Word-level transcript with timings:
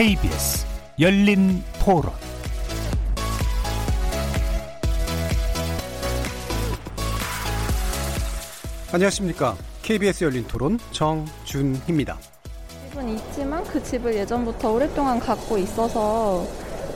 KBS 0.00 0.64
열린 0.98 1.62
토론 1.84 2.10
안녕하십니까. 8.94 9.58
KBS 9.82 10.24
열린 10.24 10.46
토론 10.46 10.78
정준희입니다. 10.92 12.16
집은 12.88 13.10
있지만 13.10 13.62
그 13.64 13.82
집을 13.82 14.14
예전부터 14.14 14.72
오랫동안 14.72 15.20
갖고 15.20 15.58
있어서 15.58 16.46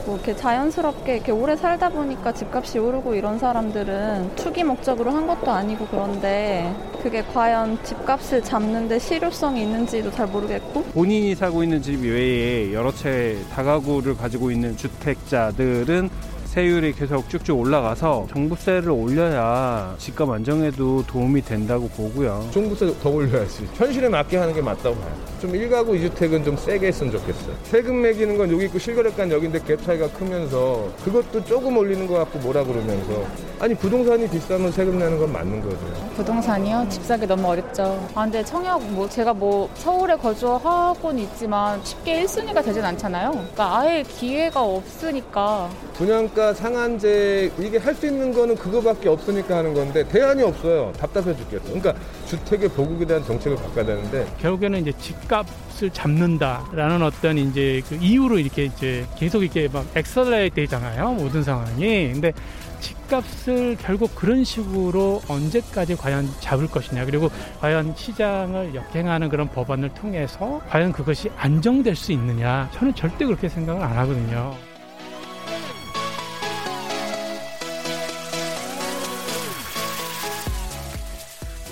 뭐 0.05 0.15
이렇게 0.15 0.35
자연스럽게 0.35 1.15
이렇게 1.15 1.31
오래 1.31 1.55
살다 1.55 1.89
보니까 1.89 2.31
집값이 2.31 2.77
오르고 2.77 3.15
이런 3.15 3.39
사람들은 3.39 4.35
투기 4.35 4.63
목적으로 4.63 5.11
한 5.11 5.25
것도 5.25 5.51
아니고 5.51 5.87
그런데 5.87 6.71
그게 7.01 7.23
과연 7.23 7.83
집값을 7.83 8.43
잡는데 8.43 8.99
실효성이 8.99 9.63
있는지도 9.63 10.11
잘 10.11 10.27
모르겠고. 10.27 10.83
본인이 10.83 11.33
살고 11.33 11.63
있는 11.63 11.81
집 11.81 12.03
외에 12.03 12.71
여러 12.73 12.91
채 12.91 13.37
다가구를 13.53 14.15
가지고 14.15 14.51
있는 14.51 14.77
주택자들은 14.77 16.09
세율이 16.55 16.93
계속 16.93 17.27
쭉쭉 17.27 17.59
올라가서 17.59 18.27
종부세를 18.31 18.89
올려야 18.89 19.93
집값 19.97 20.29
안정에도 20.29 21.03
도움이 21.05 21.41
된다고 21.41 21.89
보고요. 21.89 22.47
종부세 22.51 22.97
더 23.03 23.09
올려야지. 23.09 23.67
현실에 23.73 24.07
맞게 24.07 24.37
하는 24.37 24.53
게 24.53 24.61
맞다고 24.61 24.95
봐요. 24.95 25.13
좀 25.41 25.51
1가구 25.51 25.89
2주택은 25.99 26.45
좀 26.45 26.55
세게 26.55 26.87
했으면 26.87 27.11
좋겠어요. 27.11 27.53
세금 27.63 28.01
매기는 28.01 28.37
건 28.37 28.49
여기 28.53 28.65
있고 28.65 28.79
실거래가는 28.79 29.35
여기인데 29.35 29.59
갭 29.59 29.83
차이가 29.83 30.07
크면서 30.11 30.89
그것도 31.03 31.43
조금 31.43 31.75
올리는 31.75 32.07
것 32.07 32.13
같고 32.19 32.39
뭐라 32.39 32.63
그러면서 32.63 33.25
아니 33.59 33.75
부동산이 33.75 34.29
비싸면 34.29 34.71
세금 34.71 34.97
내는 34.97 35.19
건 35.19 35.33
맞는 35.33 35.61
거죠. 35.61 35.77
부동산이요? 36.15 36.87
집 36.89 37.03
사기 37.03 37.27
너무 37.27 37.49
어렵죠. 37.49 38.07
아 38.15 38.23
근데 38.23 38.41
청약 38.45 38.81
뭐 38.93 39.09
제가 39.09 39.33
뭐 39.33 39.69
서울에 39.75 40.15
거주하고는 40.15 41.19
있지만 41.23 41.83
쉽게 41.83 42.23
1순위가 42.23 42.63
되진 42.63 42.85
않잖아요. 42.85 43.31
그러니까 43.31 43.79
아예 43.79 44.03
기회가 44.03 44.63
없으니까 44.63 45.69
분양가 45.97 46.53
상한제 46.53 47.51
이게 47.59 47.77
할 47.77 47.95
수 47.95 48.05
있는 48.07 48.33
거는 48.33 48.55
그거밖에 48.57 49.07
없으니까 49.07 49.57
하는 49.59 49.73
건데 49.73 50.05
대안이 50.09 50.43
없어요. 50.43 50.91
답답해 50.99 51.33
죽겠어. 51.37 51.63
그러니까 51.63 51.93
주택의 52.27 52.67
보급에 52.69 53.05
대한 53.05 53.23
정책을 53.23 53.55
바꿔야 53.55 53.85
되는데 53.85 54.27
결국에는 54.41 54.81
이제 54.81 54.91
집값을 54.99 55.89
잡는다라는 55.91 57.01
어떤 57.01 57.37
이제 57.37 57.81
그 57.87 57.95
이유로 57.95 58.39
이렇게 58.39 58.65
이제 58.65 59.05
계속 59.17 59.43
이렇게 59.43 59.69
막 59.71 59.85
accelerate 59.95 60.55
되잖아요. 60.55 61.11
모든 61.13 61.41
상황이. 61.41 62.11
근데 62.11 62.33
집값을 62.81 63.77
결국 63.79 64.13
그런 64.15 64.43
식으로 64.43 65.21
언제까지 65.29 65.95
과연 65.95 66.27
잡을 66.41 66.67
것이냐 66.67 67.05
그리고 67.05 67.29
과연 67.61 67.93
시장을 67.95 68.75
역행하는 68.75 69.29
그런 69.29 69.47
법안을 69.47 69.93
통해서 69.93 70.59
과연 70.69 70.91
그것이 70.91 71.29
안정될 71.37 71.95
수 71.95 72.11
있느냐 72.11 72.69
저는 72.73 72.93
절대 72.93 73.25
그렇게 73.25 73.47
생각을 73.47 73.81
안 73.81 73.97
하거든요. 73.99 74.53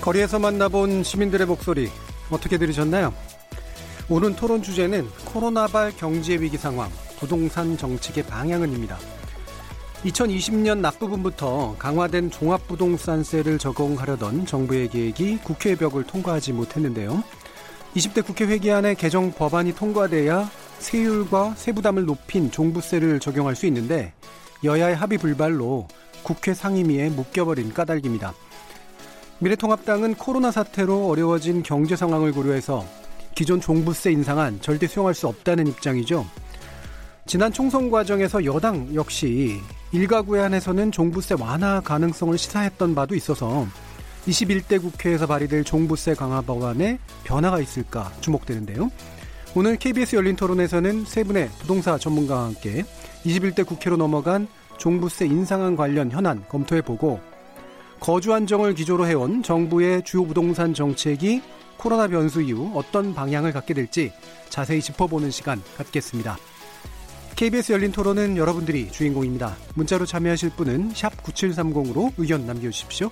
거리에서 0.04 0.38
만나본 0.38 1.02
시민들의 1.02 1.46
목소리 1.46 1.90
어떻게 2.28 2.58
들으셨나요? 2.58 3.14
오늘 4.10 4.36
토론 4.36 4.62
주제는 4.62 5.08
코로나발 5.24 5.96
경제 5.96 6.34
위기 6.34 6.58
상황, 6.58 6.90
부동산 7.18 7.78
정책의 7.78 8.24
방향은입니다. 8.24 8.98
2020년 10.04 10.84
앞부분부터 10.84 11.76
강화된 11.78 12.30
종합부동산세를 12.30 13.56
적용하려던 13.56 14.44
정부의 14.44 14.88
계획이 14.88 15.38
국회 15.38 15.74
벽을 15.74 16.04
통과하지 16.04 16.52
못했는데요. 16.52 17.24
20대 17.96 18.26
국회 18.26 18.44
회기 18.44 18.70
안에 18.70 18.92
개정 18.96 19.32
법안이 19.32 19.74
통과돼야 19.74 20.50
세율과 20.80 21.54
세부담을 21.54 22.04
높인 22.04 22.50
종부세를 22.50 23.20
적용할 23.20 23.56
수 23.56 23.64
있는데 23.68 24.12
여야의 24.64 24.96
합의 24.96 25.16
불발로 25.16 25.88
국회 26.22 26.52
상임위에 26.52 27.08
묶여버린 27.08 27.72
까닭입니다. 27.72 28.34
미래통합당은 29.40 30.14
코로나 30.14 30.50
사태로 30.50 31.08
어려워진 31.08 31.62
경제 31.62 31.96
상황을 31.96 32.32
고려해서 32.32 32.84
기존 33.34 33.60
종부세 33.60 34.12
인상안 34.12 34.60
절대 34.60 34.86
수용할 34.86 35.14
수 35.14 35.26
없다는 35.26 35.66
입장이죠. 35.66 36.24
지난 37.26 37.52
총선 37.52 37.90
과정에서 37.90 38.44
여당 38.44 38.94
역시 38.94 39.60
일가구에 39.92 40.40
한해서는 40.40 40.92
종부세 40.92 41.36
완화 41.40 41.80
가능성을 41.80 42.36
시사했던 42.36 42.94
바도 42.94 43.14
있어서 43.14 43.66
21대 44.26 44.80
국회에서 44.80 45.26
발의될 45.26 45.64
종부세 45.64 46.14
강화 46.14 46.40
법안에 46.40 46.98
변화가 47.24 47.60
있을까 47.60 48.12
주목되는데요. 48.20 48.90
오늘 49.56 49.76
KBS 49.76 50.16
열린 50.16 50.36
토론에서는 50.36 51.04
세 51.06 51.24
분의 51.24 51.48
부동사 51.60 51.98
전문가와 51.98 52.44
함께 52.44 52.84
21대 53.24 53.66
국회로 53.66 53.96
넘어간 53.96 54.46
종부세 54.78 55.26
인상안 55.26 55.76
관련 55.76 56.10
현안 56.10 56.44
검토해보고 56.48 57.33
거주 58.04 58.34
안정을 58.34 58.74
기조로 58.74 59.06
해온 59.06 59.42
정부의 59.42 60.02
주요 60.04 60.26
부동산 60.26 60.74
정책이 60.74 61.40
코로나 61.78 62.06
변수 62.06 62.42
이후 62.42 62.70
어떤 62.74 63.14
방향을 63.14 63.50
갖게 63.50 63.72
될지 63.72 64.12
자세히 64.50 64.82
짚어보는 64.82 65.30
시간 65.30 65.62
갖겠습니다. 65.78 66.36
KBS 67.34 67.72
열린 67.72 67.92
토론은 67.92 68.36
여러분들이 68.36 68.92
주인공입니다. 68.92 69.56
문자로 69.74 70.04
참여하실 70.04 70.50
분은 70.50 70.92
9730으로 70.92 72.12
의견 72.18 72.44
남겨주십시오. 72.44 73.10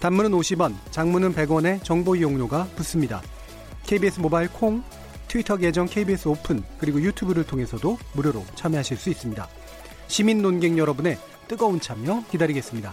단문은 0.00 0.32
50원, 0.32 0.74
장문은 0.90 1.34
100원의 1.34 1.82
정보 1.82 2.14
이용료가 2.14 2.68
붙습니다. 2.76 3.22
KBS 3.86 4.20
모바일 4.20 4.48
콩, 4.48 4.82
트위터 5.26 5.56
계정 5.56 5.86
KBS 5.86 6.28
오픈, 6.28 6.62
그리고 6.76 7.00
유튜브를 7.00 7.44
통해서도 7.44 7.96
무료로 8.12 8.44
참여하실 8.56 8.98
수 8.98 9.08
있습니다. 9.08 9.48
시민 10.06 10.42
논객 10.42 10.76
여러분의 10.76 11.16
뜨거운 11.48 11.80
참여 11.80 12.24
기다리겠습니다. 12.30 12.92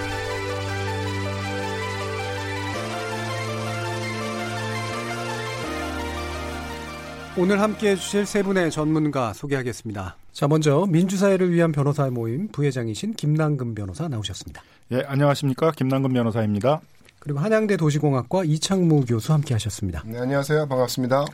오늘 7.37 7.61
함께 7.61 7.91
해주실 7.91 8.25
세 8.25 8.43
분의 8.43 8.71
전문가 8.71 9.31
소개하겠습니다. 9.31 10.17
자, 10.33 10.47
먼저 10.49 10.85
민주사회를 10.89 11.51
위한 11.51 11.71
변호사 11.71 12.09
모임 12.09 12.49
부회장이신 12.49 13.13
김남금 13.13 13.73
변호사 13.73 14.09
나오셨습니다. 14.09 14.61
예, 14.91 15.03
안녕하십니까. 15.07 15.71
김남금 15.71 16.11
변호사입니다. 16.11 16.81
그리고 17.19 17.39
한양대 17.39 17.77
도시공학과 17.77 18.43
이창무 18.43 19.05
교수 19.05 19.31
함께 19.31 19.53
하셨습니다. 19.53 20.03
네, 20.05 20.19
안녕하세요. 20.19 20.67
반갑습니다. 20.67 21.25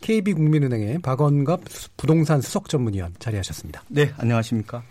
KB국민은행의 0.00 0.98
박원갑 1.02 1.60
부동산 1.96 2.40
수석 2.40 2.68
전문위원 2.68 3.14
자리하셨습니다. 3.20 3.84
네, 3.88 4.12
안녕하십니까. 4.16 4.82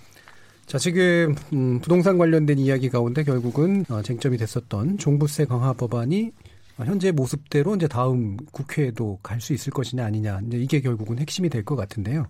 자, 0.66 0.78
지금 0.78 1.36
음, 1.52 1.82
부동산 1.82 2.18
관련된 2.18 2.58
이야기 2.58 2.90
가운데 2.90 3.24
결국은 3.24 3.84
어, 3.90 4.02
쟁점이 4.02 4.38
됐었던 4.38 4.98
종부세 4.98 5.44
강화 5.44 5.74
법안이 5.74 6.32
현재 6.78 7.12
모습대로 7.12 7.76
이제 7.76 7.88
다음 7.88 8.38
국회에도 8.52 9.20
갈 9.24 9.40
수 9.40 9.54
있을 9.54 9.72
것이냐 9.72 10.06
아니냐 10.06 10.42
이제 10.48 10.58
이게 10.58 10.82
결국은 10.82 11.20
핵심이 11.20 11.50
될 11.50 11.64
것 11.64 11.76
같은데요. 11.76 12.28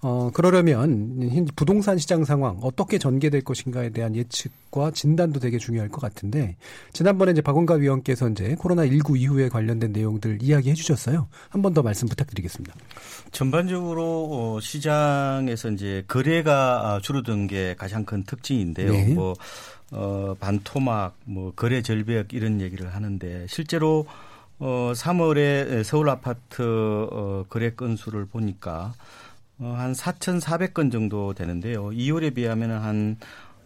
어, 0.00 0.30
그러려면 0.32 1.28
부동산 1.56 1.98
시장 1.98 2.24
상황 2.24 2.56
어떻게 2.62 2.98
전개될 2.98 3.42
것인가에 3.42 3.90
대한 3.90 4.14
예측과 4.14 4.92
진단도 4.92 5.40
되게 5.40 5.58
중요할 5.58 5.88
것 5.88 6.00
같은데 6.00 6.56
지난번에 6.92 7.32
이제 7.32 7.40
박원가 7.42 7.74
위원께서 7.74 8.28
이제 8.28 8.54
코로나 8.60 8.86
19 8.86 9.16
이후에 9.18 9.48
관련된 9.48 9.90
내용들 9.92 10.38
이야기해 10.40 10.74
주셨어요. 10.76 11.26
한 11.48 11.62
번 11.62 11.74
더 11.74 11.82
말씀 11.82 12.06
부탁드리겠습니다. 12.08 12.76
전반적으로 13.32 14.28
어, 14.30 14.60
시장에서 14.60 15.70
이제 15.70 16.04
거래가 16.06 17.00
줄어든 17.02 17.46
게 17.48 17.74
가장 17.76 18.04
큰 18.04 18.22
특징인데요. 18.24 18.92
네. 18.92 19.14
뭐 19.14 19.34
어, 19.90 20.34
반토막, 20.38 21.16
뭐 21.24 21.52
거래 21.54 21.82
절벽 21.82 22.32
이런 22.32 22.60
얘기를 22.60 22.94
하는데 22.94 23.46
실제로 23.48 24.06
어, 24.58 24.92
3월에 24.94 25.84
서울 25.84 26.10
아파트 26.10 26.62
어, 26.62 27.44
거래 27.48 27.70
건수를 27.74 28.26
보니까 28.26 28.94
어, 29.58 29.74
한 29.76 29.92
4,400건 29.92 30.92
정도 30.92 31.32
되는데요. 31.34 31.86
2월에 31.90 32.34
비하면 32.34 32.70
한 32.72 33.16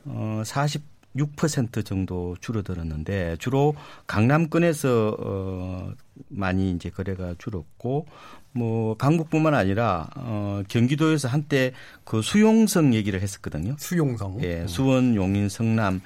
어, 0.04 0.42
40 0.44 0.91
6% 1.16 1.84
정도 1.84 2.36
줄어들었는데 2.40 3.36
주로 3.38 3.74
강남권에서 4.06 5.16
어 5.18 5.92
많이 6.28 6.72
이제 6.72 6.90
거래가 6.90 7.34
줄었고 7.38 8.06
뭐 8.52 8.96
강북뿐만 8.96 9.54
아니라 9.54 10.08
어 10.16 10.62
경기도에서 10.68 11.28
한때 11.28 11.72
그 12.04 12.22
수용성 12.22 12.94
얘기를 12.94 13.20
했었거든요. 13.20 13.76
수용성. 13.78 14.42
예, 14.42 14.66
수원, 14.66 15.14
용인, 15.14 15.48
성남 15.48 16.00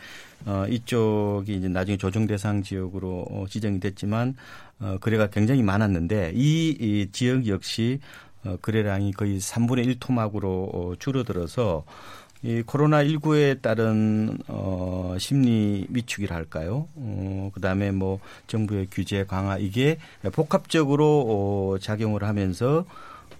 어 0.44 0.64
이쪽이 0.68 1.56
이제 1.56 1.68
나중에 1.68 1.96
조정 1.96 2.26
대상 2.26 2.62
지역으로 2.62 3.26
어, 3.30 3.46
지정이 3.48 3.80
됐지만 3.80 4.36
어 4.78 4.98
거래가 5.00 5.28
굉장히 5.28 5.62
많았는데 5.62 6.32
이, 6.34 6.76
이 6.78 7.08
지역 7.10 7.46
역시 7.46 8.00
어 8.44 8.56
거래량이 8.62 9.12
거의 9.12 9.38
3분의 9.38 9.86
1 9.86 9.98
토막으로 9.98 10.70
어, 10.72 10.92
줄어들어서 10.98 11.84
이 12.46 12.62
코로나 12.62 13.02
19에 13.02 13.60
따른 13.60 14.38
어 14.46 15.16
심리 15.18 15.84
위축이라 15.90 16.36
할까요? 16.36 16.86
어 16.94 17.50
그다음에 17.52 17.90
뭐 17.90 18.20
정부의 18.46 18.86
규제 18.88 19.24
강화 19.24 19.58
이게 19.58 19.98
복합적으로 20.30 21.24
어 21.74 21.78
작용을 21.80 22.22
하면서 22.22 22.84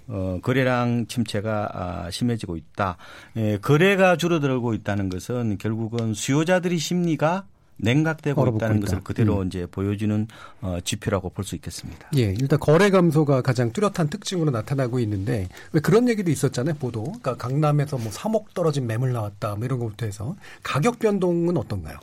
어, 0.08 0.40
거래량 0.42 1.06
침체가 1.06 1.70
아, 1.72 2.10
심해지고 2.10 2.56
있다. 2.56 2.96
예, 3.36 3.58
거래가 3.58 4.16
줄어들고 4.16 4.74
있다는 4.74 5.08
것은 5.08 5.58
결국은 5.58 6.12
수요자들이 6.14 6.78
심리가 6.78 7.44
냉각되고 7.78 8.56
있다는 8.56 8.80
것을 8.80 9.00
그대로 9.02 9.40
음. 9.42 9.46
이제 9.46 9.66
보여주는 9.66 10.26
어, 10.60 10.78
지표라고 10.84 11.30
볼 11.30 11.46
수 11.46 11.54
있겠습니다. 11.54 12.08
예, 12.16 12.34
일단 12.38 12.58
거래 12.58 12.90
감소가 12.90 13.40
가장 13.42 13.72
뚜렷한 13.72 14.08
특징으로 14.08 14.50
나타나고 14.50 14.98
있는데 15.00 15.48
왜 15.72 15.80
그런 15.80 16.08
얘기도 16.08 16.30
있었잖아요, 16.30 16.74
보도. 16.74 17.04
그러니까 17.04 17.36
강남에서 17.36 17.98
뭐 17.98 18.10
3억 18.10 18.54
떨어진 18.54 18.86
매물 18.86 19.12
나왔다, 19.12 19.54
뭐 19.54 19.64
이런 19.64 19.78
것부터 19.78 20.06
해서 20.06 20.34
가격 20.62 20.98
변동은 20.98 21.56
어떤가요? 21.56 21.98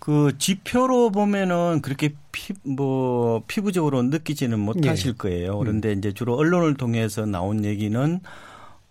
그 0.00 0.32
지표로 0.36 1.10
보면은 1.12 1.80
그렇게 1.80 2.14
피, 2.32 2.52
뭐 2.62 3.42
피부적으로 3.46 4.02
느끼지는 4.02 4.58
못하실 4.58 5.12
예. 5.12 5.16
거예요. 5.16 5.58
그런데 5.58 5.92
음. 5.92 5.98
이제 5.98 6.12
주로 6.12 6.34
언론을 6.36 6.74
통해서 6.74 7.24
나온 7.24 7.64
얘기는 7.64 8.20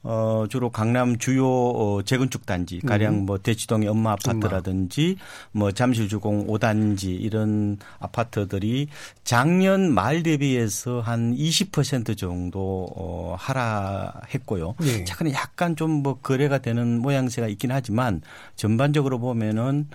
어, 0.03 0.45
주로 0.49 0.69
강남 0.69 1.17
주요 1.17 1.47
어, 1.47 2.01
재건축 2.03 2.45
단지, 2.45 2.79
가령 2.81 3.13
음. 3.13 3.25
뭐 3.25 3.37
대치동의 3.37 3.87
엄마 3.87 4.11
아파트라든지 4.11 5.17
뭐 5.51 5.71
잠실주공 5.71 6.47
5단지 6.47 7.05
이런 7.19 7.77
아파트들이 7.99 8.87
작년 9.23 9.93
말 9.93 10.21
대비해서 10.21 10.99
한 10.99 11.33
20% 11.35 12.17
정도 12.17 12.87
어, 12.95 13.35
하락했고요. 13.39 14.75
네. 14.79 15.03
최근에 15.05 15.33
약간 15.33 15.75
좀 15.75 16.03
뭐 16.03 16.19
거래가 16.21 16.57
되는 16.59 16.99
모양새가 16.99 17.47
있긴 17.47 17.71
하지만 17.71 18.21
전반적으로 18.55 19.19
보면은 19.19 19.87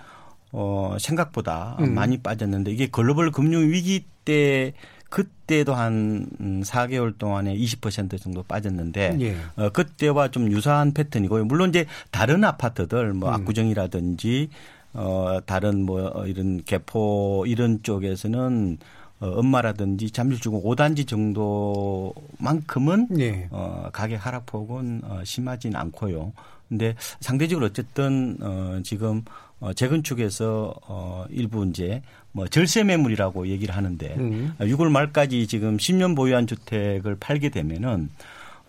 어, 0.51 0.97
생각보다 0.99 1.77
음. 1.79 1.93
많이 1.93 2.17
빠졌는데 2.17 2.71
이게 2.71 2.87
글로벌 2.87 3.31
금융 3.31 3.69
위기 3.69 4.05
때 4.25 4.73
그때도 5.09 5.73
한 5.73 6.27
4개월 6.63 7.07
음, 7.07 7.13
동안에 7.17 7.55
20% 7.55 8.21
정도 8.21 8.43
빠졌는데 8.43 9.17
예. 9.21 9.35
어, 9.55 9.69
그때와 9.69 10.29
좀 10.29 10.51
유사한 10.51 10.93
패턴이고요. 10.93 11.45
물론 11.45 11.69
이제 11.69 11.85
다른 12.11 12.43
아파트들 12.43 13.13
뭐 13.13 13.29
음. 13.29 13.33
압구정이라든지 13.33 14.49
어 14.93 15.39
다른 15.45 15.85
뭐 15.85 16.25
이런 16.25 16.63
개포 16.63 17.45
이런 17.47 17.83
쪽에서는 17.83 18.77
어, 19.19 19.27
엄마라든지 19.27 20.11
잠실주공 20.11 20.63
5단지 20.63 21.07
정도만큼은 21.07 23.07
예. 23.19 23.47
어, 23.51 23.89
가격 23.91 24.25
하락폭은 24.25 25.01
어, 25.03 25.21
심하진 25.25 25.75
않고요. 25.75 26.31
근데 26.69 26.95
상대적으로 27.19 27.65
어쨌든 27.65 28.37
어, 28.41 28.79
지금 28.83 29.23
어, 29.59 29.73
재건축에서 29.73 30.73
어, 30.87 31.25
일부 31.29 31.65
이제 31.65 32.01
뭐 32.31 32.47
절세 32.47 32.83
매물이라고 32.83 33.47
얘기를 33.47 33.75
하는데 33.75 34.15
음. 34.17 34.53
6월 34.59 34.89
말까지 34.89 35.47
지금 35.47 35.77
10년 35.77 36.15
보유한 36.15 36.47
주택을 36.47 37.17
팔게 37.19 37.49
되면은 37.49 38.09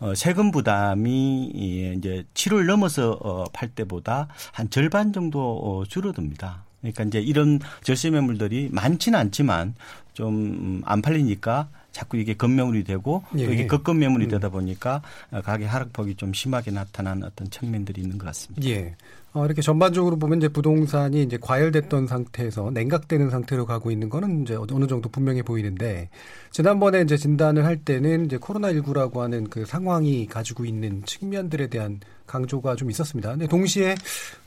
어, 0.01 0.15
세금 0.15 0.51
부담이 0.51 1.53
이제 1.97 2.25
7월 2.35 2.65
넘어서 2.65 3.19
어, 3.21 3.45
팔 3.53 3.69
때보다 3.69 4.29
한 4.53 4.71
절반 4.71 5.13
정도 5.13 5.59
어, 5.59 5.85
줄어듭니다. 5.85 6.65
그러니까 6.81 7.05
이제 7.05 7.21
이런 7.21 7.61
절세 7.83 8.09
매물들이 8.09 8.71
많지는 8.73 9.19
않지만 9.19 9.75
좀 10.15 10.83
안 10.85 11.03
팔리니까 11.03 11.69
자꾸 11.93 12.17
이게 12.17 12.35
급매물이 12.35 12.85
되고 12.85 13.25
예. 13.37 13.45
이게 13.45 13.67
급급 13.67 13.97
매물이 13.97 14.27
음. 14.27 14.31
되다 14.31 14.49
보니까 14.49 15.03
가격 15.45 15.73
하락폭이 15.73 16.15
좀 16.15 16.33
심하게 16.33 16.71
나타난 16.71 17.23
어떤 17.25 17.51
측면들이 17.51 18.01
있는 18.03 18.19
것 18.19 18.27
같습니다. 18.27 18.69
예. 18.69 18.95
어, 19.33 19.45
이렇게 19.45 19.63
전반적으로 19.63 20.19
보면 20.19 20.39
이제 20.39 20.49
부동산이 20.49 21.23
이제 21.23 21.39
과열됐던 21.41 22.09
상태에서 22.09 22.73
냉각되는 22.73 23.31
상태로 23.31 23.65
가고 23.65 23.93
있는 23.93 24.09
거는 24.09 24.43
이제 24.43 24.57
어느 24.57 24.89
정도 24.89 25.09
분명해 25.09 25.45
보이는데 25.45 26.09
지난번에 26.51 27.03
이제 27.03 27.17
진단을 27.17 27.65
할 27.65 27.77
때는 27.77 28.25
이제 28.25 28.39
코로나19라고 28.39 29.19
하는 29.19 29.49
그 29.49 29.65
상황이 29.65 30.27
가지고 30.27 30.65
있는 30.65 31.05
측면들에 31.05 31.69
대한 31.69 32.01
강조가 32.27 32.75
좀 32.75 32.91
있었습니다. 32.91 33.31
근데 33.31 33.47
동시에 33.47 33.95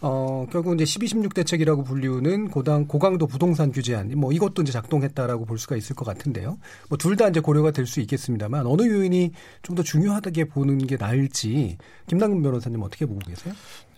어 0.02 0.46
결국 0.52 0.74
이제 0.76 0.84
12, 0.84 1.08
16 1.08 1.34
대책이라고 1.34 1.84
불리우는 1.86 2.50
고당 2.50 2.86
고강도 2.86 3.26
부동산 3.26 3.72
규제안 3.72 4.12
뭐 4.18 4.34
이것도 4.34 4.64
이제 4.64 4.74
작동했다라고 4.74 5.46
볼 5.46 5.58
수가 5.60 5.78
있을 5.78 5.96
것 5.96 6.04
같은데요. 6.06 6.58
뭐 6.90 6.98
둘 6.98 7.16
다 7.16 7.30
이제 7.30 7.40
고려가 7.40 7.72
될 7.72 7.86
수 7.88 8.02
있겠습니다만 8.02 8.66
어느 8.68 8.82
요인이 8.82 9.32
좀 9.62 9.76
더 9.78 9.82
중요하다게 9.84 10.46
보는 10.46 10.80
게 10.80 10.98
나을지 10.98 11.78
김남근 12.08 12.42
변호사님 12.44 12.82
어떻게 12.82 13.06
보고 13.06 13.20
계세요? 13.20 13.54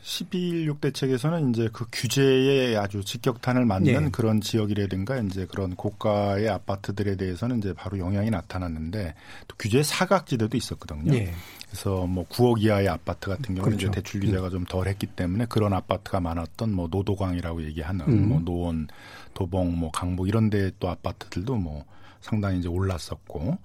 12.16 0.05 0.81
대책에서는 0.81 1.49
이제 1.49 1.67
그 1.73 1.85
규제에 1.91 2.77
아주 2.77 3.03
직격탄을 3.03 3.65
맞는 3.65 4.05
예. 4.05 4.09
그런 4.11 4.39
지역이라든가 4.39 5.17
이제 5.17 5.47
그런 5.47 5.75
고가의 5.75 6.47
아파트들에 6.47 7.15
대해서는 7.15 7.57
이제 7.57 7.73
바로 7.73 7.97
영향이 7.97 8.29
나타났는데 8.29 9.15
또 9.47 9.55
규제 9.57 9.81
사각지대도 9.81 10.55
있었거든요. 10.57 11.11
예. 11.15 11.33
그래서 11.67 12.05
뭐 12.05 12.23
9억 12.27 12.61
이하의 12.61 12.87
아파트 12.87 13.29
같은 13.31 13.55
경우는 13.55 13.63
그렇죠. 13.77 13.87
이제 13.87 13.91
대출 13.91 14.21
규제가 14.21 14.47
음. 14.47 14.51
좀 14.51 14.65
덜했기 14.65 15.07
때문에 15.07 15.47
그런 15.49 15.73
아파트가 15.73 16.19
많았던 16.19 16.71
뭐 16.71 16.87
노도광이라고 16.91 17.63
얘기하는 17.63 18.05
음. 18.05 18.29
뭐 18.29 18.39
노원, 18.41 18.87
도봉, 19.33 19.79
뭐 19.79 19.89
강북 19.91 20.27
이런 20.27 20.51
데 20.51 20.71
또 20.79 20.87
아파트들도 20.89 21.55
뭐 21.55 21.83
상당히 22.21 22.59
이제 22.59 22.67
올랐었고 22.67 23.57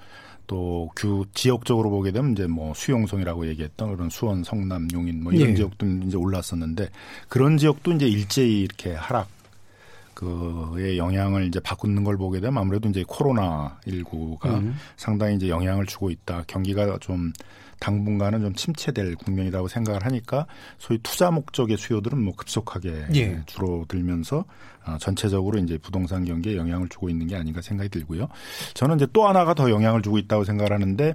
또 0.51 0.91
규 0.97 1.27
지역적으로 1.33 1.91
보게 1.91 2.11
되면 2.11 2.33
이제 2.33 2.49
뭐 2.49 2.75
수용성이라고 2.75 3.47
얘기했던 3.47 3.95
그런 3.95 4.11
수원, 4.11 4.43
성남, 4.43 4.89
용인 4.93 5.23
뭐 5.23 5.33
이런 5.33 5.51
예. 5.51 5.55
지역도 5.55 5.87
이제 6.07 6.17
올랐었는데 6.17 6.89
그런 7.29 7.57
지역도 7.57 7.93
이제 7.93 8.09
일제히 8.09 8.63
이렇게 8.63 8.93
하락 8.93 9.29
그의 10.15 10.99
영향을 10.99 11.47
이제 11.47 11.61
바꾸는 11.61 12.03
걸 12.03 12.19
보게 12.19 12.41
되면 12.41 12.59
아무래도 12.59 12.89
이제 12.89 13.05
코로나 13.07 13.79
19가 13.87 14.47
음. 14.47 14.77
상당히 14.97 15.37
이제 15.37 15.49
영향을 15.49 15.87
주고 15.87 16.11
있다. 16.11 16.45
경기가 16.49 16.99
좀 16.99 17.33
당분간은 17.81 18.41
좀 18.43 18.55
침체될 18.55 19.17
국면이라고 19.17 19.67
생각을 19.67 20.05
하니까 20.05 20.47
소위 20.79 21.01
투자 21.03 21.31
목적의 21.31 21.77
수요들은 21.77 22.23
뭐 22.23 22.35
급속하게 22.37 23.07
예. 23.15 23.43
줄어들면서 23.47 24.45
어, 24.87 24.97
전체적으로 24.99 25.59
이제 25.59 25.77
부동산 25.79 26.25
경기에 26.25 26.57
영향을 26.57 26.89
주고 26.89 27.09
있는 27.11 27.27
게 27.27 27.37
아닌가 27.37 27.61
생각이 27.61 27.91
들고요. 27.91 28.29
저는 28.75 28.97
이제 28.97 29.07
또 29.13 29.27
하나가 29.27 29.55
더 29.55 29.71
영향을 29.71 30.03
주고 30.03 30.19
있다고 30.19 30.45
생각을 30.45 30.73
하는데 30.73 31.15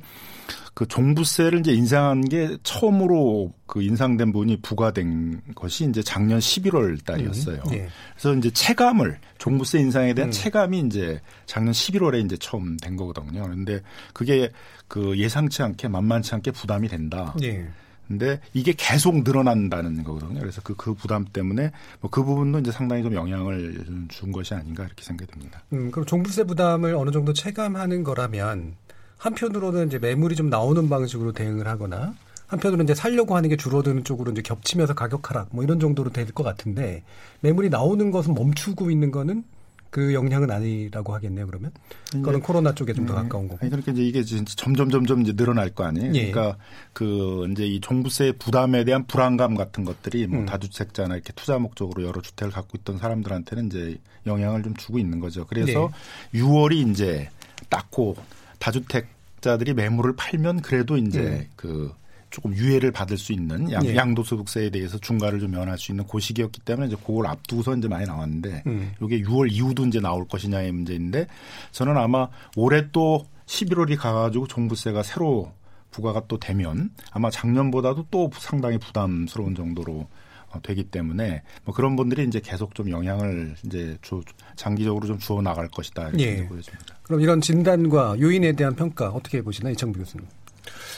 그 0.74 0.86
종부세를 0.88 1.62
이제 1.62 1.72
인상한 1.72 2.22
게 2.22 2.58
처음으로 2.64 3.54
그 3.66 3.82
인상된 3.82 4.34
부분이 4.34 4.62
부과된 4.62 5.42
것이 5.56 5.86
이제 5.86 6.04
작년 6.04 6.40
11월 6.40 7.04
달이었어요. 7.04 7.62
음, 7.68 7.72
네. 7.72 7.88
그래서 8.14 8.36
이제 8.36 8.52
체감을 8.52 9.18
종부세 9.38 9.80
인상에 9.80 10.14
대한 10.14 10.30
음. 10.30 10.32
체감이 10.32 10.80
이제 10.80 11.22
작년 11.46 11.74
11월에 11.74 12.24
이제 12.24 12.38
처음 12.38 12.78
된 12.78 12.96
거거든요. 12.96 13.44
그런데 13.44 13.82
그게 14.14 14.50
그 14.88 15.18
예상치 15.18 15.62
않게 15.64 15.88
만만치 15.88 16.36
않게 16.36 16.52
부담이 16.52 16.88
된다. 16.88 17.34
네. 17.40 17.68
근데 18.08 18.40
이게 18.54 18.74
계속 18.78 19.24
늘어난다는 19.24 20.04
거거든요. 20.04 20.40
그래서 20.40 20.62
그, 20.64 20.76
그 20.76 20.94
부담 20.94 21.26
때문에 21.26 21.72
뭐 22.02 22.12
그 22.12 22.24
부분도 22.24 22.60
이제 22.60 22.72
상당히 22.72 23.04
좀 23.04 23.14
영향을 23.14 23.84
준 24.10 24.32
것이 24.32 24.54
아닌가 24.54 24.86
이렇게 24.86 25.04
생각이 25.04 25.32
듭니다. 25.32 25.64
음, 25.74 25.92
그럼 25.92 26.06
종부세 26.06 26.44
부담을 26.44 26.96
어느 26.96 27.12
정도 27.12 27.34
체감하는 27.34 28.04
거라면 28.04 28.76
한편으로는 29.18 29.88
이제 29.88 29.98
매물이 29.98 30.36
좀 30.36 30.50
나오는 30.50 30.88
방식으로 30.88 31.32
대응을 31.32 31.68
하거나 31.68 32.14
한편으로는 32.48 32.86
이제 32.86 32.94
살려고 32.96 33.36
하는 33.36 33.50
게 33.50 33.58
줄어드는 33.58 34.04
쪽으로 34.04 34.32
이제 34.32 34.42
겹치면서 34.42 34.94
가격 34.94 35.30
하락 35.30 35.50
뭐 35.52 35.64
이런 35.64 35.80
정도로 35.80 36.12
될 36.12 36.26
것 36.36 36.44
같은데 36.44 37.04
매물이 37.42 37.70
나오는 37.70 38.12
것은 38.12 38.34
멈추고 38.34 38.92
있는 38.92 39.12
거는 39.12 39.44
그 39.90 40.14
영향은 40.14 40.52
아니라고 40.52 41.14
하겠네요. 41.14 41.48
그러면 41.48 41.72
그거는 42.12 42.42
코로나 42.42 42.76
쪽에 42.76 42.92
좀더 42.94 43.14
네. 43.14 43.22
가까운 43.22 43.48
거고. 43.48 43.60
아니, 43.62 43.70
그러니까 43.70 43.94
이제 43.94 44.04
이게 44.04 44.24
점점 44.24 44.90
점점 44.90 45.22
이제 45.22 45.32
늘어날 45.34 45.70
거 45.70 45.86
아니에요. 45.86 46.14
예. 46.16 46.32
그러니까 46.32 46.58
그 46.92 47.48
이제 47.52 47.66
이 47.66 47.80
종부세 47.80 48.34
부담에 48.34 48.84
대한 48.84 49.08
불안감 49.08 49.56
같은 49.56 49.86
것들이 49.86 50.28
뭐 50.28 50.40
음. 50.42 50.46
다주택자나 50.46 51.16
이렇게 51.16 51.32
투자 51.34 51.58
목적으로 51.60 52.04
여러 52.04 52.20
주택을 52.22 52.52
갖고 52.52 52.78
있던 52.78 52.98
사람들한테는 52.98 53.68
이제 53.68 53.98
영향을 54.28 54.64
좀 54.64 54.76
주고 54.76 55.00
있는 55.00 55.22
거죠. 55.22 55.46
그래서 55.46 55.90
네. 56.34 56.42
6월이 56.42 56.92
이제 56.92 57.30
딱고 57.70 58.18
다주택자들이 58.60 59.74
매물을 59.76 60.14
팔면 60.18 60.62
그래도 60.62 60.98
이제 60.98 61.22
음. 61.22 61.46
그 61.56 61.94
조금 62.36 62.54
유예를 62.54 62.92
받을 62.92 63.18
수 63.18 63.32
있는 63.32 63.72
양, 63.72 63.86
예. 63.86 63.96
양도소득세에 63.96 64.70
대해서 64.70 64.98
중과를 64.98 65.40
좀 65.40 65.52
면할 65.52 65.78
수 65.78 65.94
있는 65.94 66.06
그 66.06 66.20
시기였기 66.20 66.60
때문에 66.60 66.88
이제 66.88 66.98
그걸 66.98 67.28
앞두고서 67.28 67.78
이제 67.78 67.88
많이 67.88 68.06
나왔는데 68.06 68.64
음. 68.68 68.92
이게 69.02 69.22
6월 69.22 69.50
이후도 69.50 69.86
이제 69.86 70.02
나올 70.02 70.28
것이냐의 70.28 70.74
문제인데 70.74 71.28
저는 71.72 71.96
아마 71.96 72.28
올해 72.58 72.92
또 72.92 73.26
11월이 73.46 73.98
가가지고 73.98 74.48
종부세가 74.48 75.02
새로 75.04 75.54
부과가 75.92 76.24
또 76.28 76.38
되면 76.38 76.90
아마 77.12 77.30
작년보다도 77.30 78.08
또 78.12 78.30
상당히 78.34 78.80
부담스러운 78.80 79.56
정도로 79.56 80.06
어, 80.50 80.62
되기 80.62 80.84
때문에 80.84 81.42
뭐 81.64 81.74
그런 81.74 81.96
분들이 81.96 82.26
이제 82.26 82.42
계속 82.42 82.76
좀 82.76 82.90
영향을 82.90 83.56
이제 83.66 83.98
주, 84.02 84.22
장기적으로 84.58 85.08
좀 85.08 85.20
주어 85.20 85.42
나갈 85.42 85.70
것이다 85.70 86.10
이렇게 86.10 86.40
예. 86.40 86.48
보여집니다. 86.48 86.96
그럼 87.04 87.22
이런 87.22 87.40
진단과 87.40 88.20
요인에 88.20 88.52
대한 88.58 88.76
평가 88.76 89.08
어떻게 89.08 89.42
보시나요, 89.42 89.72
이창부 89.72 90.00
교수님? 90.00 90.28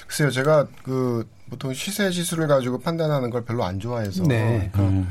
글쎄요, 0.07 0.31
제가 0.31 0.67
그 0.83 1.27
보통 1.49 1.73
시세 1.73 2.09
지수를 2.11 2.47
가지고 2.47 2.79
판단하는 2.79 3.29
걸 3.29 3.43
별로 3.45 3.63
안 3.63 3.79
좋아해서 3.79 4.23
네. 4.23 4.69
그러니까 4.73 5.09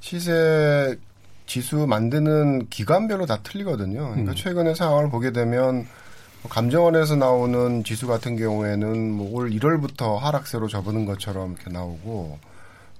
시세 0.00 0.98
지수 1.46 1.86
만드는 1.86 2.68
기관별로 2.68 3.26
다 3.26 3.38
틀리거든요. 3.42 4.00
그러니까 4.10 4.32
음. 4.32 4.34
최근의 4.36 4.74
상황을 4.76 5.10
보게 5.10 5.32
되면 5.32 5.86
뭐 6.42 6.50
감정원에서 6.50 7.16
나오는 7.16 7.82
지수 7.84 8.06
같은 8.06 8.36
경우에는 8.36 9.10
뭐 9.12 9.32
올 9.32 9.50
1월부터 9.50 10.18
하락세로 10.18 10.68
접어든 10.68 11.04
것처럼 11.06 11.54
이렇게 11.54 11.70
나오고 11.70 12.38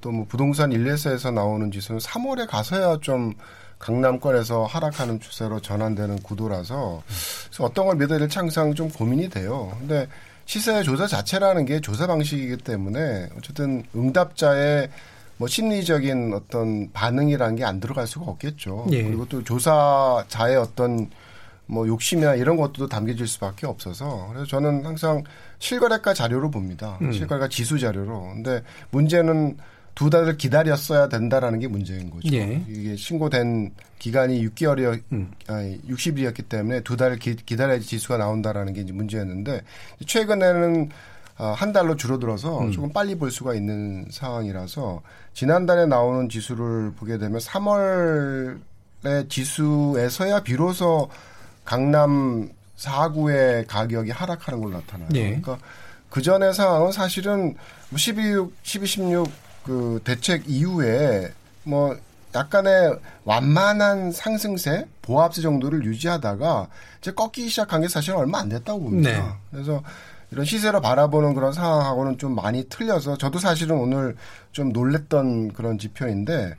또 0.01 0.11
뭐 0.13 0.27
부동산 0.29 0.71
1레스에서 0.71 1.33
나오는 1.33 1.71
지수는 1.71 2.01
3월에 2.01 2.49
가서야 2.49 2.99
좀 3.01 3.35
강남권에서 3.79 4.65
하락하는 4.65 5.21
추세로 5.21 5.61
전환되는 5.61 6.23
구도라서 6.23 7.03
그래서 7.49 7.65
어떤 7.65 7.87
걸 7.87 7.97
믿어야 7.97 8.19
될지 8.19 8.39
항상 8.39 8.75
좀 8.75 8.89
고민이 8.91 9.29
돼요. 9.29 9.77
근데 9.79 10.09
시세 10.49 10.83
조사 10.83 11.07
자체라는 11.07 11.67
게 11.67 11.79
조사 11.79 12.07
방식이기 12.07 12.57
때문에 12.57 13.29
어쨌든 13.37 13.85
응답자의 13.95 14.89
뭐 15.37 15.47
심리적인 15.47 16.33
어떤 16.33 16.91
반응이라는 16.93 17.57
게 17.57 17.65
안 17.65 17.81
들어갈 17.81 18.07
수가 18.07 18.25
없겠죠. 18.31 18.87
예. 18.93 19.03
그리고 19.03 19.29
또 19.29 19.45
조사자의 19.45 20.57
어떤 20.57 21.11
뭐 21.67 21.87
욕심이나 21.87 22.35
이런 22.35 22.57
것도 22.57 22.89
담겨질 22.89 23.29
수밖에 23.29 23.67
없어서 23.67 24.29
그래서 24.31 24.47
저는 24.47 24.87
항상 24.87 25.23
실거래가 25.59 26.15
자료로 26.15 26.51
봅니다. 26.51 26.97
음. 27.03 27.13
실거래가 27.13 27.49
지수 27.49 27.79
자료로. 27.79 28.19
근데 28.33 28.63
문제는 28.91 29.59
두 29.99 30.11
달을 30.11 30.37
기다렸어야 30.37 31.09
된다라는 31.09 31.59
게 31.59 31.67
문제인 31.67 32.09
거죠. 32.09 32.33
예. 32.33 32.63
이게 32.69 32.95
신고된 32.95 33.75
기간이 33.99 34.47
6개월이었, 34.47 35.03
음. 35.11 35.33
아니, 35.49 35.81
60일이었기 35.89 36.49
때문에 36.49 36.83
두 36.83 36.97
기, 37.19 37.35
기다려야지 37.35 37.85
지수가 37.85 38.17
나온다라는 38.17 38.75
게 38.75 38.83
이제 38.83 38.93
문제였는데 38.93 39.63
최근에는 40.07 40.91
어, 41.39 41.47
한 41.47 41.73
달로 41.73 41.97
줄어들어서 41.97 42.61
음. 42.61 42.71
조금 42.71 42.93
빨리 42.93 43.17
볼 43.17 43.33
수가 43.33 43.55
있는 43.55 44.07
상황이라서 44.09 45.03
지난달에 45.35 45.87
나오는 45.87 46.29
지수를 46.29 46.93
보게 46.93 47.19
되면 47.19 47.41
3월의 47.41 48.61
지수에서야 49.29 50.45
비로소 50.45 51.11
강남 51.65 52.49
4구의 52.77 53.67
가격이 53.67 54.13
하락하는 54.13 54.61
걸로 54.61 54.75
나타나요. 54.75 55.09
예. 55.17 55.41
그러니까 55.41 55.59
그 56.09 56.23
전의 56.23 56.55
상황은 56.55 56.93
사실은 56.93 57.57
12, 57.97 58.49
12, 58.63 58.87
16 58.87 59.48
그 59.69 60.01
대책 60.03 60.45
이후에 60.47 61.31
뭐 61.65 61.95
약간의 62.35 62.99
완만한 63.25 64.13
상승세, 64.13 64.87
보합세 65.03 65.43
정도를 65.43 65.85
유지하다가 65.85 66.69
이제 67.01 67.13
꺾이기 67.13 67.51
시작한 67.51 67.83
게 67.83 67.89
사실 67.89 68.15
얼마 68.15 68.39
안 68.39 68.49
됐다고 68.49 68.81
봅니다. 68.81 69.11
네. 69.11 69.23
그래서 69.51 69.83
이런 70.31 70.47
시세로 70.47 70.81
바라보는 70.81 71.35
그런 71.35 71.53
상황하고는 71.53 72.17
좀 72.17 72.35
많이 72.35 72.65
틀려서 72.65 73.19
저도 73.19 73.39
사실은 73.39 73.77
오늘 73.77 74.17
좀 74.53 74.73
놀랬던 74.73 75.53
그런 75.53 75.79
지표인데 75.79 76.55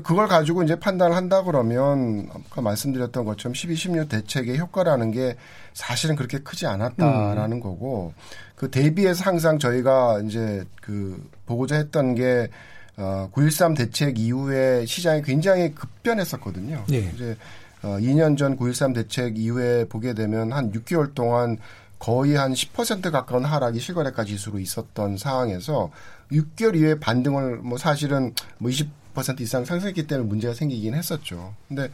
그걸 0.00 0.26
가지고 0.26 0.62
이제 0.62 0.78
판단을 0.78 1.14
한다 1.14 1.42
그러면 1.42 2.28
아까 2.32 2.62
말씀드렸던 2.62 3.24
것처럼 3.24 3.54
12, 3.54 3.74
16 3.74 4.08
대책의 4.08 4.58
효과라는 4.58 5.10
게 5.10 5.36
사실은 5.74 6.16
그렇게 6.16 6.38
크지 6.38 6.66
않았다라는 6.66 7.60
거고 7.60 8.14
그 8.56 8.70
대비해서 8.70 9.24
항상 9.24 9.58
저희가 9.58 10.20
이제 10.24 10.64
그 10.80 11.22
보고자 11.46 11.76
했던 11.76 12.14
게 12.14 12.48
어, 12.96 13.28
9.13 13.32 13.76
대책 13.76 14.18
이후에 14.18 14.86
시장이 14.86 15.22
굉장히 15.22 15.74
급변했었거든요. 15.74 16.84
예. 16.92 16.98
이제 16.98 17.36
어, 17.82 17.98
2년 17.98 18.38
전 18.38 18.56
9.13 18.56 18.94
대책 18.94 19.38
이후에 19.38 19.86
보게 19.86 20.14
되면 20.14 20.52
한 20.52 20.72
6개월 20.72 21.14
동안 21.14 21.58
거의 21.98 22.34
한 22.34 22.52
10% 22.52 23.10
가까운 23.10 23.44
하락이 23.44 23.78
실거래가 23.78 24.24
지수로 24.24 24.58
있었던 24.58 25.18
상황에서 25.18 25.90
6개월 26.32 26.76
이후에 26.76 26.98
반등을 26.98 27.58
뭐 27.58 27.78
사실은 27.78 28.34
뭐 28.58 28.70
20% 28.70 29.01
이상 29.40 29.64
상승했기 29.64 30.06
때문에 30.06 30.28
문제가 30.28 30.54
생기긴 30.54 30.94
했었죠. 30.94 31.54
근데 31.68 31.90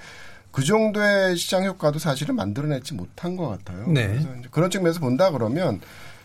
그 0.50 0.64
정도의 0.64 1.37
시장 1.37 1.64
효과도 1.64 1.98
사실은 1.98 2.34
만들어내지 2.37 2.94
못한 2.94 3.37
것 3.37 3.48
같아요. 3.48 3.87
네. 3.88 4.06
그래서 4.08 4.28
이제 4.38 4.48
그런 4.50 4.70
측면에서 4.70 5.00
본다 5.00 5.30
그러면 5.30 5.80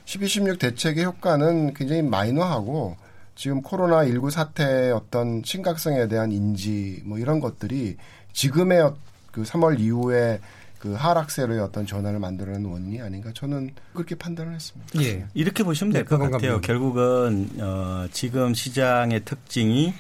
12, 0.06 0.28
16 0.28 0.60
대책의 0.60 1.04
효과는 1.06 1.74
굉장히 1.74 2.02
마이너하고 2.02 2.96
지금 3.36 3.62
코로나19 3.62 4.30
사태의 4.30 4.92
어떤 4.92 5.42
심각성에 5.44 6.08
대한 6.08 6.32
인지 6.32 7.02
뭐 7.06 7.18
이런 7.18 7.40
것들이 7.40 7.98
지금의 8.34 8.80
어- 8.82 8.98
그 9.32 9.42
3월 9.44 9.80
이후에 9.80 10.40
그 10.78 10.94
하락세로의 10.94 11.60
어떤 11.62 11.86
전환을 11.88 12.20
만들어내는 12.20 12.70
원인이 12.70 13.02
아닌가 13.02 13.32
저는 13.34 13.72
그렇게 13.94 14.16
판단을 14.16 14.54
했습니다. 14.54 15.02
예. 15.02 15.26
이렇게 15.34 15.64
보시면 15.64 15.94
네, 15.94 16.00
될것 16.00 16.20
그건 16.20 16.32
같아요. 16.32 16.60
감사합니다. 16.62 16.68
결국은 16.68 17.50
어, 17.62 18.06
지금 18.12 18.54
시장의 18.54 19.24
특징이 19.24 19.94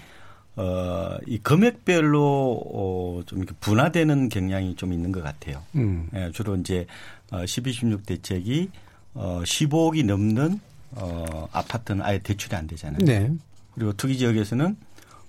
어, 0.55 1.17
이 1.25 1.39
금액별로 1.39 2.61
어, 2.73 3.21
좀 3.25 3.39
이렇게 3.39 3.55
분화되는 3.59 4.29
경향이 4.29 4.75
좀 4.75 4.93
있는 4.93 5.11
것 5.11 5.23
같아요. 5.23 5.63
음. 5.75 6.09
예, 6.13 6.31
주로 6.31 6.55
이제 6.55 6.85
어, 7.31 7.45
12, 7.45 7.73
16 7.73 8.05
대책이 8.05 8.69
어, 9.15 9.41
15억이 9.43 10.05
넘는 10.05 10.59
어, 10.91 11.47
아파트는 11.51 12.03
아예 12.03 12.19
대출이 12.19 12.55
안 12.55 12.67
되잖아요. 12.67 12.99
네. 13.03 13.31
그리고 13.73 13.93
투기 13.93 14.17
지역에서는 14.17 14.75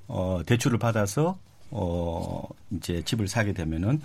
어, 0.09 0.43
대출을 0.45 0.79
받아서 0.79 1.39
어, 1.71 2.47
이제 2.71 3.03
집을 3.03 3.29
사게 3.29 3.53
되면은 3.53 4.01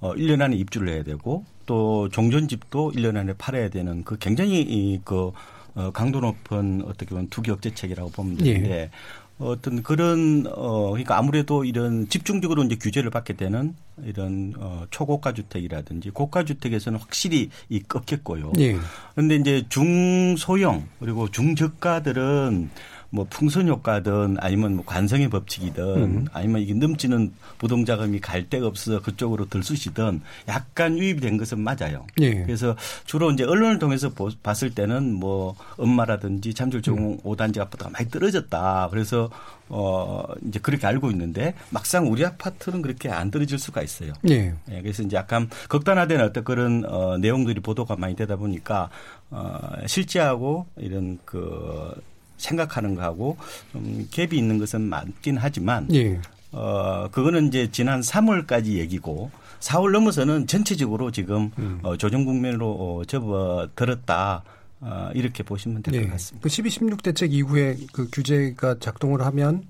어, 0.00 0.12
1년 0.14 0.42
안에 0.42 0.56
입주를 0.56 0.88
해야 0.88 1.02
되고 1.04 1.44
또 1.66 2.08
종전집도 2.08 2.92
1년 2.92 3.16
안에 3.16 3.34
팔아야 3.34 3.70
되는 3.70 4.04
그 4.04 4.18
굉장히 4.18 4.60
이, 4.60 5.00
그 5.04 5.32
어, 5.74 5.90
강도 5.92 6.20
높은 6.20 6.82
어떻게 6.84 7.10
보면 7.10 7.28
투기 7.30 7.50
억제책이라고 7.50 8.10
보면 8.10 8.36
되는데 8.36 8.90
어떤 9.38 9.82
그런 9.82 10.46
어 10.48 10.90
그러니까 10.90 11.18
아무래도 11.18 11.64
이런 11.64 12.08
집중적으로 12.08 12.62
이제 12.62 12.76
규제를 12.76 13.10
받게 13.10 13.34
되는 13.34 13.74
이런 14.04 14.54
어 14.58 14.84
초고가 14.90 15.32
주택이라든지 15.32 16.10
고가 16.10 16.44
주택에서는 16.44 16.98
확실히 16.98 17.50
이 17.68 17.80
꺾였고요. 17.80 18.52
예. 18.58 18.76
근데 19.14 19.36
이제 19.36 19.64
중소형 19.68 20.86
그리고 21.00 21.28
중저가들은 21.30 22.70
뭐 23.14 23.24
풍선 23.30 23.68
효과든 23.68 24.38
아니면 24.40 24.74
뭐 24.74 24.84
관성의 24.84 25.30
법칙이든 25.30 25.84
음. 26.02 26.26
아니면 26.32 26.62
이게 26.62 26.74
넘치는 26.74 27.32
부동 27.58 27.84
자금이 27.84 28.18
갈 28.18 28.50
데가 28.50 28.66
없어서 28.66 29.00
그쪽으로 29.00 29.48
들쑤시든 29.48 30.20
약간 30.48 30.98
유입이 30.98 31.20
된 31.20 31.36
것은 31.36 31.60
맞아요. 31.60 32.06
예. 32.20 32.42
그래서 32.42 32.74
주로 33.04 33.30
이제 33.30 33.44
언론을 33.44 33.78
통해서 33.78 34.08
보- 34.08 34.30
봤을 34.42 34.74
때는 34.74 35.12
뭐 35.12 35.54
엄마라든지 35.76 36.54
잠실종 36.54 36.98
음. 36.98 37.18
5단지 37.18 37.60
아파트가 37.60 37.88
많이 37.90 38.10
떨어졌다. 38.10 38.88
그래서 38.90 39.30
어 39.68 40.24
이제 40.48 40.58
그렇게 40.58 40.84
알고 40.88 41.12
있는데 41.12 41.54
막상 41.70 42.10
우리 42.10 42.24
아파트는 42.24 42.82
그렇게 42.82 43.10
안 43.10 43.30
떨어질 43.30 43.60
수가 43.60 43.82
있어요. 43.82 44.12
예. 44.28 44.52
예, 44.72 44.82
그래서 44.82 45.04
이제 45.04 45.16
약간 45.16 45.48
극단화된 45.68 46.20
어떤 46.20 46.42
그런 46.42 46.84
어, 46.88 47.16
내용들이 47.18 47.60
보도가 47.60 47.94
많이 47.94 48.16
되다 48.16 48.34
보니까 48.34 48.90
어, 49.30 49.60
실제하고 49.86 50.66
이런 50.76 51.20
그 51.24 51.94
생각하는 52.36 52.94
거하고 52.94 53.36
좀 53.72 54.06
갭이 54.10 54.34
있는 54.34 54.58
것은 54.58 54.82
맞긴 54.82 55.36
하지만 55.38 55.86
예. 55.94 56.20
어, 56.52 57.08
그거는 57.10 57.48
이제 57.48 57.68
지난 57.70 58.00
3월까지 58.00 58.74
얘기고 58.74 59.30
4월 59.60 59.90
넘어서는 59.92 60.46
전체적으로 60.46 61.10
지금 61.10 61.50
음. 61.58 61.80
어, 61.82 61.96
조정 61.96 62.24
국면으로 62.24 62.70
어, 62.70 63.04
접어들었다. 63.04 64.42
어, 64.80 65.10
이렇게 65.14 65.42
보시면 65.42 65.82
될것 65.82 66.02
예. 66.02 66.08
같습니다. 66.10 66.42
그 66.42 66.48
12, 66.50 66.70
16 66.70 67.02
대책 67.02 67.32
이후에 67.32 67.76
그 67.92 68.08
규제가 68.12 68.76
작동을 68.80 69.22
하면 69.22 69.64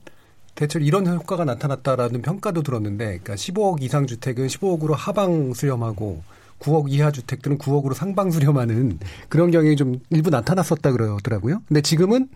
대체로 0.57 0.85
이런 0.85 1.07
효과가 1.07 1.45
나타났다라는 1.45 2.23
평가도 2.23 2.63
들었는데, 2.63 3.05
그러니까 3.05 3.35
15억 3.35 3.83
이상 3.83 4.07
주택은 4.07 4.47
15억으로 4.49 4.95
하방 4.97 5.55
수렴하고 5.55 6.23
9억 6.59 6.91
이하 6.91 7.11
주택들은 7.11 7.59
9억으로 7.59 7.95
상방 7.95 8.31
수렴하는 8.31 8.99
그런 9.29 9.51
경향이 9.51 9.77
좀 9.77 10.01
일부 10.11 10.31
나타났었다 10.31 10.93
그러더라고요. 10.93 11.63
근데 11.69 11.81
지금은 11.81 12.29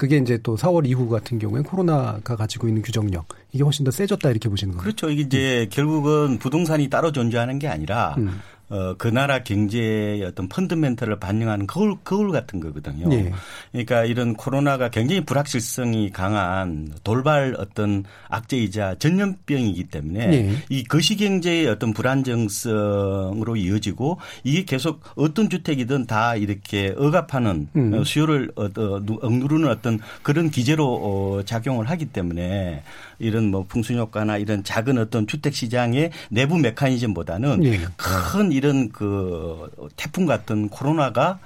그게 0.00 0.16
이제 0.16 0.38
또 0.42 0.56
4월 0.56 0.86
이후 0.86 1.10
같은 1.10 1.38
경우엔 1.38 1.62
코로나가 1.62 2.34
가지고 2.34 2.68
있는 2.68 2.80
규정력 2.80 3.26
이게 3.52 3.62
훨씬 3.62 3.84
더 3.84 3.90
세졌다 3.90 4.30
이렇게 4.30 4.48
보시는 4.48 4.72
거예요. 4.72 4.82
그렇죠. 4.82 5.10
이게 5.10 5.20
이제 5.20 5.68
결국은 5.68 6.38
부동산이 6.38 6.88
따로 6.88 7.12
존재하는 7.12 7.58
게 7.58 7.68
아니라 7.68 8.14
음. 8.16 8.40
어, 8.70 8.94
그 8.96 9.08
나라 9.08 9.42
경제의 9.42 10.22
어떤 10.22 10.48
펀드멘털을 10.48 11.18
반영하는 11.18 11.66
거울, 11.66 11.96
거울 12.04 12.30
같은 12.30 12.60
거거든요. 12.60 13.08
네. 13.08 13.32
그러니까 13.72 14.04
이런 14.04 14.34
코로나가 14.34 14.88
굉장히 14.90 15.24
불확실성이 15.24 16.10
강한 16.10 16.92
돌발 17.02 17.56
어떤 17.58 18.04
악재이자 18.28 18.94
전염병이기 19.00 19.84
때문에 19.88 20.26
네. 20.26 20.56
이 20.68 20.84
거시경제의 20.84 21.66
어떤 21.66 21.92
불안정성으로 21.92 23.56
이어지고 23.56 24.18
이게 24.44 24.64
계속 24.64 25.00
어떤 25.16 25.50
주택이든 25.50 26.06
다 26.06 26.36
이렇게 26.36 26.94
억압하는 26.96 27.68
음. 27.74 27.94
어, 27.94 28.04
수요를 28.04 28.52
어, 28.54 28.66
어, 28.66 29.00
억누르는 29.20 29.68
어떤 29.68 29.98
그런 30.22 30.48
기제로 30.48 30.86
어, 30.86 31.42
작용을 31.44 31.90
하기 31.90 32.06
때문에 32.06 32.84
이런 33.18 33.50
뭐 33.50 33.64
풍수 33.68 33.94
효과나 33.94 34.38
이런 34.38 34.62
작은 34.62 34.98
어떤 34.98 35.26
주택 35.26 35.54
시장의 35.54 36.10
내부 36.30 36.58
메커니즘보다는 36.58 37.60
네. 37.60 37.80
큰 37.96 38.52
이런 38.60 38.90
그 38.90 39.70
태풍 39.96 40.26
같은 40.26 40.68
코로나가 40.68 41.38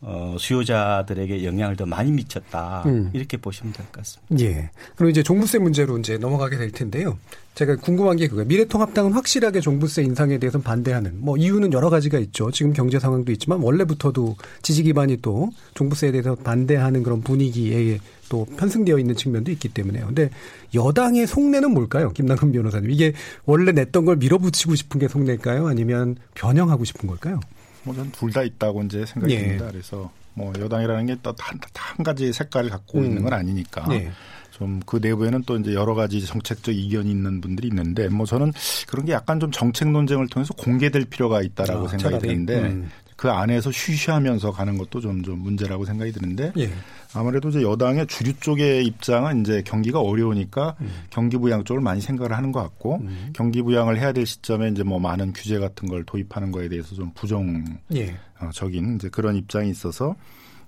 어, 0.00 0.36
수요자들에게 0.38 1.44
영향을 1.44 1.74
더 1.76 1.84
많이 1.86 2.12
미쳤다. 2.12 2.84
음. 2.86 3.10
이렇게 3.14 3.36
보시면 3.38 3.72
될 3.72 3.86
것 3.86 3.92
같습니다. 3.94 4.44
예. 4.44 4.70
그럼 4.94 5.10
이제 5.10 5.22
종부세 5.24 5.58
문제로 5.58 5.98
이제 5.98 6.18
넘어가게 6.18 6.56
될 6.58 6.70
텐데요. 6.70 7.18
제가 7.54 7.74
궁금한 7.76 8.16
게 8.16 8.28
그거예요. 8.28 8.46
미래통합당은 8.46 9.12
확실하게 9.14 9.60
종부세 9.60 10.02
인상에 10.04 10.38
대해서 10.38 10.60
반대하는 10.60 11.14
뭐 11.18 11.36
이유는 11.36 11.72
여러 11.72 11.90
가지가 11.90 12.18
있죠. 12.20 12.52
지금 12.52 12.72
경제 12.74 13.00
상황도 13.00 13.32
있지만 13.32 13.60
원래부터도 13.60 14.36
지지 14.62 14.84
기반이 14.84 15.16
또 15.22 15.50
종부세에 15.74 16.12
대해서 16.12 16.36
반대하는 16.36 17.02
그런 17.02 17.22
분위기에 17.22 17.98
또 18.28 18.44
편승되어 18.56 18.98
있는 18.98 19.14
측면도 19.14 19.50
있기 19.52 19.68
때문에요. 19.68 20.06
근데 20.06 20.30
여당의 20.74 21.26
속내는 21.26 21.72
뭘까요? 21.72 22.10
김남근 22.12 22.52
변호사님. 22.52 22.90
이게 22.90 23.12
원래 23.44 23.72
냈던 23.72 24.04
걸 24.04 24.16
밀어붙이고 24.16 24.74
싶은 24.74 25.00
게 25.00 25.08
속내일까요? 25.08 25.66
아니면 25.66 26.16
변형하고 26.34 26.84
싶은 26.84 27.08
걸까요? 27.08 27.40
뭐 27.84 27.94
저는 27.94 28.12
둘다 28.12 28.42
있다고 28.42 28.82
이제 28.82 29.04
생각이 29.06 29.34
예. 29.34 29.40
듭니다. 29.40 29.68
그래서 29.70 30.10
뭐 30.34 30.52
여당이라는 30.58 31.06
게또한 31.06 31.58
한 31.74 32.04
가지 32.04 32.32
색깔을 32.32 32.70
갖고 32.70 32.98
음. 32.98 33.04
있는 33.04 33.22
건 33.22 33.32
아니니까. 33.32 33.86
예. 33.92 34.10
좀그 34.58 34.98
내부에는 35.00 35.44
또 35.46 35.56
이제 35.56 35.72
여러 35.72 35.94
가지 35.94 36.24
정책적 36.24 36.74
이견이 36.74 37.10
있는 37.10 37.40
분들이 37.40 37.68
있는데 37.68 38.08
뭐 38.08 38.26
저는 38.26 38.52
그런 38.88 39.06
게 39.06 39.12
약간 39.12 39.38
좀 39.38 39.50
정책 39.50 39.90
논쟁을 39.90 40.28
통해서 40.28 40.52
공개될 40.54 41.04
필요가 41.04 41.42
있다라고 41.42 41.86
아, 41.86 41.88
생각이 41.88 42.18
드는데 42.18 42.60
음. 42.60 42.90
그 43.18 43.28
안에서 43.28 43.72
쉬쉬하면서 43.72 44.52
가는 44.52 44.78
것도 44.78 45.00
좀, 45.00 45.24
좀 45.24 45.40
문제라고 45.40 45.84
생각이 45.84 46.12
드는데 46.12 46.52
예. 46.56 46.70
아무래도 47.12 47.48
이제 47.48 47.62
여당의 47.62 48.06
주류 48.06 48.32
쪽의 48.34 48.86
입장은 48.86 49.40
이제 49.40 49.60
경기가 49.66 50.00
어려우니까 50.00 50.76
음. 50.80 50.88
경기 51.10 51.36
부양 51.36 51.64
쪽을 51.64 51.82
많이 51.82 52.00
생각을 52.00 52.36
하는 52.36 52.52
것 52.52 52.62
같고 52.62 52.98
음. 53.02 53.30
경기 53.32 53.60
부양을 53.60 53.98
해야 53.98 54.12
될 54.12 54.24
시점에 54.24 54.68
이제 54.68 54.84
뭐 54.84 55.00
많은 55.00 55.32
규제 55.32 55.58
같은 55.58 55.88
걸 55.88 56.04
도입하는 56.04 56.52
거에 56.52 56.68
대해서 56.68 56.94
좀 56.94 57.10
부정적인 57.12 57.78
예. 57.96 58.16
어, 58.38 58.50
이제 58.94 59.08
그런 59.08 59.34
입장이 59.34 59.68
있어서 59.68 60.14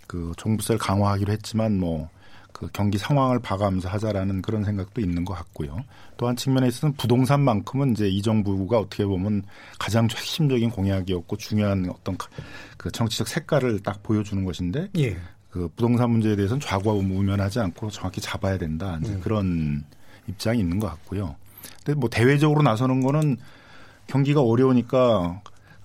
그 0.09 0.33
종부세를 0.37 0.81
강화하기로 0.81 1.33
했지만 1.33 1.79
뭐 1.79 2.09
그 2.53 2.69
경기 2.73 2.99
상황을 2.99 3.39
봐가면서 3.39 3.89
하자라는 3.89 4.43
그런 4.43 4.65
생각도 4.65 5.01
있는 5.01 5.25
것 5.25 5.35
같고요. 5.35 5.79
또한 6.17 6.37
측면에 6.37 6.69
있어서는 6.69 6.95
부동산만큼은 6.97 7.93
이제 7.93 8.09
이 8.09 8.23
정부가 8.23 8.79
어떻게 8.79 9.05
보면 9.05 9.43
가장 9.79 10.09
핵심적인 10.11 10.71
공약이었고 10.71 11.37
중요한 11.37 11.89
어떤 11.91 12.17
그 12.77 12.91
정치적 12.91 13.29
색깔을 13.29 13.81
딱 13.81 14.03
보여주는 14.03 14.45
것인데 14.45 14.89
예. 14.99 15.17
그 15.51 15.69
부동산 15.75 16.11
문제에 16.11 16.37
대해서는 16.37 16.61
좌우우면하지 16.61 17.61
않고 17.61 17.91
정확히 17.91 18.21
잡아야 18.21 18.59
된다. 18.59 18.99
이제 19.03 19.13
음. 19.13 19.21
그런 19.21 19.85
입장이 20.29 20.61
있는 20.61 20.79
것 20.79 20.89
같고요. 20.89 21.37
근데 21.85 21.99
뭐 21.99 22.09
대외적으로 22.09 22.63
나서는 22.63 23.03
거는 23.03 23.37
경기가 24.07 24.43
어려우니까 24.43 25.43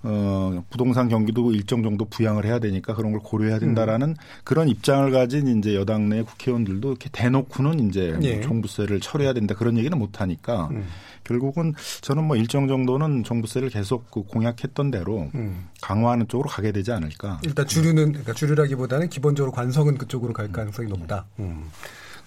어, 0.07 0.63
부동산 0.69 1.09
경기도 1.09 1.51
일정 1.51 1.81
정도 1.81 2.05
부양을 2.05 2.45
해야 2.45 2.59
되니까 2.59 2.93
그런 2.93 3.11
걸 3.11 3.21
고려해야 3.21 3.59
된다라는 3.59 4.09
음. 4.09 4.15
그런 4.43 4.69
입장을 4.69 5.09
가진 5.11 5.57
이제 5.57 5.75
여당 5.75 6.09
내 6.09 6.21
국회의원들도 6.21 6.87
이렇게 6.89 7.09
대놓고는 7.11 7.89
이제 7.89 8.11
뭐 8.11 8.23
예. 8.23 8.41
종부세를 8.41 8.99
철회해야 8.99 9.33
된다 9.33 9.55
그런 9.55 9.77
얘기는 9.77 9.97
못 9.97 10.21
하니까 10.21 10.69
음. 10.71 10.85
결국은 11.23 11.73
저는 12.01 12.23
뭐 12.23 12.35
일정 12.35 12.67
정도는 12.67 13.23
종부세를 13.23 13.69
계속 13.69 14.11
그 14.11 14.21
공약했던 14.21 14.91
대로 14.91 15.29
음. 15.33 15.67
강화하는 15.81 16.27
쪽으로 16.27 16.47
가게 16.47 16.71
되지 16.71 16.91
않을까. 16.91 17.39
일단 17.43 17.65
주류는 17.65 18.09
그러니까 18.09 18.33
주류라기보다는 18.33 19.09
기본적으로 19.09 19.51
관성은 19.51 19.97
그쪽으로 19.97 20.33
갈 20.33 20.51
가능성이 20.51 20.87
높다. 20.89 21.25
음. 21.39 21.65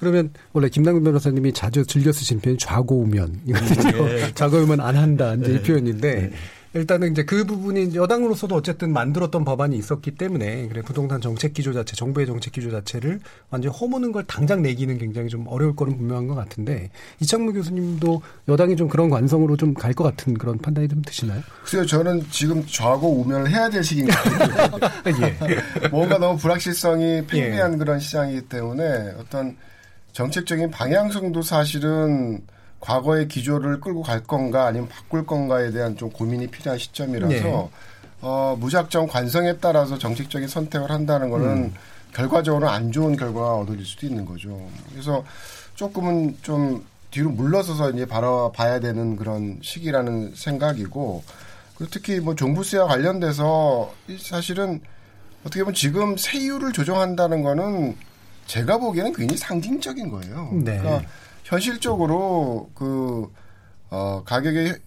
그러면 0.01 0.33
원래 0.53 0.69
김남근 0.69 1.03
변호사님이 1.05 1.53
자주 1.53 1.85
즐겨 1.85 2.13
쓰신 2.13 2.41
표현이 2.41 2.59
좌고우면. 2.59 3.41
네. 3.45 4.35
좌고우면 4.35 4.81
안 4.81 4.97
한다 4.97 5.35
이제 5.35 5.49
네. 5.49 5.55
이 5.55 5.63
표현인데 5.63 6.15
네. 6.15 6.33
일단은 6.75 7.13
이제 7.13 7.25
그 7.25 7.45
부분이 7.45 7.95
여당으로서도 7.95 8.55
어쨌든 8.55 8.93
만들었던 8.93 9.45
법안이 9.45 9.77
있었기 9.77 10.13
때문에 10.13 10.69
그래 10.69 10.83
부동산 10.83 11.21
정책 11.21 11.55
기조 11.55 11.73
자체, 11.73 11.97
정부의 11.97 12.27
정책 12.27 12.53
기조 12.53 12.71
자체를 12.71 13.21
완전히 13.51 13.75
허무는 13.75 14.13
걸 14.13 14.25
당장 14.25 14.61
내기는 14.63 14.99
굉장히 14.99 15.29
좀 15.29 15.47
어려울 15.49 15.75
거는 15.75 15.97
분명한 15.97 16.27
것 16.27 16.35
같은데 16.35 16.91
이창무 17.21 17.53
교수님도 17.55 18.21
여당이 18.49 18.77
좀 18.77 18.89
그런 18.89 19.09
관성으로 19.09 19.57
좀 19.57 19.75
갈 19.75 19.95
것 19.95 20.05
같은 20.05 20.35
그런 20.35 20.59
판단이 20.59 20.89
좀 20.89 21.03
드시나요? 21.03 21.41
글쎄요, 21.63 21.87
저는 21.87 22.27
지금 22.31 22.65
좌고 22.67 23.21
우면을 23.21 23.51
해야 23.51 23.69
될 23.71 23.83
시기인 23.83 24.07
것 24.09 24.15
같아요. 24.81 24.81
예. 25.83 25.89
뭔가 25.89 26.19
너무 26.19 26.39
불확실성이 26.39 27.27
팽배한 27.27 27.75
예. 27.75 27.77
그런 27.79 27.99
시장이기 27.99 28.43
때문에 28.49 29.15
어떤 29.19 29.57
정책적인 30.13 30.71
방향성도 30.71 31.43
사실은 31.43 32.41
과거의 32.81 33.29
기조를 33.29 33.81
끌고 33.81 34.03
갈 34.03 34.23
건가 34.23 34.67
아니면 34.67 34.89
바꿀 34.89 35.27
건가에 35.27 35.71
대한 35.71 35.97
좀 35.97 36.11
고민이 36.11 36.49
필요한 36.49 36.79
시점이라서 36.79 37.33
네. 37.33 37.71
어, 38.21 38.57
무작정 38.59 39.07
관성에 39.07 39.59
따라서 39.61 39.99
정책적인 39.99 40.49
선택을 40.49 40.91
한다는 40.91 41.31
거는 41.31 41.47
음. 41.47 41.75
결과적으로 42.13 42.69
안 42.69 42.91
좋은 42.91 43.17
결과가 43.17 43.57
얻어질 43.57 43.85
수도 43.85 44.07
있는 44.07 44.25
거죠. 44.25 44.69
그래서 44.91 45.25
조금은 45.75 46.37
좀 46.43 46.85
뒤로 47.11 47.31
물러서서 47.31 47.91
이제 47.91 48.07
바라봐야 48.07 48.81
되는 48.81 49.17
그런 49.17 49.59
시기라는 49.63 50.33
생각이고 50.35 51.23
그리고 51.77 51.91
특히 51.93 52.21
뭐 52.21 52.35
종부세와 52.35 52.87
관련돼서 52.87 53.93
사실은 54.19 54.81
어떻게 55.43 55.61
보면 55.61 55.75
지금 55.75 56.17
세율을 56.17 56.73
조정한다는 56.73 57.43
거는 57.43 57.97
제가 58.47 58.79
보기에는 58.79 59.13
굉장히 59.13 59.39
상징적인 59.39 60.11
거예요. 60.11 60.51
네. 60.55 60.79
그러니까 60.79 61.09
현실적으로 61.49 62.71
그, 62.75 63.33
어, 63.89 64.23
가격의 64.25 64.79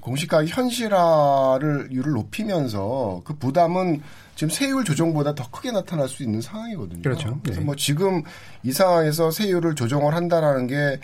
공시가격 0.00 0.56
현실화를 0.56 1.88
율을 1.90 2.12
높이면서 2.12 3.20
그 3.24 3.34
부담은 3.34 4.00
지금 4.34 4.48
세율 4.48 4.84
조정보다 4.84 5.34
더 5.34 5.50
크게 5.50 5.72
나타날 5.72 6.08
수 6.08 6.22
있는 6.22 6.40
상황이거든요. 6.40 7.02
그렇죠. 7.02 7.38
그래서 7.42 7.60
네. 7.60 7.66
뭐 7.66 7.76
지금 7.76 8.22
이 8.62 8.72
상황에서 8.72 9.30
세율을 9.30 9.74
조정을 9.74 10.14
한다라는 10.14 10.68
게 10.68 11.00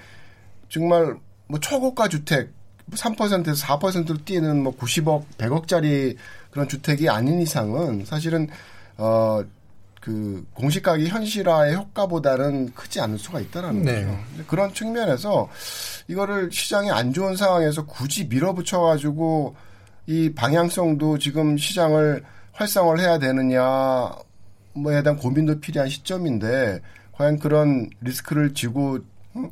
정말 0.68 1.16
뭐 1.48 1.58
초고가 1.58 2.08
주택 2.08 2.52
3%에서 2.92 3.66
4%로 3.66 4.24
뛰는 4.24 4.62
뭐 4.62 4.76
90억, 4.76 5.24
100억짜리 5.36 6.16
그런 6.50 6.68
주택이 6.68 7.08
아닌 7.08 7.40
이상은 7.40 8.04
사실은 8.04 8.48
어 8.96 9.42
그 10.04 10.46
공시 10.52 10.82
가격 10.82 11.06
현실화의 11.06 11.76
효과보다는 11.76 12.74
크지 12.74 13.00
않을 13.00 13.18
수가 13.18 13.40
있다라는 13.40 13.82
네. 13.84 14.04
거죠. 14.04 14.46
그런 14.46 14.74
측면에서 14.74 15.48
이거를 16.08 16.52
시장이 16.52 16.90
안 16.90 17.14
좋은 17.14 17.36
상황에서 17.36 17.86
굳이 17.86 18.26
밀어붙여 18.26 18.82
가지고 18.82 19.56
이 20.06 20.30
방향성도 20.34 21.16
지금 21.16 21.56
시장을 21.56 22.22
활성화를 22.52 23.00
해야 23.00 23.18
되느냐 23.18 24.14
뭐에 24.74 25.02
대한 25.02 25.16
고민도 25.16 25.60
필요한 25.60 25.88
시점인데 25.88 26.82
과연 27.12 27.38
그런 27.38 27.88
리스크를 28.02 28.52
지고 28.52 28.98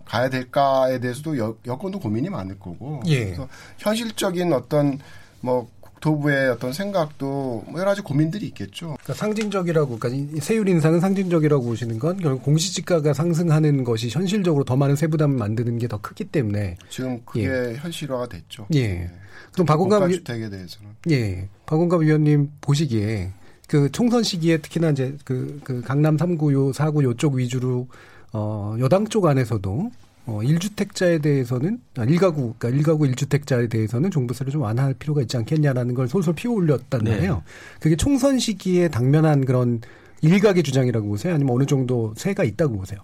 가야 0.04 0.28
될까에 0.28 1.00
대해서도 1.00 1.38
여, 1.38 1.56
여건도 1.64 1.98
고민이 1.98 2.28
많을 2.28 2.58
거고 2.58 3.00
예. 3.06 3.24
그래서 3.24 3.48
현실적인 3.78 4.52
어떤 4.52 4.98
뭐 5.40 5.70
국토부의 6.02 6.50
어떤 6.50 6.72
생각도 6.72 7.64
뭐 7.68 7.80
여러 7.80 7.90
가지 7.90 8.02
고민들이 8.02 8.46
있겠죠. 8.46 8.96
그러니까 9.02 9.14
상징적이라고, 9.14 9.98
그러니까 9.98 10.40
세율 10.40 10.68
인상은 10.68 11.00
상징적이라고 11.00 11.64
보시는 11.64 11.98
건 11.98 12.16
결국 12.18 12.42
공시지가가 12.42 13.14
상승하는 13.14 13.84
것이 13.84 14.08
현실적으로 14.10 14.64
더 14.64 14.76
많은 14.76 14.96
세부담을 14.96 15.36
만드는 15.38 15.78
게 15.78 15.92
더 15.92 15.98
크기 16.00 16.24
때문에 16.24 16.78
지금 16.88 17.20
그게 17.26 17.44
예. 17.44 17.74
현실화가 17.76 18.26
됐죠. 18.26 18.66
예. 18.72 18.88
네. 18.88 19.10
그럼 19.52 19.66
박원갑 19.66 20.10
주택에 20.10 20.48
대해서는 20.48 20.90
예, 21.10 21.48
박원갑 21.66 22.00
위원님 22.00 22.50
보시기에 22.62 23.30
그 23.68 23.90
총선 23.92 24.22
시기에 24.22 24.56
특히나 24.58 24.90
이제 24.90 25.14
그, 25.24 25.60
그 25.64 25.82
강남 25.82 26.16
3구 26.16 26.52
요 26.54 26.72
4구 26.72 27.02
요쪽 27.02 27.34
위주로 27.34 27.88
어 28.32 28.74
여당 28.80 29.06
쪽 29.06 29.26
안에서도 29.26 29.90
어, 30.24 30.40
1주택자에 30.42 31.20
대해서는, 31.20 31.80
아, 31.96 32.06
1가구, 32.06 32.54
그러니까 32.58 32.70
1가구 32.70 33.12
1주택자에 33.12 33.68
대해서는 33.68 34.10
종부세를 34.10 34.52
좀 34.52 34.62
완화할 34.62 34.94
필요가 34.94 35.20
있지 35.20 35.36
않겠냐라는 35.36 35.94
걸 35.94 36.06
솔솔 36.08 36.34
피워 36.34 36.54
올렸단 36.54 37.02
네. 37.02 37.10
말이에요. 37.10 37.42
그게 37.80 37.96
총선 37.96 38.38
시기에 38.38 38.88
당면한 38.88 39.44
그런 39.44 39.80
일각의 40.20 40.62
주장이라고 40.62 41.08
보세요? 41.08 41.34
아니면 41.34 41.54
어느 41.54 41.66
정도 41.66 42.14
세가 42.16 42.44
있다고 42.44 42.76
보세요? 42.76 43.00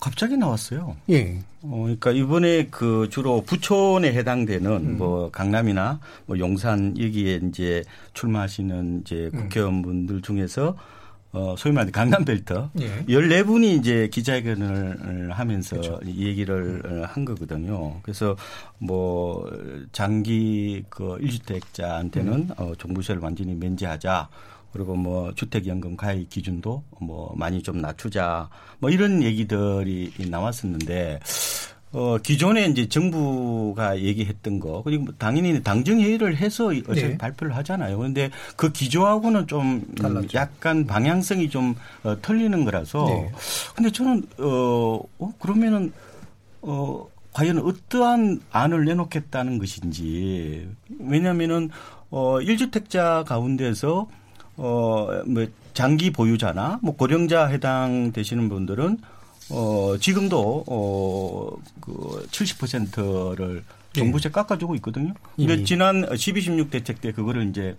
갑자기 0.00 0.38
나왔어요. 0.38 0.96
예. 1.10 1.40
어, 1.60 1.82
그러니까 1.82 2.10
이번에 2.10 2.68
그 2.70 3.08
주로 3.10 3.42
부촌에 3.42 4.14
해당되는 4.14 4.70
음. 4.70 4.96
뭐 4.96 5.30
강남이나 5.30 6.00
뭐 6.24 6.38
용산 6.38 6.96
여기에 6.98 7.40
이제 7.48 7.84
출마하시는 8.14 9.02
이제 9.02 9.30
음. 9.34 9.40
국회의원분들 9.42 10.22
중에서 10.22 10.74
어, 11.32 11.54
소위 11.56 11.72
말하는 11.72 11.92
강남벨트 11.92 12.70
예. 12.80 13.04
14분이 13.04 13.78
이제 13.78 14.08
기자회견을 14.08 15.30
하면서 15.30 15.76
그렇죠. 15.76 16.00
얘기를 16.06 16.82
음. 16.84 17.04
한 17.06 17.24
거거든요. 17.24 18.00
그래서 18.02 18.36
뭐 18.78 19.48
장기 19.92 20.84
그 20.90 21.18
1주택자한테는 21.18 22.26
음. 22.26 22.48
어, 22.56 22.72
종부세를 22.76 23.22
완전히 23.22 23.54
면제하자. 23.54 24.28
그리고 24.72 24.94
뭐 24.94 25.32
주택연금 25.34 25.96
가입 25.96 26.30
기준도 26.30 26.84
뭐 27.00 27.34
많이 27.36 27.62
좀 27.62 27.80
낮추자 27.80 28.48
뭐 28.78 28.90
이런 28.90 29.22
얘기들이 29.22 30.12
나왔었는데 30.30 31.18
어 31.92 32.18
기존에 32.18 32.66
이제 32.66 32.88
정부가 32.88 33.98
얘기했던 33.98 34.60
거 34.60 34.82
그리고 34.84 35.04
뭐 35.04 35.14
당연히 35.18 35.60
당정 35.62 35.98
회의를 36.00 36.36
해서 36.36 36.66
어차피 36.66 37.02
네. 37.02 37.18
발표를 37.18 37.56
하잖아요. 37.56 37.98
그런데 37.98 38.30
그 38.54 38.70
기조하고는 38.70 39.48
좀 39.48 39.82
달랐죠. 40.00 40.38
약간 40.38 40.86
방향성이 40.86 41.50
좀 41.50 41.74
어, 42.04 42.16
틀리는 42.22 42.64
거라서 42.64 43.06
네. 43.06 43.32
근데 43.74 43.90
저는 43.90 44.22
어, 44.38 45.00
어 45.18 45.32
그러면은 45.40 45.92
어 46.62 47.08
과연 47.32 47.58
어떠한 47.58 48.40
안을 48.50 48.84
내놓겠다는 48.84 49.58
것인지 49.58 50.68
왜냐면은 51.00 51.70
어 52.10 52.38
1주택자 52.38 53.24
가운데서 53.24 54.08
어, 54.56 55.22
뭐, 55.26 55.46
장기 55.72 56.10
보유자나 56.10 56.80
뭐 56.82 56.94
고령자 56.94 57.46
해당되시는 57.46 58.48
분들은 58.48 58.98
어, 59.50 59.96
지금도 59.98 60.64
어, 60.66 61.50
그 61.80 62.26
70%를 62.30 63.64
정부세 63.92 64.28
네. 64.28 64.32
깎아주고 64.32 64.74
있거든요. 64.76 65.14
근데 65.36 65.58
예. 65.58 65.64
지난 65.64 66.06
12, 66.14 66.40
16 66.42 66.70
대책 66.70 67.00
때 67.00 67.12
그거를 67.12 67.48
이제 67.48 67.76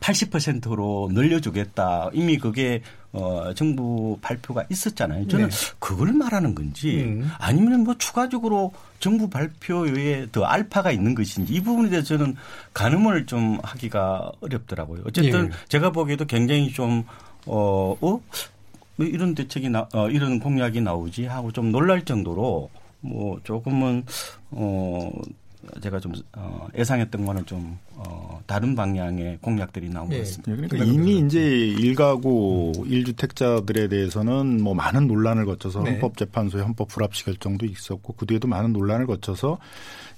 80%로 0.00 1.10
늘려주겠다. 1.12 2.10
이미 2.12 2.38
그게 2.38 2.82
어 3.12 3.52
정부 3.54 4.18
발표가 4.22 4.64
있었잖아요. 4.70 5.26
저는 5.26 5.48
네. 5.48 5.56
그걸 5.80 6.12
말하는 6.12 6.54
건지 6.54 7.02
음. 7.02 7.28
아니면 7.38 7.82
뭐 7.82 7.96
추가적으로 7.98 8.72
정부 9.00 9.28
발표 9.28 9.80
외에 9.80 10.26
더 10.30 10.44
알파가 10.44 10.92
있는 10.92 11.14
것인지 11.14 11.52
이 11.52 11.60
부분에 11.60 11.90
대해서 11.90 12.16
저는 12.16 12.36
가늠을 12.72 13.26
좀 13.26 13.58
하기가 13.62 14.30
어렵더라고요. 14.40 15.02
어쨌든 15.06 15.48
네. 15.48 15.56
제가 15.68 15.90
보기에도 15.90 16.24
굉장히 16.24 16.72
좀 16.72 17.04
어, 17.46 17.96
어? 18.00 18.20
뭐 19.00 19.06
이런 19.06 19.34
대책이 19.34 19.70
나, 19.70 19.88
어, 19.94 20.10
이런 20.10 20.38
공약이 20.38 20.82
나오지 20.82 21.24
하고 21.24 21.50
좀 21.50 21.72
놀랄 21.72 22.04
정도로 22.04 22.68
뭐 23.00 23.40
조금은 23.44 24.04
어 24.50 25.10
제가 25.80 26.00
좀 26.00 26.12
어, 26.36 26.68
예상했던 26.76 27.24
거는 27.24 27.46
좀 27.46 27.78
어, 27.94 28.40
다른 28.46 28.74
방향의 28.74 29.38
공약들이 29.42 29.88
나온 29.90 30.08
네. 30.08 30.18
것 30.18 30.24
같습니다. 30.24 30.52
네, 30.52 30.68
그러니까 30.68 30.92
이미 30.92 31.18
이제 31.18 31.40
일가구 31.40 32.72
음. 32.76 32.84
1주택자들에 32.84 33.90
대해서는 33.90 34.62
뭐 34.62 34.74
많은 34.74 35.06
논란을 35.06 35.44
거쳐서 35.46 35.82
네. 35.82 35.92
헌법재판소의 35.92 36.64
헌법 36.64 36.88
불합치 36.88 37.24
결정도 37.24 37.66
있었고 37.66 38.14
그 38.14 38.26
뒤에도 38.26 38.48
많은 38.48 38.72
논란을 38.72 39.06
거쳐서 39.06 39.58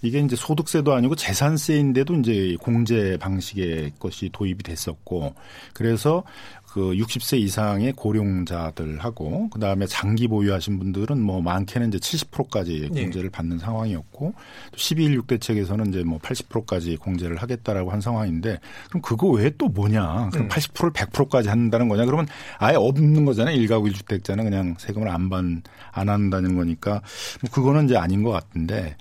이게 0.02 0.18
이제 0.18 0.34
소득세도 0.34 0.92
아니고 0.92 1.14
재산세인데도 1.14 2.14
이제 2.16 2.56
공제 2.60 3.16
방식의 3.18 3.92
것이 4.00 4.30
도입이 4.32 4.58
됐었고 4.64 5.34
그래서 5.72 6.24
그 6.72 6.80
60세 6.80 7.38
이상의 7.38 7.92
고령자들하고 7.92 9.50
그다음에 9.50 9.86
장기 9.86 10.26
보유하신 10.26 10.78
분들은 10.78 11.20
뭐 11.20 11.42
많게는 11.42 11.88
이제 11.88 11.98
70%까지 11.98 12.88
공제를 12.88 13.24
네. 13.24 13.28
받는 13.28 13.58
상황이었고 13.58 14.32
또 14.70 14.76
12.16 14.76 15.26
대책에서는 15.26 15.90
이제 15.90 16.02
뭐 16.02 16.18
80%까지 16.18 16.96
공제를 16.96 17.36
하겠다 17.36 17.71
라고 17.72 17.90
한 17.90 18.00
상황인데 18.00 18.58
그럼 18.88 19.02
그거 19.02 19.28
외에 19.28 19.50
또 19.58 19.68
뭐냐? 19.68 20.30
그럼 20.32 20.46
음. 20.46 20.48
80%를 20.48 20.92
100%까지 20.92 21.48
한다는 21.48 21.88
거냐? 21.88 22.04
그러면 22.04 22.26
아예 22.58 22.76
없는 22.76 23.24
거잖아요. 23.24 23.56
일가구 23.56 23.88
1주택자는 23.88 24.44
그냥 24.44 24.74
세금을 24.78 25.08
안 25.08 25.28
받, 25.28 25.44
안 25.92 26.08
한다는 26.08 26.56
거니까 26.56 27.02
뭐 27.40 27.50
그거는 27.50 27.86
이제 27.86 27.96
아닌 27.96 28.22
것 28.22 28.30
같은데 28.30 28.96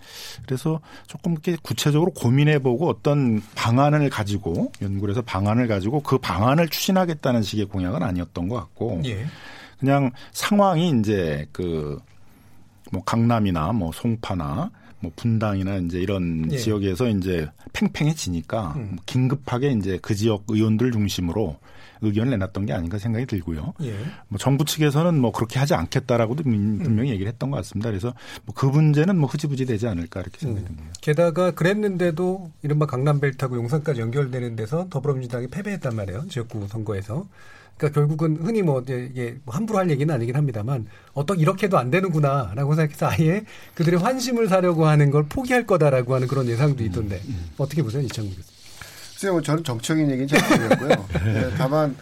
그래서 0.46 0.80
조금 1.08 1.34
이렇게 1.34 1.58
구체적으로 1.62 2.12
고민해 2.12 2.60
보고 2.60 2.90
어떤 2.90 3.42
방안을 3.56 4.10
가지고 4.10 4.72
연구를 4.82 5.14
해서 5.14 5.22
방안을 5.22 5.68
가지고 5.68 6.02
그 6.02 6.18
방안을 6.18 6.70
추진하겠다는 6.70 7.42
식의 7.42 7.66
공약은 7.66 8.02
아니었던 8.04 8.48
것 8.48 8.56
같고 8.56 9.02
예. 9.06 9.26
그냥 9.80 10.12
상황이 10.32 10.94
이제 11.00 11.48
그 11.52 12.00
뭐 12.92 13.04
강남이나 13.04 13.72
뭐 13.72 13.92
송파나 13.92 14.70
뭐 15.02 15.12
분당이나 15.16 15.78
이제 15.78 16.00
이런 16.00 16.52
예. 16.52 16.58
지역에서 16.58 17.08
이제 17.10 17.48
팽팽해지니까 17.74 18.74
음. 18.78 18.98
긴급하게 19.06 19.72
이제 19.72 20.00
그 20.02 20.16
지역 20.16 20.44
의원들 20.48 20.92
중심으로 20.92 21.58
의견을 22.02 22.32
내놨던 22.32 22.66
게 22.66 22.74
아닌가 22.74 22.98
생각이 22.98 23.26
들고요. 23.28 23.74
예. 23.84 23.96
뭐 24.28 24.38
정부 24.40 24.66
측에서는 24.66 25.20
뭐 25.20 25.32
그렇게 25.32 25.60
하지 25.60 25.76
않겠다라고도 25.76 26.44
분명히 26.44 27.10
음. 27.10 27.14
얘기를 27.14 27.32
했던 27.32 27.52
것 27.52 27.58
같습니다. 27.58 27.90
그래서 27.90 28.14
뭐 28.46 28.56
그 28.56 28.66
문제는 28.68 29.18
뭐 29.18 29.30
흐지부지 29.30 29.66
되지 29.66 29.88
않을까 29.88 30.22
이렇게 30.22 30.40
생각이 30.40 30.64
음. 30.64 30.66
듭니다. 30.68 30.86
음. 30.88 30.94
게다가 31.02 31.52
그랬는데도 31.52 32.52
이른바 32.64 32.86
강남벨트하고 32.86 33.56
용산까지 33.56 34.02
연결되는 34.02 34.56
데서 34.56 34.88
더불어민주당이 34.90 35.48
패배했단 35.48 35.96
말이에요. 35.96 36.28
지역구 36.30 36.68
선거에서. 36.68 37.28
그러니까 37.82 38.00
결국은 38.00 38.38
흔히 38.40 38.62
뭐 38.62 38.82
이게 38.82 39.38
뭐 39.44 39.56
함부로 39.56 39.80
할 39.80 39.90
얘기는 39.90 40.14
아니긴 40.14 40.36
합니다만 40.36 40.86
어떤 41.14 41.40
이렇게도 41.40 41.80
안 41.80 41.90
되는구나라고 41.90 42.76
생각해서 42.76 43.08
아예 43.08 43.44
그들의 43.74 44.00
환심을 44.00 44.48
사려고 44.48 44.86
하는 44.86 45.10
걸 45.10 45.24
포기할 45.24 45.66
거다라고 45.66 46.14
하는 46.14 46.28
그런 46.28 46.48
예상도 46.48 46.84
있던데 46.84 47.16
음, 47.26 47.30
음. 47.30 47.50
어떻게 47.58 47.82
보세요 47.82 48.04
이창국 48.04 48.36
교수님? 48.36 48.62
글쎄요, 49.14 49.32
뭐 49.34 49.42
저는 49.42 49.64
정치적인 49.64 50.12
얘기는 50.12 50.28
잘 50.28 50.60
모르겠고요. 50.60 51.08
네, 51.26 51.50
다만 51.58 51.96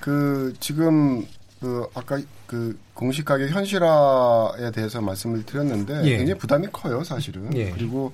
그 0.00 0.52
지금 0.60 1.26
그 1.60 1.86
아까 1.94 2.20
그 2.46 2.78
공시 2.92 3.24
가격 3.24 3.50
현실화에 3.50 4.70
대해서 4.70 5.00
말씀을 5.00 5.44
드렸는데 5.46 6.02
예. 6.04 6.18
굉장히 6.18 6.38
부담이 6.38 6.66
커요, 6.72 7.02
사실은. 7.04 7.54
예. 7.56 7.70
그리고 7.70 8.12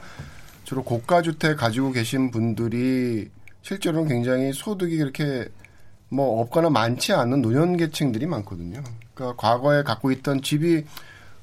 주로 0.65 0.85
고가 0.85 1.23
주택 1.23 1.57
가지고 1.57 1.93
계신 1.93 2.31
분들이 2.31 3.29
실제로는 3.63 4.09
굉장히 4.09 4.53
소득이 4.53 4.99
그렇게 4.99 5.49
뭐 6.11 6.41
없거나 6.41 6.71
많지 6.71 7.13
않은 7.13 7.43
노년 7.43 7.77
계층들이 7.77 8.27
많거든요. 8.27 8.83
그러니까 9.15 9.37
과거에 9.37 9.83
갖고 9.83 10.11
있던 10.11 10.43
집이 10.43 10.85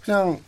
그냥 0.03 0.39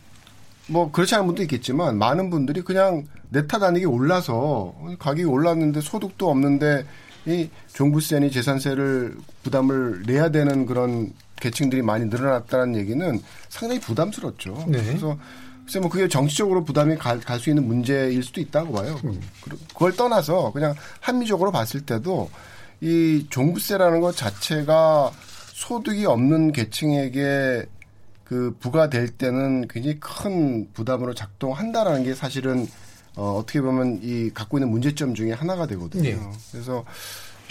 뭐 0.66 0.90
그렇지 0.90 1.14
않은 1.14 1.26
분도 1.26 1.42
있겠지만 1.42 1.96
많은 1.98 2.30
분들이 2.30 2.62
그냥 2.62 3.06
내 3.30 3.46
탓 3.46 3.62
아니게 3.62 3.86
올라서 3.86 4.74
가격이 4.98 5.24
올랐는데 5.24 5.80
소득도 5.80 6.30
없는데 6.30 6.86
이 7.26 7.50
종부세니 7.74 8.30
재산세를 8.30 9.16
부담을 9.42 10.02
내야 10.06 10.30
되는 10.30 10.66
그런 10.66 11.12
계층들이 11.40 11.82
많이 11.82 12.06
늘어났다는 12.06 12.76
얘기는 12.76 13.20
상당히 13.48 13.80
부담스럽죠. 13.80 14.64
네. 14.68 14.82
그래서 14.82 15.16
글쎄 15.64 15.78
뭐 15.80 15.90
그게 15.90 16.08
정치적으로 16.08 16.64
부담이 16.64 16.96
갈 16.96 17.20
수 17.38 17.50
있는 17.50 17.66
문제일 17.68 18.22
수도 18.22 18.40
있다고 18.40 18.72
봐요. 18.72 18.98
음. 19.04 19.20
그걸 19.74 19.94
떠나서 19.94 20.52
그냥 20.52 20.74
합리적으로 21.00 21.52
봤을 21.52 21.82
때도 21.82 22.30
이 22.80 23.26
종부세라는 23.30 24.00
것 24.00 24.16
자체가 24.16 25.12
소득이 25.52 26.06
없는 26.06 26.52
계층에게 26.52 27.66
그 28.24 28.54
부과될 28.60 29.08
때는 29.16 29.66
굉장히 29.68 29.98
큰 29.98 30.68
부담으로 30.72 31.14
작동한다라는 31.14 32.04
게 32.04 32.14
사실은 32.14 32.66
어, 33.16 33.32
어떻게 33.32 33.60
보면 33.60 34.00
이 34.02 34.30
갖고 34.32 34.58
있는 34.58 34.70
문제점 34.70 35.14
중에 35.14 35.32
하나가 35.32 35.66
되거든요. 35.66 36.02
네. 36.02 36.18
그래서 36.52 36.84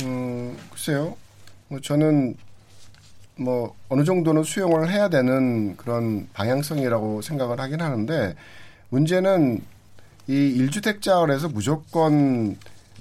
음, 0.04 0.56
글쎄요. 0.72 1.18
뭐 1.68 1.82
저는 1.82 2.38
뭐 3.36 3.76
어느 3.90 4.04
정도는 4.04 4.44
수용을 4.44 4.90
해야 4.90 5.10
되는 5.10 5.76
그런 5.76 6.30
방향성이라고 6.34 7.22
생각을 7.22 7.60
하긴 7.60 7.82
하는데 7.82 8.36
문제는 8.90 9.62
이 10.28 10.34
1주택자를 10.34 11.34
해서 11.34 11.50
무조건 11.50 12.58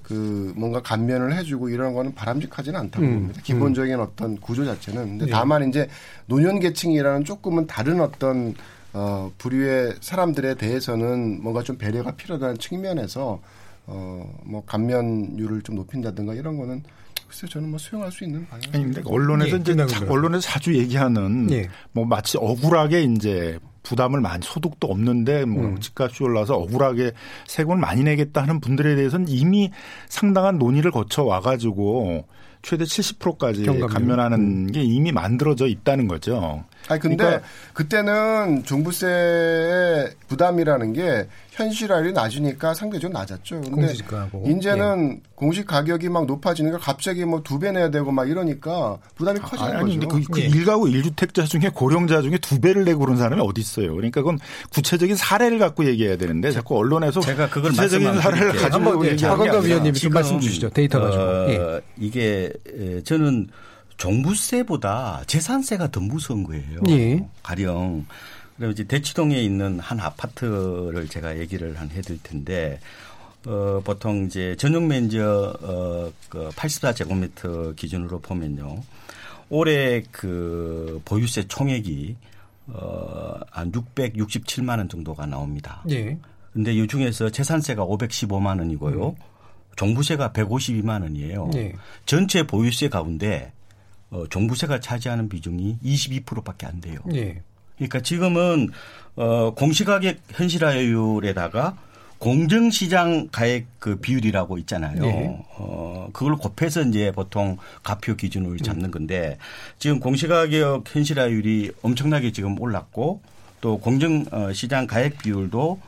그 0.07 0.53
뭔가 0.55 0.81
감면을 0.81 1.37
해주고 1.37 1.69
이런 1.69 1.93
거는 1.93 2.15
바람직하지는 2.15 2.79
않다고 2.79 3.05
음. 3.05 3.15
봅니다. 3.15 3.41
기본적인 3.43 3.95
음. 3.95 4.01
어떤 4.01 4.37
구조 4.37 4.65
자체는. 4.65 5.05
근데 5.05 5.25
네. 5.25 5.33
다만 5.33 5.69
이제 5.69 5.89
노년 6.27 6.61
계층이라는 6.61 7.25
조금은 7.25 7.67
다른 7.67 8.01
어떤 8.01 8.55
어 8.93 9.33
부류의 9.37 9.97
사람들에 10.01 10.55
대해서는 10.55 11.43
뭔가 11.43 11.65
좀 11.65 11.77
배려가 11.77 12.13
필요하다는 12.13 12.59
측면에서 12.59 13.41
어뭐 13.87 14.63
감면율을 14.65 15.63
좀 15.63 15.75
높인다든가 15.75 16.35
이런 16.35 16.57
거는 16.57 16.85
글쎄 17.27 17.49
저는 17.49 17.71
뭐 17.71 17.79
수용할 17.81 18.13
수 18.13 18.23
있는 18.23 18.47
방향. 18.47 18.73
아니 18.75 18.85
근데 18.85 19.03
언론에서 19.05 19.57
예, 19.57 19.61
이제 19.61 19.75
언론에서 20.09 20.41
자주 20.41 20.73
얘기하는 20.77 21.51
예. 21.51 21.69
뭐 21.91 22.05
마치 22.05 22.39
억울하게 22.39 23.03
이제 23.03 23.59
부담을 23.87 24.21
많이 24.21 24.43
소득도 24.43 24.89
없는데 24.89 25.45
뭐 25.45 25.65
음. 25.65 25.81
집값이 25.81 26.23
올라서 26.25 26.57
억울하게 26.57 27.13
세금을 27.47 27.79
많이 27.79 28.03
내겠다 28.03 28.43
하는 28.43 28.61
분들에 28.61 28.97
대해서는 28.97 29.29
이미 29.29 29.71
상당한 30.09 30.59
논의를 30.59 30.91
거쳐 30.91 31.23
와가지고 31.23 32.27
최대 32.63 32.83
70%까지 32.83 33.63
경감료. 33.63 33.87
감면하는 33.87 34.39
음. 34.41 34.67
게 34.73 34.83
이미 34.83 35.13
만들어져 35.13 35.69
있다는 35.69 36.09
거죠. 36.09 36.65
아니 36.89 37.01
근데 37.01 37.17
그러니까 37.17 37.47
그때는 37.75 38.65
종부세 38.65 40.11
부담이라는 40.27 40.93
게 40.93 41.29
현실화율이 41.57 42.13
낮으니까 42.13 42.75
상대적으로 42.75 43.19
낮았죠. 43.19 43.63
근데 43.63 43.95
이제는 44.47 45.13
예. 45.17 45.21
공시 45.35 45.65
가격이 45.65 46.09
막 46.11 46.27
높아지니까 46.27 46.77
갑자기 46.79 47.25
뭐 47.25 47.41
두 47.43 47.59
배 47.59 47.73
내야 47.73 47.91
되고 47.91 48.13
막 48.13 48.29
이러니까 48.29 48.99
부담이 49.15 49.41
아, 49.41 49.47
커지는 49.47 49.77
아니, 49.77 49.97
거죠. 49.97 50.09
근데 50.09 50.25
그, 50.27 50.33
그 50.33 50.41
예. 50.43 50.49
1가구 50.51 50.93
1주택자 50.93 51.47
중에 51.47 51.71
고령자 51.73 52.21
중에 52.21 52.37
두 52.39 52.61
배를 52.61 52.85
내고 52.85 53.01
그런 53.01 53.17
사람이 53.17 53.41
어디 53.43 53.63
있어요. 53.63 53.95
그러니까 53.95 54.21
그건 54.21 54.39
구체적인 54.71 55.17
사례를 55.17 55.59
갖고 55.59 55.87
얘기해야 55.87 56.17
되는데 56.19 56.53
자꾸 56.53 56.77
언론에서 56.77 57.21
제가 57.21 57.49
그걸 57.49 57.71
구체적인 57.71 58.21
사례를 58.21 58.53
가지고 58.53 59.07
얘기하는 59.07 59.39
박원갑 59.39 59.65
위원님이 59.65 59.99
좀 59.99 60.13
말씀 60.13 60.39
주시죠. 60.39 60.69
데이터 60.71 61.01
가지고. 61.01 61.23
어, 61.23 61.49
예. 61.49 61.81
이게 61.99 62.53
저는 63.05 63.49
종부세보다 63.97 65.23
재산세가 65.27 65.91
더 65.91 66.01
무서운 66.01 66.45
거예요. 66.45 66.81
예. 66.91 67.27
가령 67.43 68.05
그럼 68.57 68.73
이제 68.73 68.85
대치동에 68.85 69.41
있는 69.41 69.79
한 69.81 70.01
아파트를 70.01 71.09
제가 71.09 71.39
얘기를 71.39 71.79
한 71.79 71.91
해드릴 71.91 72.23
텐데 72.23 72.81
어, 73.47 73.81
보통 73.85 74.27
이제 74.27 74.57
전용 74.57 74.89
면적 74.89 75.23
어, 75.63 76.11
그 76.29 76.49
84제곱미터 76.51 77.77
기준으로 77.77 78.21
보면요. 78.21 78.83
올해 79.49 80.03
그 80.11 81.01
보유세 81.05 81.47
총액이 81.47 82.17
어, 82.69 83.39
한 83.51 83.71
667만 83.71 84.79
원 84.79 84.89
정도가 84.89 85.27
나옵니다. 85.27 85.83
예. 85.91 86.19
근데 86.53 86.73
이 86.73 86.87
중에서 86.89 87.31
재산세가 87.31 87.85
515만 87.85 88.59
원이고요. 88.59 89.09
음. 89.11 89.15
종부세가 89.77 90.33
152만 90.33 91.03
원이에요. 91.03 91.51
예. 91.55 91.73
전체 92.07 92.45
보유세 92.47 92.89
가운데 92.89 93.53
어, 94.11 94.27
종부세가 94.29 94.81
차지하는 94.81 95.29
비중이 95.29 95.79
22%밖에 95.85 96.67
안 96.67 96.81
돼요. 96.81 96.99
예. 97.15 97.43
그러니까 97.77 98.01
지금은 98.01 98.71
어 99.17 99.53
공시가격 99.55 100.17
현실화율에다가 100.31 101.77
공정시장 102.19 103.29
가액 103.31 103.67
그 103.79 103.97
비율이라고 103.97 104.59
있잖아요. 104.59 105.03
네. 105.03 105.45
어, 105.57 106.09
그걸 106.13 106.37
곱해서 106.37 106.83
이제 106.83 107.13
보통 107.13 107.59
가표 107.83 108.17
기준을 108.17 108.59
잡는 108.59 108.91
건데 108.91 109.37
지금 109.79 110.01
공시가격 110.01 110.85
현실화율이 110.87 111.73
엄청나게 111.83 112.33
지금 112.33 112.59
올랐고 112.59 113.21
또 113.61 113.79
공정시장 113.79 114.87
가액 114.87 115.19
비율도 115.19 115.81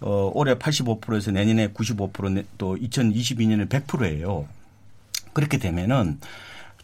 어, 0.00 0.30
올해 0.34 0.54
85%에서 0.54 1.30
내년에 1.30 1.68
95%또 1.68 2.76
2022년에 2.76 3.68
100%예요. 3.68 4.46
그렇게 5.32 5.58
되면은 5.58 6.18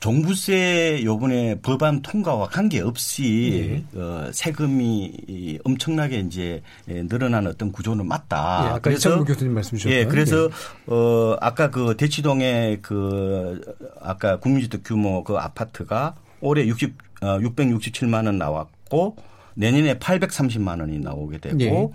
종부세 0.00 1.02
요번에 1.04 1.60
법안 1.60 2.00
통과와 2.00 2.48
관계없이 2.48 3.84
네. 3.92 4.00
어, 4.00 4.30
세금이 4.32 5.58
엄청나게 5.62 6.20
이제 6.20 6.62
늘어난 6.86 7.46
어떤 7.46 7.70
구조는 7.70 8.08
맞다. 8.08 8.62
네, 8.62 8.68
아까 8.70 8.80
그래서 8.80 9.22
교수님 9.22 9.52
말씀 9.52 9.76
주셨죠. 9.76 9.94
예, 9.94 10.06
그래서 10.06 10.48
네. 10.48 10.94
어 10.94 11.36
아까 11.40 11.70
그 11.70 11.96
대치동의 11.98 12.80
그 12.80 13.60
아까 14.00 14.38
국민주택 14.40 14.84
규모 14.84 15.22
그 15.22 15.36
아파트가 15.36 16.14
올해 16.40 16.66
60 16.66 16.96
어, 17.20 17.38
667만 17.38 18.24
원 18.24 18.38
나왔고 18.38 19.16
내년에 19.54 19.98
830만 19.98 20.80
원이 20.80 20.98
나오게 21.00 21.38
되고 21.38 21.56
네. 21.56 21.90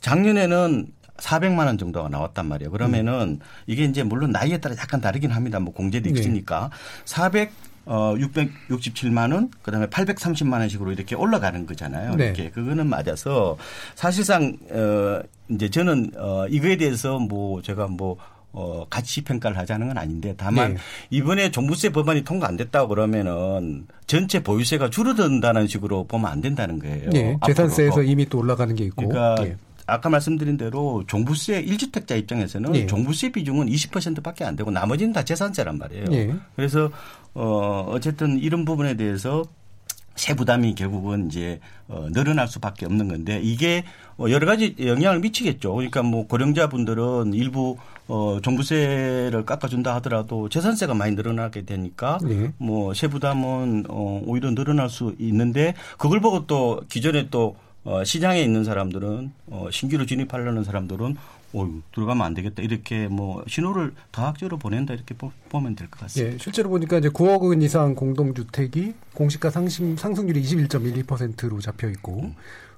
작년에는 0.00 0.88
400만 1.18 1.66
원 1.66 1.78
정도가 1.78 2.08
나왔단 2.08 2.46
말이에요. 2.46 2.70
그러면은 2.70 3.12
음. 3.12 3.38
이게 3.66 3.84
이제 3.84 4.02
물론 4.02 4.32
나이에 4.32 4.58
따라 4.58 4.74
약간 4.78 5.00
다르긴 5.00 5.30
합니다. 5.30 5.60
뭐 5.60 5.72
공제도 5.72 6.10
네. 6.10 6.18
있으니까 6.18 6.70
네. 6.70 7.02
400 7.04 7.52
어, 7.86 8.14
667만 8.16 9.34
원, 9.34 9.50
그 9.62 9.70
다음에 9.70 9.86
830만 9.86 10.54
원씩으로 10.54 10.92
이렇게 10.92 11.14
올라가는 11.14 11.66
거잖아요. 11.66 12.14
네. 12.14 12.26
이렇게. 12.26 12.50
그거는 12.50 12.86
맞아서 12.86 13.58
사실상, 13.94 14.56
어, 14.70 15.20
이제 15.50 15.68
저는, 15.68 16.12
어, 16.16 16.46
이거에 16.48 16.78
대해서 16.78 17.18
뭐 17.18 17.60
제가 17.60 17.88
뭐, 17.88 18.16
어, 18.52 18.86
가치 18.88 19.22
평가를 19.22 19.58
하자는 19.58 19.88
건 19.88 19.98
아닌데 19.98 20.32
다만 20.36 20.74
네. 20.74 20.80
이번에 21.10 21.50
종부세 21.50 21.90
법안이 21.90 22.22
통과 22.22 22.46
안 22.46 22.56
됐다고 22.56 22.88
그러면은 22.88 23.86
전체 24.06 24.42
보유세가 24.42 24.90
줄어든다는 24.90 25.66
식으로 25.66 26.04
보면 26.04 26.30
안 26.30 26.40
된다는 26.40 26.78
거예요. 26.78 27.10
네. 27.10 27.36
재산세에서 27.44 28.02
이미 28.04 28.26
또 28.28 28.38
올라가는 28.38 28.72
게 28.76 28.84
있고. 28.84 29.08
그러니까 29.08 29.42
네. 29.42 29.56
아까 29.86 30.08
말씀드린 30.08 30.56
대로 30.56 31.04
종부세 31.06 31.64
1주택자 31.64 32.18
입장에서는 32.18 32.74
예. 32.74 32.86
종부세 32.86 33.32
비중은 33.32 33.66
20%밖에 33.66 34.44
안 34.44 34.56
되고 34.56 34.70
나머지는 34.70 35.12
다 35.12 35.24
재산세란 35.24 35.78
말이에요. 35.78 36.06
예. 36.12 36.34
그래서 36.56 36.90
어 37.34 37.86
어쨌든 37.90 38.38
이런 38.38 38.64
부분에 38.64 38.96
대해서 38.96 39.44
세 40.16 40.34
부담이 40.34 40.74
결국은 40.74 41.26
이제 41.26 41.60
어 41.88 42.06
늘어날 42.12 42.46
수밖에 42.48 42.86
없는 42.86 43.08
건데 43.08 43.40
이게 43.42 43.84
어 44.16 44.26
여러 44.30 44.46
가지 44.46 44.74
영향을 44.78 45.18
미치겠죠. 45.20 45.74
그러니까 45.74 46.02
뭐 46.02 46.26
고령자분들은 46.26 47.34
일부 47.34 47.76
어 48.06 48.38
종부세를 48.42 49.44
깎아준다 49.44 49.94
하더라도 49.96 50.48
재산세가 50.48 50.94
많이 50.94 51.14
늘어나게 51.16 51.64
되니까 51.64 52.18
네. 52.22 52.52
뭐세 52.58 53.08
부담은 53.08 53.86
어 53.88 54.22
오히려 54.24 54.54
늘어날 54.54 54.88
수 54.88 55.14
있는데 55.18 55.74
그걸 55.98 56.20
보고 56.20 56.46
또 56.46 56.82
기존에 56.88 57.28
또 57.30 57.56
어, 57.84 58.02
시장에 58.04 58.40
있는 58.42 58.64
사람들은 58.64 59.32
어, 59.48 59.68
신규로 59.70 60.06
진입하려는 60.06 60.64
사람들은 60.64 61.16
어 61.56 61.68
들어가면 61.94 62.26
안 62.26 62.34
되겠다 62.34 62.62
이렇게 62.62 63.06
뭐 63.06 63.44
신호를 63.46 63.94
다학적으로 64.10 64.58
보낸다 64.58 64.92
이렇게 64.94 65.14
보, 65.14 65.30
면 65.52 65.76
될 65.76 65.88
것 65.88 66.00
같습니다. 66.00 66.34
예, 66.34 66.38
실제로 66.38 66.68
보니까 66.68 66.98
이제 66.98 67.08
9억 67.08 67.42
원 67.42 67.62
이상 67.62 67.94
공동주택이 67.94 68.94
공시가 69.14 69.50
상승 69.50 69.94
상승률이 69.96 70.42
21.12%로 70.42 71.60
잡혀 71.60 71.88
있고 71.90 72.22
음. 72.22 72.34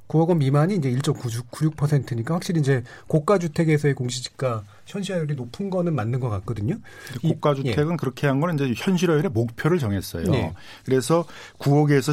9억 0.09 0.29
원 0.29 0.39
미만이 0.39 0.77
이제 0.77 0.91
1.96%니까 0.91 2.35
확실히 2.35 2.61
이제 2.61 2.83
고가 3.09 3.39
주택에서의 3.39 3.95
공시지가 3.95 4.63
현실화율이 4.87 5.35
높은 5.35 5.71
거는 5.71 5.95
맞는 5.95 6.21
것 6.21 6.29
같거든요. 6.29 6.77
고가 7.23 7.55
주택은 7.55 7.93
예. 7.93 7.97
그렇게 7.97 8.27
한 8.27 8.41
거는 8.41 8.55
이제 8.57 8.75
현실화율의 8.77 9.31
목표를 9.31 9.79
정했어요. 9.79 10.31
네. 10.31 10.53
그래서 10.85 11.25
9억에서 11.59 12.13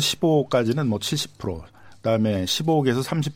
15억까지는 0.49 0.87
뭐 0.87 0.97
70%, 0.99 1.61
그다음에 2.03 2.43
15억에서 2.43 3.01
30 3.01 3.33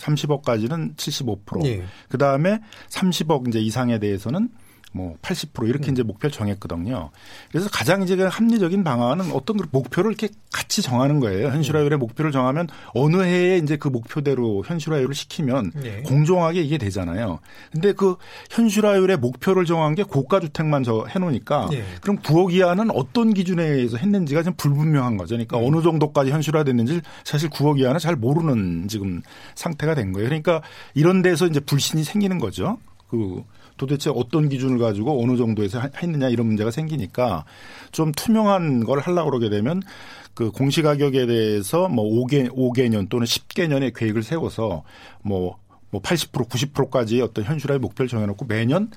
30억까지는 0.00 0.96
75%. 0.96 1.66
예. 1.66 1.84
그다음에 2.08 2.60
30억 2.88 3.46
이제 3.48 3.58
이상에 3.58 3.98
대해서는 3.98 4.48
뭐 4.92 5.16
80% 5.22 5.68
이렇게 5.68 5.90
음. 5.90 5.92
이제 5.92 6.02
목표를 6.02 6.32
정했거든요. 6.32 7.10
그래서 7.50 7.68
가장 7.70 8.02
이제 8.02 8.20
합리적인 8.20 8.82
방안은 8.82 9.32
어떤 9.32 9.56
그 9.56 9.66
목표를 9.70 10.10
이렇게 10.10 10.28
같이 10.52 10.82
정하는 10.82 11.20
거예요. 11.20 11.48
현실화율의 11.48 11.98
음. 11.98 12.00
목표를 12.00 12.32
정하면 12.32 12.66
어느 12.94 13.22
해에 13.22 13.58
이제 13.58 13.76
그 13.76 13.88
목표대로 13.88 14.64
현실화율을 14.66 15.14
시키면 15.14 15.72
네. 15.76 16.02
공정하게 16.02 16.62
이게 16.62 16.78
되잖아요. 16.78 17.38
근데 17.72 17.92
그 17.92 18.16
현실화율의 18.50 19.18
목표를 19.18 19.64
정한 19.64 19.94
게 19.94 20.02
고가 20.02 20.40
주택만 20.40 20.82
저 20.82 21.06
해놓으니까 21.08 21.68
네. 21.70 21.84
그럼 22.00 22.18
9억 22.18 22.52
이하는 22.52 22.90
어떤 22.90 23.32
기준에 23.32 23.64
의해서 23.64 23.96
했는지가 23.96 24.42
좀 24.42 24.54
불분명한 24.56 25.16
거죠. 25.16 25.34
그러니까 25.34 25.58
네. 25.58 25.66
어느 25.66 25.82
정도까지 25.82 26.30
현실화됐는지 26.30 27.00
사실 27.24 27.48
9억 27.48 27.78
이하는 27.78 28.00
잘 28.00 28.16
모르는 28.16 28.88
지금 28.88 29.22
상태가 29.54 29.94
된 29.94 30.12
거예요. 30.12 30.28
그러니까 30.28 30.62
이런 30.94 31.22
데서 31.22 31.46
이제 31.46 31.60
불신이 31.60 32.02
생기는 32.04 32.38
거죠. 32.38 32.78
그 33.08 33.42
도대체 33.80 34.10
어떤 34.14 34.50
기준을 34.50 34.76
가지고 34.76 35.24
어느 35.24 35.38
정도에서 35.38 35.80
했느냐 36.02 36.28
이런 36.28 36.46
문제가 36.46 36.70
생기니까 36.70 37.46
좀 37.92 38.12
투명한 38.12 38.84
걸 38.84 38.98
하려고 38.98 39.30
그러게 39.30 39.48
되면 39.48 39.82
그 40.34 40.50
공시 40.50 40.82
가격에 40.82 41.24
대해서 41.24 41.88
뭐 41.88 42.04
5개, 42.04 42.50
5개년 42.50 43.08
또는 43.08 43.24
10개년의 43.24 43.94
계획을 43.96 44.22
세워서 44.22 44.82
뭐, 45.22 45.56
뭐80% 45.92 46.46
90%까지 46.46 47.22
어떤 47.22 47.44
현실화의 47.44 47.78
목표를 47.80 48.10
정해놓고 48.10 48.44
매년 48.44 48.90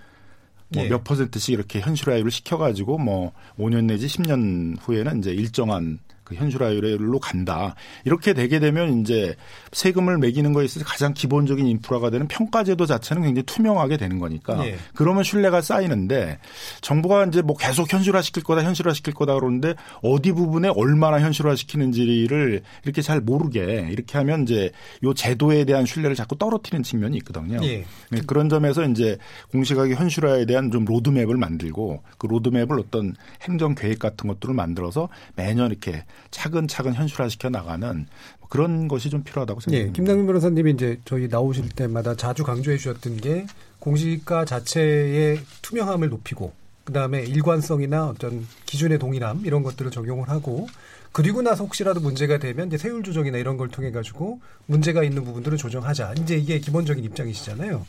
뭐몇 0.67 0.99
예. 0.99 1.03
퍼센트씩 1.03 1.53
이렇게 1.53 1.79
현실화율을 1.79 2.29
시켜가지고 2.29 2.97
뭐 2.97 3.31
5년 3.57 3.85
내지 3.85 4.07
10년 4.07 4.75
후에는 4.81 5.19
이제 5.19 5.31
일정한 5.31 5.99
그 6.33 6.39
현실화율로 6.39 7.19
간다. 7.19 7.75
이렇게 8.05 8.33
되게 8.33 8.59
되면 8.59 9.01
이제 9.01 9.35
세금을 9.71 10.17
매기는 10.17 10.53
거에 10.53 10.65
있어서 10.65 10.85
가장 10.85 11.13
기본적인 11.13 11.65
인프라가 11.65 12.09
되는 12.09 12.27
평가제도 12.27 12.85
자체는 12.85 13.23
굉장히 13.23 13.43
투명하게 13.43 13.97
되는 13.97 14.19
거니까 14.19 14.57
네. 14.57 14.75
그러면 14.95 15.23
신뢰가 15.23 15.61
쌓이는데 15.61 16.39
정부가 16.81 17.25
이제 17.25 17.41
뭐 17.41 17.55
계속 17.57 17.91
현실화 17.91 18.21
시킬 18.21 18.43
거다 18.43 18.63
현실화 18.63 18.93
시킬 18.93 19.13
거다 19.13 19.35
그러는데 19.35 19.75
어디 20.01 20.31
부분에 20.31 20.69
얼마나 20.75 21.19
현실화 21.19 21.55
시키는지를 21.55 22.61
이렇게 22.83 23.01
잘 23.01 23.21
모르게 23.21 23.87
이렇게 23.91 24.17
하면 24.17 24.43
이제 24.43 24.71
요 25.03 25.13
제도에 25.13 25.65
대한 25.65 25.85
신뢰를 25.85 26.15
자꾸 26.15 26.37
떨어뜨리는 26.37 26.83
측면이 26.83 27.17
있거든요. 27.17 27.59
네. 27.59 27.85
네, 28.09 28.21
그런 28.25 28.49
점에서 28.49 28.83
이제 28.85 29.17
공시가격 29.51 29.99
현실화에 29.99 30.45
대한 30.45 30.71
좀 30.71 30.85
로드맵을 30.85 31.37
만들고 31.37 32.03
그 32.17 32.27
로드맵을 32.27 32.79
어떤 32.79 33.15
행정 33.41 33.75
계획 33.75 33.99
같은 33.99 34.27
것들을 34.27 34.53
만들어서 34.53 35.09
매년 35.35 35.71
이렇게 35.71 36.03
차근차근 36.31 36.93
현실화시켜 36.93 37.49
나가는 37.49 38.07
그런 38.49 38.87
것이 38.87 39.09
좀 39.09 39.23
필요하다고 39.23 39.59
예, 39.59 39.63
생각합니다. 39.63 39.93
김남민 39.95 40.27
변호사님이 40.27 40.71
이제 40.71 40.99
저희 41.05 41.27
나오실 41.27 41.69
때마다 41.69 42.15
자주 42.15 42.43
강조해 42.43 42.77
주셨던 42.77 43.17
게 43.17 43.47
공시가 43.79 44.45
자체의 44.45 45.39
투명함을 45.61 46.09
높이고 46.09 46.53
그다음에 46.83 47.23
일관성이나 47.23 48.07
어떤 48.09 48.45
기준의 48.65 48.99
동일함 48.99 49.45
이런 49.45 49.63
것들을 49.63 49.89
적용을 49.91 50.29
하고 50.29 50.67
그리고 51.11 51.41
나서 51.41 51.63
혹시라도 51.63 51.99
문제가 51.99 52.39
되면 52.39 52.67
이제 52.67 52.77
세율 52.77 53.03
조정이나 53.03 53.37
이런 53.37 53.55
걸 53.55 53.69
통해 53.69 53.91
가지고 53.91 54.39
문제가 54.65 55.03
있는 55.03 55.23
부분들을 55.23 55.57
조정하자. 55.57 56.15
이제 56.19 56.35
이게 56.35 56.59
기본적인 56.59 57.03
입장이시잖아요. 57.03 57.85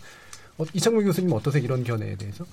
어, 0.58 0.64
이창문 0.72 1.04
교수님 1.04 1.32
어떠세요? 1.32 1.64
이런 1.64 1.84
견해에 1.84 2.16
대해서? 2.16 2.44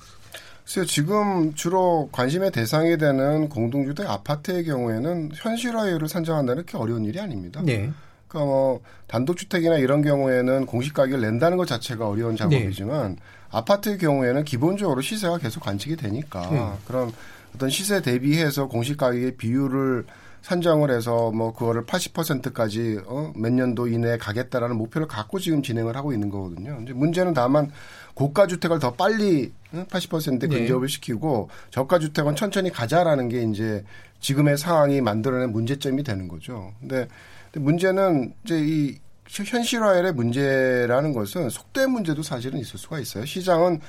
글쎄요, 0.63 0.85
지금 0.85 1.53
주로 1.53 2.09
관심의 2.11 2.51
대상이 2.51 2.97
되는 2.97 3.49
공동주택 3.49 4.09
아파트의 4.09 4.63
경우에는 4.65 5.31
현실화율을 5.33 6.07
산정한다는 6.07 6.65
게 6.65 6.77
어려운 6.77 7.05
일이 7.05 7.19
아닙니다. 7.19 7.61
네. 7.63 7.91
그러니까 8.27 8.51
뭐 8.51 8.81
단독주택이나 9.07 9.77
이런 9.77 10.01
경우에는 10.01 10.65
공시가격을 10.65 11.19
낸다는 11.19 11.57
것 11.57 11.67
자체가 11.67 12.07
어려운 12.07 12.37
작업이지만 12.37 13.15
네. 13.15 13.21
아파트의 13.49 13.97
경우에는 13.97 14.45
기본적으로 14.45 15.01
시세가 15.01 15.39
계속 15.39 15.61
관측이 15.61 15.97
되니까 15.97 16.49
네. 16.49 16.71
그럼 16.87 17.11
어떤 17.53 17.69
시세 17.69 18.01
대비해서 18.01 18.67
공시가격의 18.67 19.35
비율을 19.35 20.05
산정을 20.41 20.91
해서 20.91 21.31
뭐 21.31 21.53
그거를 21.53 21.85
80%까지 21.85 22.99
어, 23.05 23.31
몇 23.35 23.53
년도 23.53 23.87
이내에 23.87 24.17
가겠다라는 24.17 24.75
목표를 24.75 25.07
갖고 25.07 25.39
지금 25.39 25.61
진행을 25.61 25.95
하고 25.95 26.13
있는 26.13 26.29
거거든요. 26.29 26.79
이제 26.83 26.93
문제는 26.93 27.33
다만 27.33 27.71
고가 28.13 28.47
주택을 28.47 28.79
더 28.79 28.93
빨리 28.93 29.51
80%에 29.71 30.47
근접을 30.47 30.87
네. 30.87 30.93
시키고 30.93 31.49
저가 31.69 31.99
주택은 31.99 32.35
천천히 32.35 32.71
가자라는 32.71 33.29
게 33.29 33.43
이제 33.43 33.83
지금의 34.19 34.57
상황이 34.57 35.01
만들어낸 35.01 35.51
문제점이 35.51 36.03
되는 36.03 36.27
거죠. 36.27 36.73
근데, 36.79 37.07
근데 37.51 37.63
문제는 37.63 38.33
이제 38.43 38.59
이 38.59 38.99
현실화의 39.27 40.13
문제라는 40.13 41.13
것은 41.13 41.49
속도의 41.49 41.87
문제도 41.87 42.21
사실은 42.21 42.59
있을 42.59 42.77
수가 42.77 42.99
있어요. 42.99 43.25
시장은 43.25 43.79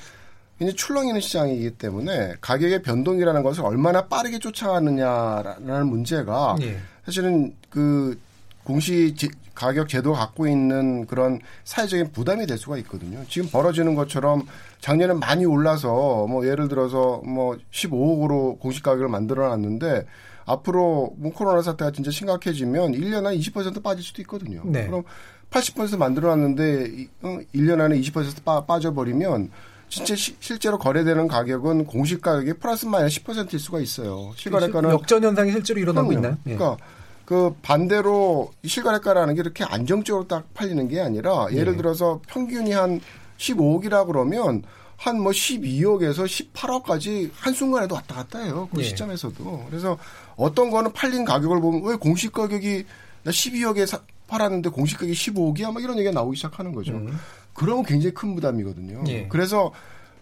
굉장히 0.59 0.77
출렁이는 0.77 1.21
시장이기 1.21 1.73
때문에 1.73 2.35
가격의 2.41 2.83
변동이라는 2.83 3.43
것을 3.43 3.65
얼마나 3.65 4.07
빠르게 4.07 4.39
쫓아가느냐라는 4.39 5.89
문제가 5.89 6.57
예. 6.63 6.79
사실은 7.05 7.55
그 7.69 8.19
공시 8.65 9.15
가격 9.55 9.89
제도가 9.89 10.19
갖고 10.19 10.47
있는 10.47 11.07
그런 11.07 11.41
사회적인 11.65 12.13
부담이 12.13 12.47
될 12.47 12.59
수가 12.59 12.79
있거든요. 12.79 13.23
지금 13.29 13.49
벌어지는 13.51 13.95
것처럼 13.95 14.47
작년에 14.81 15.15
많이 15.15 15.45
올라서 15.45 16.27
뭐 16.29 16.47
예를 16.47 16.69
들어서 16.69 17.21
뭐 17.25 17.57
15억으로 17.71 18.59
공시 18.61 18.83
가격을 18.83 19.09
만들어 19.09 19.49
놨는데 19.49 20.07
앞으로 20.45 21.15
뭐 21.17 21.33
코로나 21.33 21.63
사태가 21.63 21.91
진짜 21.93 22.11
심각해지면 22.11 22.93
1년 22.93 23.27
안에 23.27 23.37
20% 23.37 23.83
빠질 23.83 24.03
수도 24.03 24.23
있거든요. 24.23 24.63
네. 24.65 24.87
그럼 24.87 25.03
80% 25.51 25.99
만들어 25.99 26.29
놨는데 26.29 27.09
1년 27.23 27.81
안에 27.81 28.01
20% 28.01 28.43
빠, 28.45 28.65
빠져버리면 28.65 29.51
진짜 29.93 30.17
시, 30.17 30.35
실제로 30.41 30.79
거래되는 30.79 31.29
가격은 31.29 31.85
공시 31.85 32.19
가격이 32.19 32.55
플러스 32.55 32.87
마이너스 32.87 33.23
10%일 33.23 33.59
수가 33.61 33.79
있어요. 33.81 34.33
실거래가는 34.37 34.89
역전 34.89 35.23
현상이 35.23 35.53
실제로 35.53 35.81
일어나고 35.81 36.09
그럼요. 36.09 36.27
있나요? 36.27 36.39
예. 36.47 36.55
그러니까 36.57 36.83
그 37.27 37.55
반대로 37.61 38.51
실거래가라는 38.65 39.35
게 39.35 39.41
이렇게 39.43 39.65
안정적으로 39.65 40.27
딱 40.27 40.53
팔리는 40.55 40.89
게 40.89 40.99
아니라 41.01 41.47
예를 41.53 41.73
네. 41.73 41.77
들어서 41.77 42.21
평균이 42.27 42.73
한 42.73 43.03
15억이라 43.37 44.07
그러면 44.07 44.63
한 44.97 45.19
뭐 45.19 45.31
12억에서 45.33 46.25
18억까지 46.55 47.31
한순간에도 47.35 47.95
왔다 47.95 48.15
갔다 48.15 48.39
해요. 48.39 48.69
그 48.73 48.79
네. 48.79 48.85
시점에서도. 48.85 49.67
그래서 49.69 49.99
어떤 50.37 50.71
거는 50.71 50.93
팔린 50.95 51.25
가격을 51.27 51.61
보면 51.61 51.83
왜 51.85 51.97
공시 51.97 52.31
가격이 52.31 52.85
나 53.25 53.31
12억에 53.31 53.85
사, 53.85 54.01
팔았는데 54.29 54.71
공시 54.71 54.95
가격이 54.95 55.13
15억이야? 55.13 55.71
막 55.73 55.83
이런 55.83 55.99
얘기가 55.99 56.13
나오기 56.15 56.37
시작하는 56.37 56.73
거죠. 56.73 56.93
음. 56.93 57.19
그러면 57.55 57.85
굉장히 57.85 58.15
큰 58.15 58.35
부담이거든요. 58.35 59.05
예. 59.09 59.29
그래서 59.29 59.73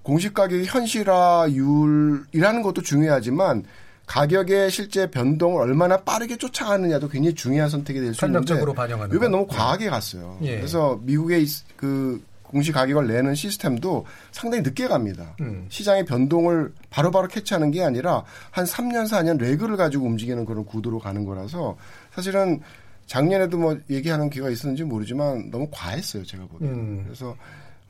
공시 0.02 0.32
가격의 0.32 0.66
현실화율이라는 0.66 2.62
것도 2.62 2.82
중요하지만 2.82 3.64
가격의 4.06 4.70
실제 4.70 5.08
변동을 5.08 5.62
얼마나 5.62 5.96
빠르게 5.98 6.36
쫓아가느냐도 6.36 7.08
굉장히 7.08 7.34
중요한 7.34 7.70
선택이 7.70 8.00
될 8.00 8.12
수 8.14 8.24
있는데 8.26 8.74
반영하는 8.74 9.16
이게 9.16 9.28
너무 9.28 9.46
과하게 9.46 9.88
갔어요. 9.88 10.36
예. 10.42 10.56
그래서 10.56 10.98
미국의 11.04 11.46
그 11.76 12.20
공시 12.42 12.72
가격을 12.72 13.06
내는 13.06 13.36
시스템도 13.36 14.04
상당히 14.32 14.62
늦게 14.64 14.88
갑니다. 14.88 15.36
음. 15.40 15.66
시장의 15.68 16.04
변동을 16.06 16.72
바로바로 16.90 17.28
바로 17.28 17.28
캐치하는 17.28 17.70
게 17.70 17.84
아니라 17.84 18.24
한 18.50 18.64
3년 18.64 19.04
4년 19.06 19.38
레그를 19.38 19.76
가지고 19.76 20.06
움직이는 20.06 20.44
그런 20.44 20.64
구도로 20.64 20.98
가는 20.98 21.24
거라서 21.24 21.76
사실은 22.12 22.60
작년에도 23.10 23.58
뭐 23.58 23.76
얘기하는 23.90 24.30
기회가 24.30 24.50
있었는지 24.50 24.84
모르지만 24.84 25.50
너무 25.50 25.66
과했어요 25.72 26.24
제가 26.24 26.44
보기에는. 26.46 26.78
음. 26.78 27.02
그래서 27.04 27.36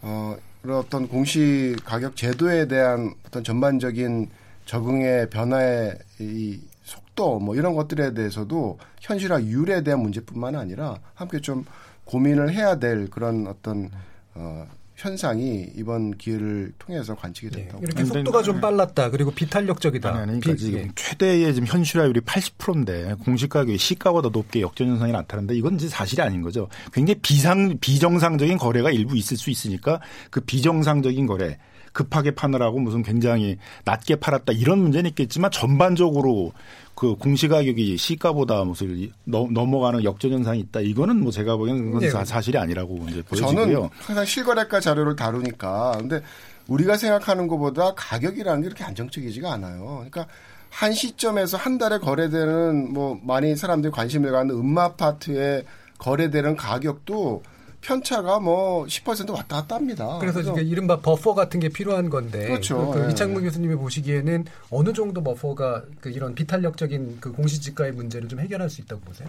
어 0.01 0.35
그런 0.63 0.79
어떤 0.79 1.07
공시 1.09 1.77
가격 1.85 2.17
제도에 2.17 2.67
대한 2.67 3.13
어떤 3.27 3.45
전반적인 3.45 4.31
적응의 4.65 5.29
변화의 5.29 5.99
이 6.21 6.59
속도 6.85 7.39
뭐 7.39 7.55
이런 7.55 7.75
것들에 7.75 8.15
대해서도 8.15 8.79
현실화율에 9.03 9.83
대한 9.83 10.01
문제뿐만 10.01 10.55
아니라 10.55 10.99
함께 11.15 11.39
좀 11.39 11.67
고민을 12.07 12.55
해야 12.55 12.79
될 12.79 13.11
그런 13.11 13.47
어떤 13.47 13.91
어 14.35 14.67
현상이 15.01 15.71
이번 15.77 16.17
기회를 16.19 16.73
통해서 16.79 17.15
관측이 17.15 17.51
네. 17.51 17.63
됐다고. 17.63 17.81
네. 17.81 17.85
이렇게 17.87 18.05
속도가 18.05 18.43
좀 18.43 18.61
빨랐다. 18.61 19.11
그리고 19.11 19.31
비탄력적이다. 19.31 20.11
아니, 20.11 20.19
아니, 20.19 20.41
그러니까 20.41 20.53
비, 20.53 20.59
지금 20.59 20.79
예. 20.79 20.89
최대의 20.95 21.55
지금 21.55 21.67
현실화율이 21.67 22.21
80%인데 22.21 23.15
공시 23.25 23.49
가격이 23.49 23.79
시가보다 23.79 24.29
높게 24.29 24.61
역전 24.61 24.89
현상이 24.89 25.13
나타나는데 25.13 25.55
이건 25.57 25.77
이제 25.77 25.89
사실이 25.89 26.21
아닌 26.21 26.43
거죠. 26.43 26.69
굉장히 26.93 27.19
비상 27.21 27.79
비정상적인 27.81 28.59
거래가 28.59 28.91
일부 28.91 29.17
있을 29.17 29.39
수 29.39 29.49
있으니까 29.49 30.01
그 30.29 30.41
비정상적인 30.43 31.27
거래 31.27 31.59
급하게 31.93 32.33
파느라고 32.33 32.79
무슨 32.79 33.03
굉장히 33.03 33.59
낮게 33.85 34.17
팔았다 34.17 34.53
이런 34.53 34.79
문제는 34.79 35.11
있겠지만 35.11 35.51
전반적으로 35.51 36.53
그 36.95 37.17
공시가격이 37.17 37.97
시가보다 37.97 38.65
무슨 38.65 39.11
넘어가는 39.25 40.05
역전 40.05 40.33
현상이 40.33 40.61
있다. 40.61 40.81
이거는 40.81 41.21
뭐 41.21 41.33
제가 41.33 41.57
보기에는 41.57 41.99
네. 41.99 42.11
사실이 42.11 42.59
아니라고 42.59 43.07
이제 43.09 43.23
보여지고요. 43.23 43.55
저는 43.55 43.89
항상 43.99 44.25
실거래가 44.25 44.81
자료를 44.81 45.17
다루니까 45.17 45.97
근데 45.99 46.21
우리가 46.69 46.97
생각하는 46.97 47.49
것보다 47.49 47.95
가격이라는 47.95 48.61
게 48.61 48.67
이렇게 48.67 48.85
안정적이지가 48.85 49.53
않아요. 49.55 50.05
그러니까 50.11 50.27
한 50.69 50.93
시점에서 50.93 51.57
한 51.57 51.79
달에 51.79 51.99
거래되는 51.99 52.93
뭐 52.93 53.19
많이 53.23 53.57
사람들이 53.57 53.91
관심을 53.91 54.31
갖는 54.31 54.55
음마 54.55 54.85
아파트에 54.85 55.65
거래되는 55.99 56.57
가격도 56.57 57.43
편차가 57.81 58.41
뭐 58.41 58.85
10% 58.85 59.31
왔다 59.33 59.57
갔다 59.57 59.77
합니다. 59.77 60.19
그래서, 60.21 60.43
그래서 60.43 60.61
이른바 60.61 61.01
버퍼 61.01 61.35
같은 61.35 61.61
게 61.61 61.69
필요한 61.69 62.11
건데. 62.11 62.47
그렇죠. 62.47 62.91
그, 62.91 62.99
그 62.99 63.07
네. 63.07 63.13
이창문 63.13 63.43
교수님이 63.43 63.75
보시기에는 63.77 64.45
어느 64.71 64.93
정도 64.93 65.23
버퍼가 65.23 65.85
그 66.01 66.11
이런 66.11 66.35
비탄력적인 66.35 67.19
그 67.21 67.33
공시지가의 67.33 67.93
문제를 67.93 68.29
좀 68.29 68.41
해결할 68.41 68.69
수 68.69 68.81
있다고 68.83 69.01
보세요? 69.03 69.29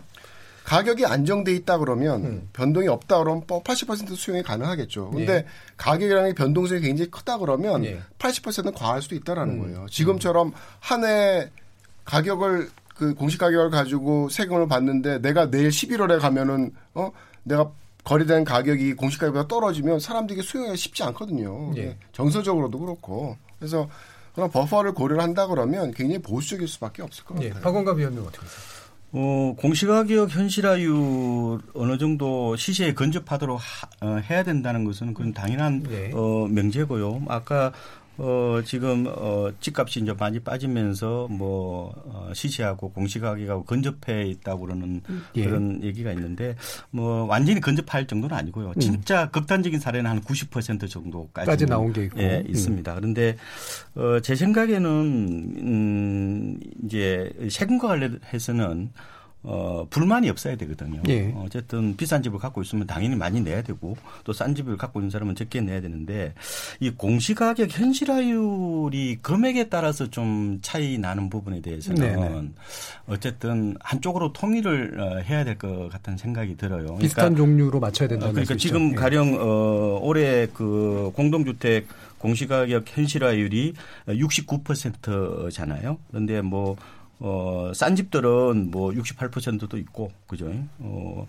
가격이 0.64 1.06
안정돼 1.06 1.54
있다 1.56 1.80
그러면 1.80 2.24
음. 2.24 2.50
변동이 2.54 2.88
없다 2.88 3.18
그러면 3.20 3.44
80%뭐 3.48 4.16
수용이 4.16 4.44
가능하겠죠. 4.44 5.10
근데 5.10 5.34
예. 5.34 5.46
가격이라는 5.78 6.30
게 6.30 6.36
변동성이 6.36 6.82
굉장히 6.82 7.10
크다 7.10 7.40
그러면 7.40 7.84
예. 7.86 8.00
80%는 8.20 8.74
과할 8.74 9.02
수도 9.02 9.16
있다라는 9.16 9.56
음. 9.56 9.60
거예요. 9.62 9.86
지금처럼 9.90 10.54
한 10.80 11.04
해 11.04 11.50
가격을 12.06 12.70
그 12.96 13.14
공시 13.16 13.38
가격을 13.38 13.70
가지고 13.72 14.30
세금을 14.30 14.68
받는데 14.68 15.20
내가 15.20 15.50
내일 15.50 15.70
11월에 15.70 16.20
가면은 16.20 16.74
어 16.94 17.12
내가 17.44 17.72
거래된 18.04 18.44
가격이 18.44 18.94
공시 18.96 19.18
가격보다 19.18 19.48
떨어지면 19.48 20.00
사람들이 20.00 20.42
수용하기 20.42 20.78
쉽지 20.78 21.04
않거든요. 21.04 21.72
예. 21.78 21.98
정서적으로도 22.12 22.80
그렇고. 22.80 23.38
그래서 23.60 23.90
그런 24.34 24.50
버퍼를 24.50 24.94
고려를 24.94 25.22
한다 25.22 25.48
그러면 25.48 25.92
굉장히 25.92 26.22
보수적일 26.22 26.68
수밖에 26.68 27.02
없을 27.02 27.24
것 27.26 27.36
예. 27.42 27.50
같아요. 27.50 27.60
예. 27.60 27.64
박원갑 27.64 27.98
위원님 27.98 28.22
어떻게 28.22 28.40
보세요? 28.40 28.82
어, 29.14 29.54
공시가격 29.58 30.30
현실화율 30.30 31.60
어느 31.74 31.98
정도 31.98 32.56
시세에 32.56 32.94
근접하도록 32.94 33.60
하, 33.60 34.08
어, 34.08 34.18
해야 34.30 34.44
된다는 34.44 34.86
것은 34.86 35.14
그건 35.14 35.34
당연한 35.34 35.84
네. 35.84 36.12
어, 36.14 36.48
명제고요. 36.50 37.24
아까 37.28 37.74
어, 38.24 38.62
지금, 38.64 39.08
어, 39.08 39.50
집값이 39.60 40.00
이제 40.00 40.14
많이 40.14 40.40
빠지면서 40.40 41.28
뭐, 41.32 41.92
어, 42.06 42.30
시세하고 42.36 42.92
공시가격하고 42.92 43.66
근접해 43.66 44.28
있다고 44.28 44.68
그러는 44.68 45.02
예. 45.36 45.44
그런 45.44 45.82
얘기가 45.84 46.12
있는데 46.12 46.56
뭐, 46.92 47.26
완전히 47.26 47.60
근접할 47.60 48.06
정도는 48.06 48.38
아니고요. 48.38 48.74
음. 48.76 48.80
진짜 48.80 49.32
극단적인 49.32 49.80
사례는 49.80 50.08
한 50.08 50.22
90% 50.22 50.88
정도까지 50.88 51.66
나온 51.66 51.92
게 51.94 52.04
있고. 52.04 52.22
예, 52.22 52.44
있습니다. 52.48 52.94
음. 52.94 52.96
그런데, 52.96 53.38
어, 53.96 54.20
제 54.22 54.36
생각에는, 54.36 54.86
음, 55.58 56.60
이제 56.86 57.34
세금과 57.50 57.88
관련해서는 57.88 58.92
어, 59.44 59.88
불만이 59.90 60.30
없어야 60.30 60.56
되거든요. 60.58 61.02
예. 61.10 61.34
어쨌든 61.38 61.98
비싼 61.98 62.22
집을 62.22 62.38
갖고 62.38 62.62
있으면 62.62 62.86
당연히 62.86 63.16
많이 63.16 63.42
내야 63.42 63.62
되고 63.64 63.98
또 64.24 64.34
싼 64.34 64.54
집을 64.56 64.78
갖고 64.78 65.00
있는 65.00 65.10
사람은 65.10 65.36
적게 65.36 65.62
내야 65.62 65.82
되는데 65.82 66.34
이 66.80 66.90
공시가격 66.92 67.70
현실화율이 67.72 69.20
금액에 69.22 69.70
따라서 69.70 70.10
좀 70.10 70.60
차이 70.62 70.98
나는 70.98 71.30
부분에 71.30 71.62
대해서는 71.62 72.02
네네. 72.02 72.50
어쨌든 73.08 73.76
한쪽으로 73.80 74.32
통일을 74.34 75.00
어, 75.00 75.18
해야 75.20 75.44
될 75.44 75.58
것 75.58 75.90
같다는 75.90 76.18
생각이 76.18 76.56
들어요. 76.58 76.84
그러니까, 76.86 77.02
비슷한 77.02 77.36
종류로 77.36 77.80
맞춰야 77.80 78.08
된다는 78.08 78.34
그러니까 78.34 78.54
말씀이죠. 78.54 78.58
지금 78.68 78.92
예. 78.92 78.96
가령 78.96 79.38
어, 79.40 80.00
올해 80.02 80.48
그 80.54 81.12
공동주택 81.16 81.88
공시가격 82.20 82.86
현실화율이 82.88 83.74
69%잖아요. 84.08 85.98
그런데 86.10 86.42
뭐 86.42 86.76
어, 87.24 87.72
싼 87.76 87.96
집들은 87.96 88.72
뭐 88.72 88.92
68%도 88.92 89.78
있고, 89.78 90.12
그죠? 90.28 90.52
어, 90.80 91.28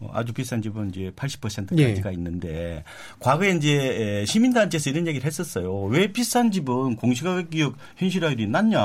어, 0.00 0.10
아주 0.12 0.32
비싼 0.32 0.60
집은 0.62 0.88
이제 0.88 1.12
80%까지가 1.14 2.10
예. 2.10 2.14
있는데 2.14 2.82
과거에 3.20 3.50
이제 3.50 4.24
시민단체에서 4.26 4.90
이런 4.90 5.06
얘기를 5.06 5.24
했었어요. 5.26 5.84
왜 5.84 6.12
비싼 6.12 6.50
집은 6.50 6.96
공시가격 6.96 7.76
현실화율이 7.96 8.48
낮냐? 8.48 8.80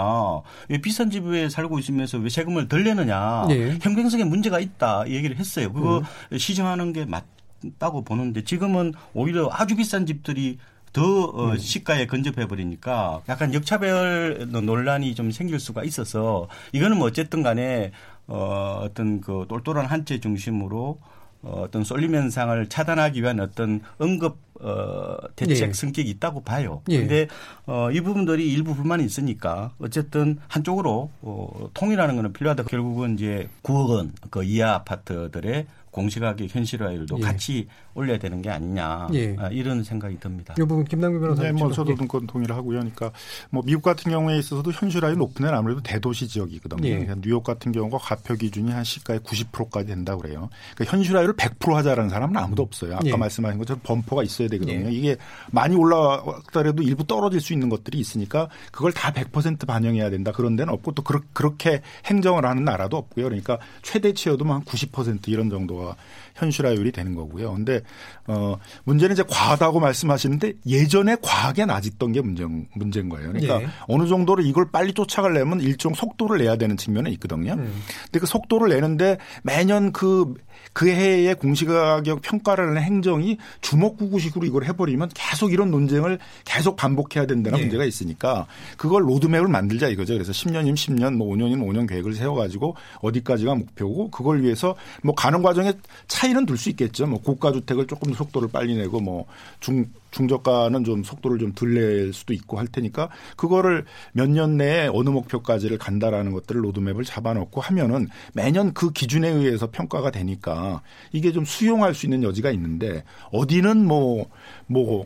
왜 0.68 0.78
비싼 0.82 1.10
집에 1.10 1.50
살고 1.50 1.80
있으면서 1.80 2.18
왜 2.18 2.30
세금을 2.30 2.68
덜 2.68 2.84
내느냐? 2.84 3.48
예. 3.50 3.78
형평성에 3.82 4.24
문제가 4.26 4.60
있다 4.60 5.06
이 5.08 5.16
얘기를 5.16 5.38
했어요. 5.38 5.72
그거 5.74 6.04
음. 6.32 6.38
시정하는 6.38 6.94
게 6.94 7.06
맞다고 7.06 8.04
보는데 8.04 8.44
지금은 8.44 8.94
오히려 9.14 9.50
아주 9.52 9.76
비싼 9.76 10.06
집들이 10.06 10.58
더 10.94 11.02
어, 11.26 11.52
음. 11.52 11.58
시가에 11.58 12.06
근접해 12.08 12.48
버리니까 12.48 13.22
약간 13.30 13.54
역차별 13.54 14.48
논란이 14.50 15.16
좀 15.16 15.32
생길 15.32 15.60
수가 15.60 15.84
있어서 15.84 16.48
이거는 16.74 16.98
뭐 16.98 17.08
어쨌든 17.08 17.44
간에 17.44 17.92
어, 18.28 18.82
어떤 18.84 19.22
그 19.22 19.46
똘똘한 19.50 19.86
한채 19.86 20.20
중심으로 20.20 20.98
어, 21.42 21.62
어떤 21.64 21.84
쏠림 21.84 22.16
현상을 22.16 22.68
차단하기 22.68 23.22
위한 23.22 23.40
어떤 23.40 23.82
응급 24.02 24.38
어, 24.62 25.16
대책 25.38 25.70
예. 25.70 25.74
성격이 25.74 26.10
있다고 26.10 26.44
봐요. 26.44 26.82
예. 26.90 27.00
근데 27.00 27.28
어, 27.66 27.90
이 27.92 28.02
부분들이 28.02 28.52
일부 28.52 28.76
불만이 28.76 29.06
있으니까 29.06 29.72
어쨌든 29.80 30.38
한쪽으로 30.50 31.10
어, 31.22 31.70
통일하는 31.74 32.18
거는 32.18 32.34
필요하다. 32.34 32.64
결국은 32.64 33.14
이제 33.14 33.48
9억 33.64 33.90
원 33.90 34.12
그 34.30 34.44
이하 34.44 34.74
아파트들의 34.76 35.66
공시가격 35.92 36.48
현실화율도 36.54 37.18
예. 37.20 37.22
같이 37.22 37.68
올려야 37.96 38.18
되는 38.20 38.42
게 38.42 38.50
아니냐 38.50 39.08
예. 39.14 39.36
아, 39.40 39.48
이런 39.50 39.84
생각이 39.84 40.20
듭니다. 40.20 40.54
이 40.58 40.62
부분 40.62 40.86
김남규 40.86 41.20
변호사님. 41.20 41.56
네, 41.56 41.60
뭐 41.60 41.72
좀- 41.72 41.86
저도 41.86 41.96
그건 41.96 42.28
동의를 42.28 42.56
하고요. 42.56 42.80
그러니까 42.80 43.12
뭐 43.50 43.64
미국 43.66 43.82
같은 43.82 44.12
경우에 44.12 44.38
있어서도 44.40 44.72
현실화율 44.72 45.18
높은 45.18 45.44
데는 45.46 45.58
아무래도 45.58 45.82
대도시 45.82 46.28
지역이거든요. 46.28 46.88
예. 46.88 46.92
그러니까 47.00 47.16
뉴욕 47.22 47.44
같은 47.44 47.72
경우가 47.72 47.98
과표 47.98 48.36
기준이 48.36 48.72
한 48.72 48.84
시가의 48.84 49.20
90%까지 49.22 49.88
된다고 49.88 50.22
그래요. 50.22 50.50
그러니까 50.76 50.96
현실화율을 50.98 51.36
100% 51.36 51.74
하자라는 51.74 52.10
사람은 52.10 52.38
아무도 52.38 52.62
없어요. 52.64 52.96
아까 52.96 53.08
예. 53.08 53.16
말씀하신 53.16 53.58
것처럼 53.60 53.82
범퍼가 53.84 54.24
있어야 54.24 54.48
되거든요. 54.50 54.88
예. 54.88 54.92
이게 54.92 55.18
많이 55.52 55.76
올라왔더라도 55.76 56.84
일부 56.84 57.06
떨어질 57.06 57.42
수 57.42 57.54
있는 57.54 57.70
것들이 57.70 57.98
있으니까 58.00 58.50
그걸 58.72 58.92
다 58.92 59.12
100% 59.12 59.66
반영해야 59.66 60.10
된다. 60.10 60.32
그런 60.32 60.56
데는 60.56 60.74
없고 60.74 60.94
또 60.94 61.04
그렇- 61.04 61.22
그렇게 61.34 61.82
행정을 62.06 62.46
하는 62.46 62.64
나라도 62.64 62.98
없고요. 62.98 63.26
그러니까 63.26 63.58
최대치여도 63.82 64.46
뭐한90% 64.46 65.28
이런 65.30 65.50
정도 65.50 65.79
가 65.80 65.96
현실화율이 66.36 66.92
되는 66.92 67.16
거고요. 67.16 67.54
근데 67.54 67.82
어 68.28 68.58
문제는 68.86 69.14
이제 69.14 69.24
과하다고 69.28 69.80
말씀하시는데 69.80 70.54
예전에 70.66 71.18
과하게 71.22 71.66
낮았던 71.66 72.12
게 72.12 72.22
문제, 72.22 72.46
문제인 72.74 73.10
거예요. 73.10 73.32
그러니까 73.32 73.62
예. 73.62 73.68
어느 73.88 74.08
정도로 74.08 74.44
이걸 74.44 74.72
빨리 74.72 74.94
쫓아가려면 74.94 75.62
일종 75.62 75.94
속도를 75.94 76.40
내야 76.40 76.56
되는 76.56 76.78
측면이 76.78 77.12
있거든요. 77.14 77.54
음. 77.54 77.84
근데 78.06 78.20
그 78.20 78.26
속도를 78.26 78.70
내는데 78.70 79.18
매년 79.44 79.92
그, 79.92 80.34
그 80.74 80.88
해의 80.88 81.36
공시가격 81.36 82.22
평가를 82.22 82.70
하는 82.70 82.82
행정이 82.82 83.38
주먹구구식으로 83.62 84.46
이걸 84.46 84.66
해버리면 84.66 85.10
계속 85.14 85.52
이런 85.52 85.72
논쟁을 85.72 86.20
계속 86.46 86.76
반복해야 86.76 87.26
된다는 87.26 87.60
예. 87.60 87.64
문제가 87.64 87.86
있으니까 87.86 88.46
그걸 88.78 89.08
로드맵을 89.08 89.48
만들자 89.48 89.88
이거죠. 89.88 90.14
그래서 90.14 90.32
10년이면 90.32 90.76
10년, 90.76 91.16
뭐 91.16 91.28
5년이면 91.36 91.68
5년 91.68 91.88
계획을 91.88 92.14
세워가지고 92.14 92.76
어디까지가 93.02 93.56
목표고 93.56 94.12
그걸 94.12 94.42
위해서 94.42 94.76
뭐 95.04 95.16
가는 95.16 95.42
과정에 95.42 95.74
차이는 96.08 96.46
둘 96.46 96.60
수 96.60 96.70
있겠죠. 96.70 97.08
뭐 97.08 97.22
고가 97.22 97.54
주택을 97.54 97.88
조금 97.88 98.14
속도를 98.14 98.50
빨리 98.52 98.76
내고 98.76 99.00
뭐 99.00 99.26
중, 99.62 99.86
중저가는 100.12 100.84
좀 100.84 101.04
속도를 101.04 101.40
좀덜낼 101.40 102.14
수도 102.14 102.34
있고 102.34 102.58
할 102.58 102.68
테니까 102.68 103.10
그거를 103.36 103.86
몇 104.14 104.30
년 104.30 104.58
내에 104.58 104.90
어느 104.94 105.10
목표까지를 105.10 105.78
간다라는 105.78 106.32
것들을 106.34 106.64
로드맵을 106.64 107.04
잡아놓고 107.04 107.62
하면은 107.62 108.08
매년 108.34 108.74
그 108.74 108.92
기준에 108.92 109.28
의해서 109.28 109.70
평가가 109.72 110.12
되니까 110.12 110.82
이게 111.12 111.32
좀 111.32 111.46
수용할 111.46 111.96
수 111.96 112.06
있는 112.06 112.24
여지가 112.24 112.52
있는데 112.52 113.04
어디는 113.32 113.86
뭐, 113.86 114.28
뭐, 114.68 115.06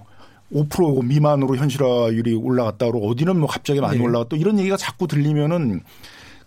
5% 0.51 1.05
미만으로 1.05 1.55
현실화율이 1.55 2.35
올라갔다 2.35 2.85
그러고 2.85 3.09
어디는 3.09 3.39
뭐 3.39 3.47
갑자기 3.47 3.81
많이 3.81 3.97
네. 3.97 4.03
올라갔다 4.03 4.37
이런 4.37 4.59
얘기가 4.59 4.77
자꾸 4.77 5.07
들리면은 5.07 5.81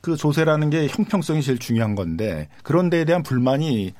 그 0.00 0.16
조세라는 0.16 0.70
게 0.70 0.86
형평성이 0.86 1.42
제일 1.42 1.58
중요한 1.58 1.96
건데 1.96 2.48
그런 2.62 2.90
데에 2.90 3.04
대한 3.04 3.24
불만이 3.24 3.94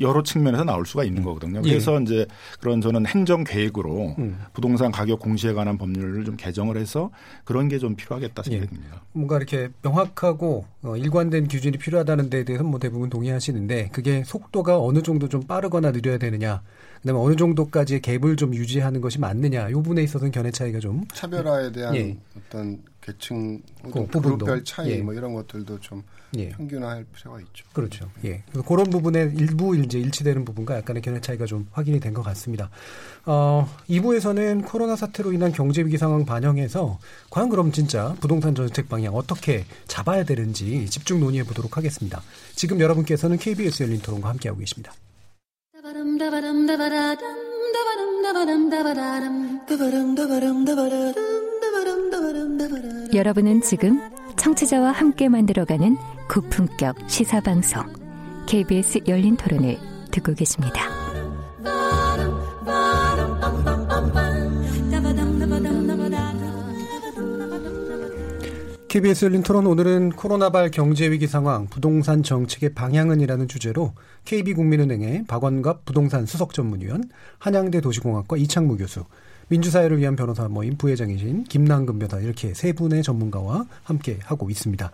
여러 0.00 0.22
측면에서 0.22 0.64
나올 0.64 0.86
수가 0.86 1.04
있는 1.04 1.22
거거든요. 1.22 1.60
예. 1.64 1.70
그래서 1.70 2.00
이제 2.00 2.26
그런 2.60 2.80
저는 2.80 3.04
행정 3.06 3.44
계획으로 3.44 4.14
음. 4.18 4.38
부동산 4.54 4.90
가격 4.90 5.20
공시에 5.20 5.52
관한 5.52 5.76
법률을 5.78 6.24
좀 6.24 6.36
개정을 6.36 6.76
해서 6.78 7.10
그런 7.44 7.68
게 7.68 7.78
좀 7.78 7.96
필요하겠다 7.96 8.42
예. 8.46 8.50
생각이 8.50 8.74
듭니다. 8.74 9.02
뭔가 9.12 9.36
이렇게 9.36 9.68
명확하고 9.82 10.64
어, 10.82 10.96
일관된 10.96 11.48
기준이 11.48 11.78
필요하다는 11.78 12.30
데에 12.30 12.44
대해서 12.44 12.62
뭐 12.64 12.78
대부분 12.78 13.10
동의하시는데 13.10 13.88
그게 13.92 14.22
속도가 14.24 14.78
어느 14.80 15.02
정도 15.02 15.28
좀 15.28 15.42
빠르거나 15.42 15.90
느려야 15.92 16.18
되느냐 16.18 16.62
그다음에 17.02 17.18
어느 17.20 17.34
정도까지의 17.36 18.00
갭을 18.00 18.38
좀 18.38 18.54
유지하는 18.54 19.00
것이 19.00 19.18
맞느냐 19.18 19.68
이 19.68 19.72
부분에 19.72 20.02
있어서는 20.04 20.30
견해 20.30 20.50
차이가 20.52 20.78
좀 20.78 21.04
차별화에 21.12 21.72
대한 21.72 21.96
예. 21.96 22.16
어떤 22.38 22.80
계층, 23.00 23.60
그 23.82 23.90
부분도. 24.06 24.20
그룹별 24.20 24.64
차이 24.64 24.90
예. 24.92 24.98
뭐 25.02 25.12
이런 25.12 25.34
것들도 25.34 25.80
좀 25.80 26.02
예. 26.38 26.48
평균화할 26.50 27.04
필요가 27.14 27.40
있죠. 27.40 27.64
그렇죠. 27.72 28.08
예. 28.24 28.42
그래서 28.50 28.66
그런 28.66 28.88
부분에 28.90 29.32
일부 29.36 29.76
이제 29.76 29.98
일치되는 29.98 30.44
부분과 30.44 30.76
약간의 30.76 31.02
견해 31.02 31.20
차이가 31.20 31.44
좀 31.46 31.66
확인이 31.72 32.00
된 32.00 32.12
것 32.12 32.22
같습니다. 32.22 32.70
어, 33.24 33.68
2부에서는 33.88 34.66
코로나 34.66 34.96
사태로 34.96 35.32
인한 35.32 35.52
경제 35.52 35.82
위기 35.82 35.96
상황 35.98 36.24
반영해서 36.24 36.98
과연 37.30 37.48
그럼 37.48 37.72
진짜 37.72 38.14
부동산 38.20 38.54
정책 38.54 38.88
방향 38.88 39.14
어떻게 39.14 39.64
잡아야 39.86 40.24
되는지 40.24 40.86
집중 40.90 41.20
논의해 41.20 41.44
보도록 41.44 41.76
하겠습니다. 41.76 42.22
지금 42.54 42.80
여러분께서는 42.80 43.38
KBS 43.38 43.82
열린 43.84 44.00
토론과 44.00 44.28
함께하고 44.28 44.60
계십니다. 44.60 44.92
여러분은 53.14 53.60
지금 53.60 54.00
청취자와 54.36 54.92
함께 54.92 55.28
만들어가는 55.28 55.96
고품격 56.28 56.96
시사방송 57.08 57.84
KBS 58.46 59.00
열린 59.06 59.36
토론을 59.36 59.78
듣고 60.10 60.34
계십니다. 60.34 60.82
KBS 68.88 69.24
열린 69.24 69.42
토론 69.42 69.66
오늘은 69.66 70.10
코로나발 70.10 70.70
경제 70.70 71.10
위기 71.10 71.26
상황 71.26 71.66
부동산 71.66 72.22
정책의 72.22 72.74
방향은이라는 72.74 73.48
주제로 73.48 73.94
KB국민은행의 74.26 75.24
박원갑 75.28 75.86
부동산 75.86 76.26
수석 76.26 76.52
전문위원, 76.52 77.04
한양대 77.38 77.80
도시공학과 77.80 78.36
이창무 78.36 78.76
교수, 78.76 79.04
민주사회를 79.52 79.98
위한 79.98 80.16
변호사 80.16 80.48
모임 80.48 80.76
부회장이신 80.76 81.44
김남근 81.44 81.98
변호사 81.98 82.18
이렇게 82.20 82.54
세 82.54 82.72
분의 82.72 83.02
전문가와 83.02 83.66
함께 83.84 84.18
하고 84.22 84.48
있습니다. 84.48 84.90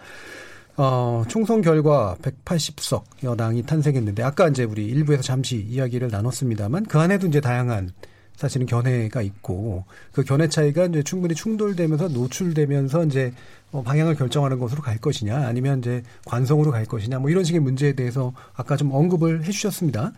어, 0.76 1.24
총선 1.28 1.62
결과 1.62 2.16
180석 2.22 3.04
여당이 3.22 3.62
탄생했는데 3.62 4.22
아까 4.22 4.48
이제 4.48 4.64
우리 4.64 4.86
일부에서 4.86 5.22
잠시 5.22 5.56
이야기를 5.58 6.08
나눴습니다만 6.08 6.86
그 6.86 6.98
안에도 6.98 7.28
이제 7.28 7.40
다양한 7.40 7.92
사실은 8.34 8.66
견해가 8.66 9.22
있고 9.22 9.84
그 10.12 10.22
견해 10.22 10.48
차이가 10.48 10.86
이제 10.86 11.02
충분히 11.02 11.34
충돌되면서 11.34 12.08
노출되면서 12.08 13.04
이제 13.04 13.32
어, 13.70 13.82
방향을 13.82 14.16
결정하는 14.16 14.58
것으로 14.58 14.82
갈 14.82 14.98
것이냐 14.98 15.46
아니면 15.46 15.78
이제 15.80 16.02
관성으로 16.26 16.72
갈 16.72 16.84
것이냐 16.84 17.20
뭐 17.20 17.30
이런 17.30 17.44
식의 17.44 17.60
문제에 17.60 17.92
대해서 17.92 18.32
아까 18.54 18.76
좀 18.76 18.92
언급을 18.92 19.44
해주셨습니다. 19.44 20.12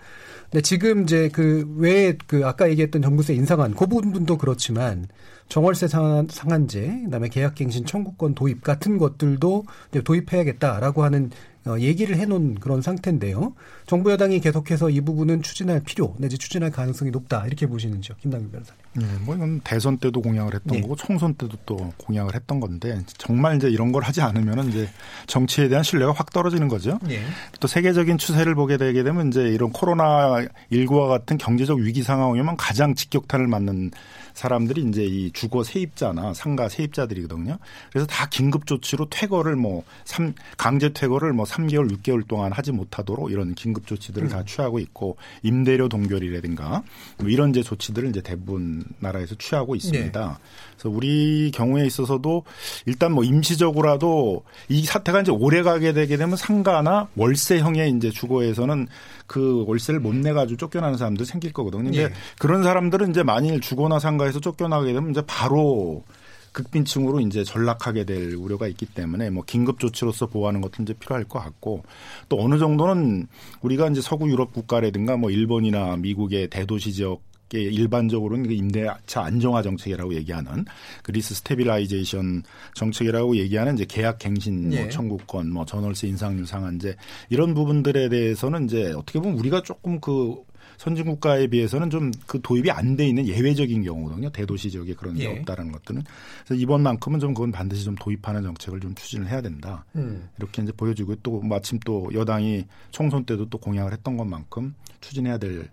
근데 0.51 0.63
지금 0.63 1.05
이제 1.05 1.29
그 1.33 1.73
외에 1.77 2.17
그 2.27 2.45
아까 2.45 2.69
얘기했던 2.69 3.03
정부세 3.03 3.35
인상안 3.35 3.75
그 3.75 3.87
부분도 3.87 4.37
그렇지만 4.37 5.07
정월세 5.49 5.89
상한, 5.89 6.27
상한제, 6.29 7.03
그다음에 7.05 7.29
계약갱신 7.29 7.87
청구권 7.87 8.35
도입 8.35 8.63
같은 8.63 8.99
것들도 8.99 9.65
도입해야겠다라고 10.05 11.05
하는 11.05 11.31
어, 11.67 11.77
얘기를 11.79 12.17
해놓은 12.17 12.55
그런 12.55 12.81
상태인데요. 12.81 13.55
정부 13.87 14.11
여당이 14.11 14.41
계속해서 14.41 14.91
이 14.91 15.01
부분은 15.03 15.43
추진할 15.43 15.83
필요 15.85 16.15
내지 16.19 16.39
추진할 16.39 16.71
가능성이 16.71 17.11
높다 17.11 17.47
이렇게 17.47 17.67
보시는지요, 17.67 18.17
김남규 18.21 18.51
변호사님. 18.51 18.81
네, 18.93 19.05
뭐 19.21 19.37
이건 19.37 19.61
대선 19.61 19.99
때도 19.99 20.21
공약을 20.21 20.55
했던 20.55 20.77
네. 20.77 20.81
거고 20.81 20.97
총선 20.97 21.35
때도 21.35 21.57
또 21.65 21.93
공약을 21.97 22.35
했던 22.35 22.59
건데 22.59 23.01
정말 23.19 23.57
이제 23.57 23.69
이런 23.69 23.93
걸 23.93 24.03
하지 24.03 24.21
않으면 24.21 24.69
이제 24.69 24.89
정치에 25.27 25.69
대한 25.69 25.85
신뢰가 25.85 26.13
확 26.13 26.31
떨어지는 26.31 26.67
거죠. 26.67 26.99
네. 27.03 27.23
또 27.61 27.69
세계적인 27.69 28.19
추세를 28.19 28.57
보게 28.57 28.77
되게 28.77 29.05
되면 29.05 29.29
이제 29.29 29.43
이런 29.43 29.71
코로나 29.71 30.45
19와 30.73 31.09
같은 31.09 31.39
경제적 31.39 31.79
위기 31.79 32.03
상황이면 32.03 32.57
가장 32.57 32.95
직격탄을 32.95 33.47
맞는 33.47 33.93
사람들이 34.35 34.83
이제 34.89 35.05
이 35.05 35.31
주거 35.33 35.63
세입자나 35.63 36.35
상가 36.35 36.69
세입자들이거든요. 36.69 37.59
그래서 37.91 38.07
다 38.07 38.27
긴급 38.29 38.67
조치로 38.67 39.09
퇴거를 39.11 39.57
뭐 39.57 39.85
삼, 40.05 40.35
강제 40.57 40.93
퇴거를 40.93 41.33
뭐 41.33 41.45
3개월, 41.45 41.91
6개월 41.93 42.27
동안 42.27 42.53
하지 42.53 42.73
못하도록 42.73 43.31
이런 43.31 43.55
긴급 43.55 43.87
조치들을 43.87 44.29
음. 44.29 44.31
다 44.31 44.45
취하고 44.45 44.79
있고 44.79 45.17
임대료 45.43 45.89
동결이라든가 45.89 46.83
뭐 47.19 47.29
이런 47.29 47.53
제 47.53 47.63
조치들을 47.63 48.09
이제 48.09 48.23
대부분 48.23 48.80
나라에서 48.99 49.35
취하고 49.37 49.75
있습니다. 49.75 50.21
네. 50.21 50.35
그래서 50.73 50.89
우리 50.89 51.51
경우에 51.53 51.87
있어서도 51.87 52.45
일단 52.87 53.13
뭐 53.13 53.25
임시적으로라도 53.25 54.45
이 54.69 54.85
사태가 54.85 55.23
이제 55.23 55.31
오래 55.33 55.63
가게 55.63 55.93
되게 55.93 56.17
되면 56.17 56.37
상가나 56.37 57.09
월세형의 57.17 57.93
이제 57.97 58.11
주거에서는 58.11 58.89
그 59.27 59.65
월세를 59.67 60.01
못 60.01 60.15
내가지고 60.15 60.57
쫓겨나는 60.57 60.97
사람들 60.97 61.27
생길 61.27 61.53
거거든요. 61.53 61.85
근데 61.85 62.03
예. 62.05 62.11
그런 62.39 62.63
사람들은 62.63 63.11
이제 63.11 63.23
만일 63.23 63.61
주거나 63.61 63.99
상가에서 63.99 64.41
쫓겨나게 64.41 64.93
되면 64.93 65.11
이제 65.11 65.23
바로 65.27 66.05
극빈층으로 66.53 67.21
이제 67.21 67.45
전락하게 67.45 68.05
될 68.05 68.35
우려가 68.35 68.67
있기 68.67 68.87
때문에 68.87 69.31
뭐 69.31 69.45
긴급 69.47 69.79
조치로서 69.79 70.27
보호하는 70.27 70.61
것도 70.61 70.83
이제 70.83 70.95
필요할 70.95 71.25
것 71.25 71.39
같고 71.39 71.85
또 72.29 72.43
어느 72.43 72.59
정도는 72.59 73.29
우리가 73.63 73.89
이제 73.89 74.01
서구 74.01 74.29
유럽 74.29 74.53
국가라든가 74.53 75.17
뭐 75.17 75.31
일본이나 75.31 75.97
미국의 75.97 76.49
대도시 76.49 76.93
지역 76.93 77.23
일반적으로는 77.59 78.47
그 78.49 78.53
임대차 78.55 79.23
안정화 79.23 79.63
정책이라고 79.63 80.15
얘기하는 80.15 80.65
그 81.03 81.15
lease 81.15 81.35
stabilization 81.35 82.43
정책이라고 82.75 83.37
얘기하는 83.37 83.75
이제 83.75 83.85
계약 83.89 84.19
갱신 84.19 84.71
뭐 84.71 84.79
예. 84.79 84.89
청구권 84.89 85.51
뭐 85.53 85.65
전월세 85.65 86.09
인상률 86.09 86.47
상한제 86.47 86.97
이런 87.29 87.55
부분들에 87.55 88.09
대해서는 88.09 88.67
이제 88.67 88.93
어떻게 88.93 89.19
보면 89.19 89.39
우리가 89.39 89.63
조금 89.63 90.01
그 90.01 90.37
선진 90.79 91.05
국가에 91.05 91.47
비해서는 91.47 91.91
좀 91.91 92.11
그 92.27 92.41
도입이 92.43 92.71
안 92.71 92.97
돼 92.97 93.09
있는 93.09 93.27
예외적인 93.27 93.83
경우거든요. 93.83 94.31
대도시 94.31 94.71
지역에 94.71 94.95
그런 94.95 95.15
게 95.15 95.25
예. 95.25 95.39
없다라는 95.39 95.73
것들은. 95.73 96.03
그래서 96.45 96.63
이번만큼은 96.63 97.21
좀 97.21 97.35
그건 97.35 97.51
반드시 97.53 97.85
좀 97.85 97.95
도입하는 97.97 98.43
정책을 98.43 98.81
좀 98.81 98.95
추진을 98.95 99.29
해야 99.29 99.41
된다. 99.41 99.85
음. 99.97 100.29
이렇게 100.39 100.63
이제 100.63 100.73
보여지고 100.73 101.17
또 101.23 101.41
마침 101.41 101.79
또 101.85 102.09
여당이 102.15 102.65
총선 102.91 103.25
때도 103.25 103.49
또 103.51 103.59
공약을 103.59 103.93
했던 103.93 104.17
것만큼 104.17 104.75
추진해야 105.01 105.39
될 105.39 105.69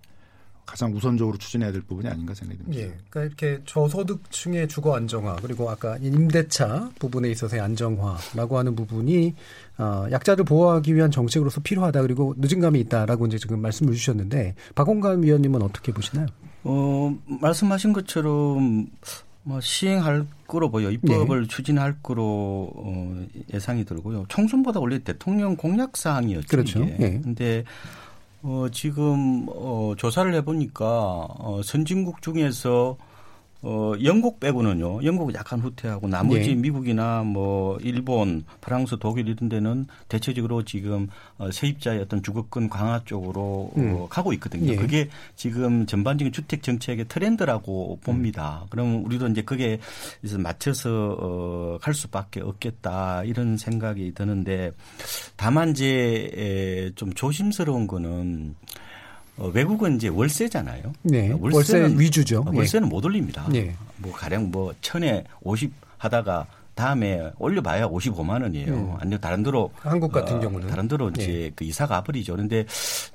가장 0.68 0.93
우선적으로 0.93 1.38
추진해야 1.38 1.72
될 1.72 1.82
부분이 1.82 2.07
아닌가 2.09 2.34
생각이 2.34 2.59
듭니다. 2.59 2.82
예. 2.82 2.93
그러니까 3.09 3.24
이렇게 3.24 3.63
저소득층의 3.65 4.68
주거 4.68 4.95
안정화 4.95 5.38
그리고 5.41 5.70
아까 5.70 5.97
임대차 5.97 6.91
부분에 6.99 7.32
있어서의 7.32 7.61
안정화라고 7.61 8.57
하는 8.57 8.76
부분이 8.76 9.34
어, 9.78 10.05
약자를 10.11 10.43
보호하기 10.43 10.93
위한 10.93 11.09
정책으로서 11.09 11.61
필요하다 11.61 12.01
그리고 12.01 12.36
늦은 12.38 12.59
감이 12.59 12.82
있다라고 12.82 13.28
이제 13.28 13.38
지금 13.38 13.61
말씀을 13.61 13.93
주셨는데 13.93 14.55
박원감 14.76 15.24
위원님은 15.24 15.61
어떻게 15.61 15.93
보시나요? 15.93 16.28
어, 16.65 17.18
말씀하신 17.26 17.93
것처럼 17.93 18.88
뭐 19.43 19.61
시행할 19.61 20.28
거로 20.47 20.70
보여 20.70 20.91
입법을 20.91 21.43
네. 21.43 21.47
추진할 21.47 21.95
거로 22.03 22.74
어, 22.76 23.26
예상이 23.53 23.86
들고요. 23.86 24.26
총선보다 24.28 24.82
원래 24.82 24.99
대통령 24.99 25.55
공약 25.55 25.95
사항이었죠. 25.95 26.47
그렇죠. 26.49 26.84
이게. 26.84 26.97
네. 26.97 27.22
근데 27.24 27.63
어, 28.43 28.67
지금 28.71 29.47
어, 29.49 29.93
조사를 29.97 30.33
해보니까 30.35 30.85
어, 31.39 31.61
선진국 31.63 32.21
중에서 32.21 32.97
어, 33.62 33.93
영국 34.03 34.39
빼고는요. 34.39 35.03
영국은 35.03 35.34
약간 35.34 35.60
후퇴하고 35.60 36.08
나머지 36.08 36.49
네. 36.49 36.55
미국이나 36.55 37.24
뭐 37.24 37.78
일본, 37.82 38.43
프랑스, 38.62 38.97
독일 38.99 39.28
이런 39.28 39.49
데는 39.49 39.88
대체적으로 40.10 40.64
지금 40.64 41.08
어, 41.38 41.49
세입자의 41.51 42.01
어떤 42.01 42.22
주거권 42.22 42.70
강화 42.70 43.01
쪽으로 43.03 43.41
어, 43.41 43.74
음. 43.78 43.95
어, 43.95 44.08
가고 44.10 44.32
있거든요. 44.34 44.72
네. 44.72 44.76
그게 44.76 45.10
지금 45.36 45.86
전반적인 45.86 46.32
주택 46.32 46.62
정책의 46.62 47.05
트렌드라고 47.08 47.99
봅니다. 48.03 48.62
음. 48.64 48.68
그럼 48.70 49.05
우리도 49.05 49.28
이제 49.30 49.41
그게 49.41 49.80
이제 50.24 50.38
맞춰서 50.38 51.18
어, 51.20 51.78
갈 51.82 51.93
수밖에 51.93 52.41
없겠다 52.41 53.24
이런 53.24 53.58
생각이 53.58 54.14
드는데 54.14 54.72
다만 55.36 55.72
이제 55.72 56.30
에, 56.36 56.91
좀 56.95 57.12
조심스러운 57.14 57.88
거는 57.88 58.55
어, 58.60 58.97
외국은 59.38 59.95
이제 59.95 60.07
월세잖아요. 60.07 60.93
네. 61.03 61.31
월세는, 61.39 61.81
월세 61.81 62.03
위주죠. 62.03 62.43
어, 62.45 62.51
월세는 62.53 62.88
네. 62.88 62.93
못 62.93 63.05
올립니다. 63.05 63.47
네. 63.51 63.75
뭐 63.97 64.11
가령 64.11 64.51
뭐 64.51 64.73
천에 64.81 65.23
오십 65.41 65.71
하다가 65.97 66.47
다음에 66.77 67.31
올려봐야 67.39 67.89
55만 67.89 68.43
원이에요. 68.43 68.73
음. 68.73 68.93
아니면 68.99 69.19
다른 69.19 69.43
데로 69.43 69.71
한국 69.79 70.11
같은 70.11 70.38
어, 70.38 70.39
경우는 70.39 70.67
다른 70.67 70.88
데로 70.88 71.09
이제 71.09 71.25
네. 71.27 71.51
그 71.55 71.65
이사 71.65 71.88
가버리죠. 71.88 72.33
그런데 72.33 72.65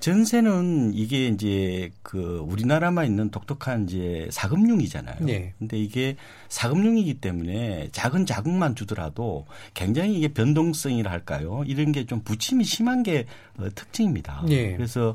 전세는 0.01 0.93
이게 0.95 1.29
이제 1.29 1.91
그 2.03 2.45
우리나라만 2.45 3.07
있는 3.07 3.31
독특한 3.31 3.85
이제 3.85 4.29
사금융이잖아요. 4.33 5.17
네. 5.21 5.55
근데 5.59 5.79
이게 5.79 6.17
사금융이기 6.53 7.15
때문에 7.15 7.89
작은 7.93 8.27
자금만 8.27 8.75
주더라도 8.75 9.47
굉장히 9.73 10.15
이게 10.15 10.29
변동성이라 10.29 11.11
할까요? 11.11 11.65
이런 11.67 11.91
게 11.91 12.03
좀 12.13 12.21
부침이 12.21 12.65
심한 12.65 13.03
게 13.03 13.25
어, 13.59 13.69
특징입니다. 13.75 14.45
네. 14.47 14.77
그래서 14.77 15.15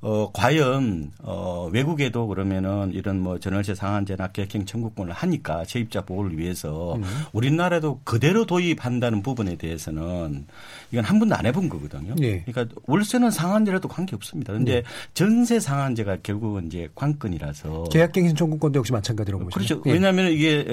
어 0.00 0.30
과연 0.32 1.10
어 1.22 1.68
외국에도 1.72 2.26
그러면은 2.26 2.92
이런 2.92 3.20
뭐 3.20 3.38
전월세 3.38 3.74
상한제나 3.74 4.28
계획형 4.28 4.64
청구권을 4.66 5.12
하니까 5.12 5.64
세입자 5.64 6.02
보호를 6.02 6.38
위해서 6.38 6.94
음. 6.96 7.04
우리나라도 7.32 8.00
그대로 8.04 8.44
도입한다는 8.46 9.22
부분에 9.22 9.56
대해서는 9.56 10.46
이건 10.92 11.04
한 11.04 11.18
번도 11.18 11.34
안 11.34 11.46
해본 11.46 11.68
거거든요. 11.68 12.14
네. 12.16 12.44
그러니까 12.46 12.74
월세는 12.86 13.30
상한제라도 13.30 13.88
관계 13.88 14.14
없습니다. 14.14 14.52
그런데 14.52 14.74
네. 14.74 14.82
전세 15.14 15.58
상한제가 15.58 16.18
결국은 16.22 16.66
이제 16.66 16.88
관건이라서 16.94 17.84
계약갱신 17.84 18.36
청구권도 18.36 18.78
역시 18.78 18.92
마찬가지라고 18.92 19.44
보시죠. 19.44 19.80
그렇죠. 19.80 19.82
네. 19.84 19.92
왜냐하면 19.94 20.30
이게 20.32 20.64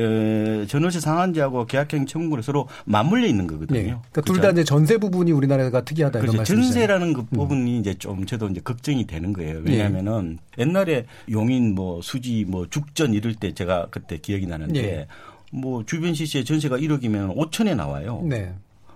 전월세 0.67 0.99
상한제하고 0.99 1.65
계약갱신 1.65 2.07
청구권이 2.07 2.43
서로 2.43 2.67
맞물려 2.85 3.27
있는 3.27 3.47
거거든요. 3.47 3.79
네. 3.79 3.83
그러니까 4.11 4.21
둘다 4.21 4.49
이제 4.51 4.63
전세 4.63 4.97
부분이 4.97 5.31
우리나라가 5.31 5.83
특이하다 5.83 6.19
그렇죠. 6.19 6.33
이런 6.33 6.37
말씀이죠. 6.37 6.63
전세라는 6.63 7.13
그 7.13 7.21
음. 7.21 7.25
부분이 7.31 7.79
이제 7.79 7.93
좀 7.95 8.25
저도 8.25 8.47
이제 8.49 8.61
걱정이 8.61 9.05
되는 9.07 9.33
거예요. 9.33 9.61
왜냐하면은 9.63 10.39
옛날에 10.57 11.05
용인 11.31 11.75
뭐 11.75 12.01
수지 12.01 12.45
뭐 12.45 12.67
죽전 12.69 13.13
이럴 13.13 13.35
때 13.35 13.53
제가 13.53 13.87
그때 13.91 14.17
기억이 14.17 14.47
나는데 14.47 14.81
네. 14.81 15.07
뭐 15.51 15.83
주변 15.85 16.13
시세의 16.13 16.45
전세가 16.45 16.77
1억이면 16.77 17.35
5천에 17.35 17.75
나와요. 17.75 18.21
네. 18.23 18.53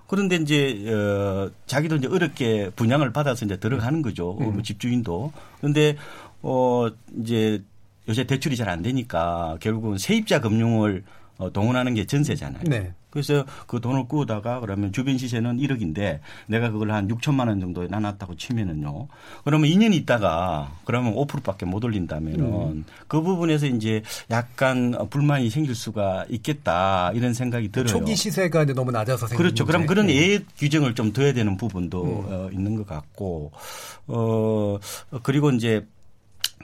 그런데 0.07 0.37
이제 0.37 0.89
어 0.89 1.51
자기도 1.65 1.97
이제 1.97 2.07
어렵게 2.07 2.71
분양을 2.75 3.11
받아서 3.11 3.45
이제 3.45 3.57
들어가는 3.57 4.01
거죠. 4.01 4.37
음. 4.39 4.63
집주인도. 4.63 5.31
그런데 5.59 5.97
어 6.41 6.87
이제 7.21 7.61
요새 8.07 8.23
대출이 8.25 8.55
잘 8.55 8.67
안 8.67 8.81
되니까 8.81 9.57
결국은 9.61 9.97
세입자 9.97 10.41
금융을 10.41 11.03
어, 11.37 11.51
동원하는 11.51 11.93
게 11.93 12.05
전세잖아요. 12.05 12.63
네. 12.65 12.93
그래서 13.11 13.45
그 13.67 13.79
돈을 13.79 14.07
꾸다가 14.07 14.59
그러면 14.59 14.91
주변 14.91 15.17
시세는 15.17 15.57
1억인데 15.57 16.19
내가 16.47 16.69
그걸 16.71 16.91
한 16.91 17.07
6천만 17.07 17.47
원 17.47 17.59
정도에 17.59 17.87
나눴다고 17.87 18.35
치면은요. 18.35 19.07
그러면 19.45 19.69
2년 19.69 19.93
있다가 19.93 20.75
그러면 20.83 21.13
5%밖에 21.13 21.65
못 21.65 21.83
올린다면은 21.83 22.39
음. 22.43 22.85
그 23.07 23.21
부분에서 23.21 23.67
이제 23.67 24.01
약간 24.29 24.95
불만이 25.09 25.49
생길 25.49 25.73
수가 25.75 26.25
있겠다 26.29 27.11
이런 27.13 27.33
생각이 27.33 27.69
들어요. 27.71 27.87
초기 27.87 28.15
시세가 28.15 28.65
너무 28.65 28.91
낮아서 28.91 29.27
생긴 29.27 29.37
그렇죠. 29.37 29.63
문제. 29.63 29.71
그럼 29.71 29.87
그런 29.87 30.07
네. 30.07 30.15
예외 30.15 30.39
규정을 30.57 30.93
좀 30.95 31.13
둬야 31.13 31.33
되는 31.33 31.55
부분도 31.55 32.03
음. 32.03 32.25
어, 32.27 32.49
있는 32.51 32.75
것 32.75 32.85
같고 32.85 33.51
어 34.07 34.79
그리고 35.23 35.51
이제 35.51 35.85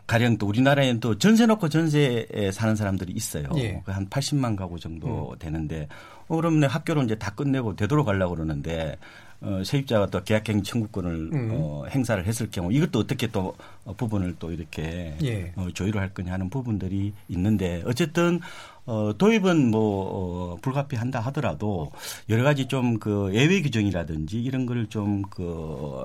가령 0.08 0.38
또 0.38 0.48
우리나라에는 0.48 1.00
또 1.00 1.18
전세 1.18 1.46
놓고 1.46 1.70
전세에 1.70 2.52
사는 2.52 2.76
사람들이 2.76 3.14
있어요. 3.14 3.48
예. 3.56 3.82
그한 3.86 4.10
80만 4.10 4.56
가구 4.56 4.80
정도 4.80 5.32
음. 5.32 5.40
되는데 5.40 5.88
어, 6.28 6.36
그러면 6.36 6.70
학교를 6.70 7.04
이제 7.06 7.16
다 7.16 7.32
끝내고 7.32 7.76
되돌아가려고 7.76 8.36
그러는데 8.36 8.98
어, 9.42 9.62
세입자가 9.64 10.08
또 10.08 10.24
계약행 10.24 10.64
청구권을 10.64 11.30
음. 11.34 11.50
어, 11.54 11.86
행사를 11.90 12.26
했을 12.26 12.50
경우 12.50 12.72
이것도 12.72 13.00
어떻게 13.00 13.28
또 13.28 13.56
부분을 13.98 14.36
또 14.40 14.52
이렇게 14.52 15.16
예. 15.22 15.52
어, 15.56 15.68
조율을 15.74 16.00
할 16.00 16.14
거냐 16.14 16.32
하는 16.32 16.50
부분들이 16.50 17.14
있는데 17.28 17.84
어쨌든 17.86 18.40
어, 18.86 19.14
도입은 19.18 19.72
뭐, 19.72 20.54
어, 20.54 20.58
불가피한다 20.62 21.20
하더라도 21.22 21.92
여러 22.30 22.44
가지 22.44 22.68
좀 22.68 23.00
그 23.00 23.32
예외 23.34 23.62
규정이라든지 23.62 24.42
이런 24.42 24.66
거를 24.66 24.88
좀그 24.88 26.04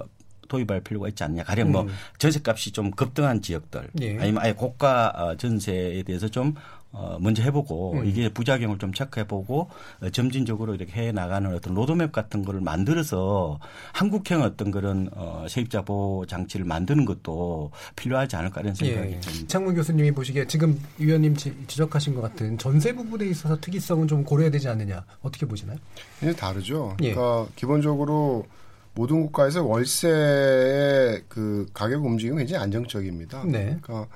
도입할 0.49 0.81
필요가 0.81 1.09
있지 1.09 1.23
않냐. 1.25 1.45
가령 1.45 1.73
뭐 1.73 1.83
음. 1.83 1.89
전세값이 2.19 2.73
좀 2.73 2.91
급등한 2.91 3.41
지역들 3.43 3.91
예. 4.01 4.19
아니면 4.19 4.43
아예 4.43 4.53
고가 4.53 5.13
어, 5.15 5.37
전세에 5.37 6.03
대해서 6.03 6.29
좀 6.29 6.55
어, 6.91 7.19
먼저 7.21 7.43
해보고 7.43 7.93
음. 7.99 8.07
이게 8.07 8.31
부작용을 8.31 8.79
좀 8.79 8.93
체크해보고 8.93 9.69
어, 10.01 10.11
점진적으로 10.11 10.75
이렇게 10.75 11.01
해 11.01 11.13
나가는 11.13 11.55
어떤 11.55 11.75
로드맵 11.75 12.13
같은 12.13 12.45
거를 12.45 12.61
만들어서 12.61 13.61
한국형 13.93 14.43
어떤 14.43 14.71
그런 14.71 15.11
어, 15.15 15.45
세입자 15.49 15.83
보호 15.83 16.25
장치를 16.27 16.65
만드는 16.65 17.05
것도 17.05 17.71
필요하지 17.95 18.37
않을까 18.37 18.63
이런 18.63 18.75
생각이 18.75 19.13
예. 19.13 19.21
듭니다. 19.21 19.47
창문 19.49 19.75
교수님이 19.75 20.13
보시기에 20.13 20.47
지금 20.47 20.81
위원님 20.99 21.37
지적하신 21.37 22.15
것 22.15 22.23
같은 22.23 22.57
전세 22.57 22.95
부분에 22.95 23.27
있어서 23.27 23.61
특이성은 23.61 24.09
좀 24.09 24.25
고려해야 24.25 24.51
되지 24.51 24.69
않느냐 24.69 25.05
어떻게 25.21 25.45
보시나요? 25.45 25.77
이 26.23 26.33
다르죠. 26.35 26.97
예. 27.03 27.13
그러니까 27.13 27.51
기본적으로 27.55 28.47
모든 28.95 29.23
국가에서 29.23 29.65
월세의 29.65 31.23
그 31.29 31.67
가격 31.73 32.05
움직임이 32.05 32.39
굉장히 32.39 32.63
안정적입니다. 32.65 33.45
네. 33.45 33.79
그러니까 33.83 34.07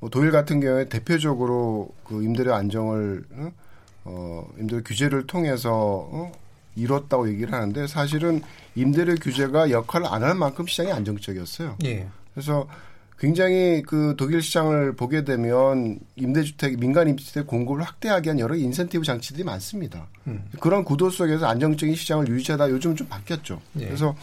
뭐 0.00 0.10
도일 0.10 0.30
같은 0.30 0.60
경우에 0.60 0.88
대표적으로 0.88 1.88
그 2.04 2.22
임대료 2.22 2.54
안정을 2.54 3.24
어 4.04 4.46
임대료 4.58 4.82
규제를 4.82 5.26
통해서 5.26 5.70
어, 5.72 6.32
이뤘다고 6.76 7.28
얘기를 7.28 7.52
하는데 7.52 7.86
사실은 7.86 8.42
임대료 8.74 9.14
규제가 9.14 9.70
역할을 9.70 10.06
안 10.06 10.22
할 10.22 10.34
만큼 10.34 10.66
시장이 10.66 10.92
안정적이었어요. 10.92 11.76
예. 11.84 12.06
그래서 12.34 12.66
굉장히 13.24 13.80
그 13.80 14.14
독일 14.18 14.42
시장을 14.42 14.96
보게 14.96 15.24
되면 15.24 15.98
임대주택 16.16 16.78
민간 16.78 17.08
임대주택 17.08 17.46
공급을 17.46 17.82
확대하기 17.82 18.26
위한 18.26 18.38
여러 18.38 18.54
인센티브 18.54 19.02
장치들이 19.02 19.44
많습니다. 19.44 20.08
음. 20.26 20.44
그런 20.60 20.84
구도 20.84 21.08
속에서 21.08 21.46
안정적인 21.46 21.94
시장을 21.94 22.28
유지하다 22.28 22.68
요즘은 22.68 22.96
좀 22.96 23.06
바뀌었죠. 23.08 23.62
예. 23.80 23.86
그래서 23.86 24.14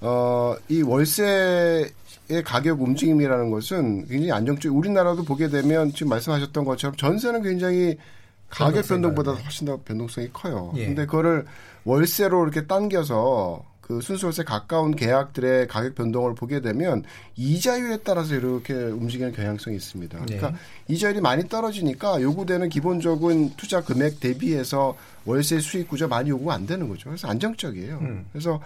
어 0.00 0.56
이 0.68 0.82
월세 0.82 1.90
의 2.30 2.42
가격 2.44 2.80
움직임이라는 2.82 3.50
것은 3.50 4.06
굉장히 4.06 4.30
안정적. 4.30 4.76
우리나라도 4.76 5.24
보게 5.24 5.48
되면 5.48 5.90
지금 5.92 6.10
말씀하셨던 6.10 6.64
것처럼 6.64 6.94
전세는 6.94 7.42
굉장히 7.42 7.96
가격 8.50 8.86
변동보다 8.86 9.32
훨씬 9.32 9.66
더 9.66 9.80
변동성이 9.82 10.28
커요. 10.32 10.72
예. 10.76 10.86
근데 10.86 11.06
그거를 11.06 11.46
월세로 11.84 12.44
이렇게 12.44 12.66
당겨서 12.66 13.64
그 13.88 14.02
순수월세 14.02 14.44
가까운 14.44 14.94
계약들의 14.94 15.66
가격 15.66 15.94
변동을 15.94 16.34
보게 16.34 16.60
되면 16.60 17.04
이자율에 17.36 18.00
따라서 18.04 18.34
이렇게 18.34 18.74
움직이는 18.74 19.32
경향성이 19.32 19.76
있습니다. 19.76 20.18
그러니까 20.18 20.48
예. 20.48 20.94
이자율이 20.94 21.22
많이 21.22 21.48
떨어지니까 21.48 22.20
요구되는 22.20 22.68
기본적인 22.68 23.54
투자 23.56 23.80
금액 23.80 24.20
대비해서 24.20 24.94
월세 25.24 25.58
수익 25.58 25.88
구조 25.88 26.06
많이 26.06 26.28
요구가 26.28 26.52
안 26.52 26.66
되는 26.66 26.86
거죠. 26.86 27.08
그래서 27.08 27.28
안정적이에요. 27.28 27.98
음. 28.02 28.26
그래서 28.30 28.60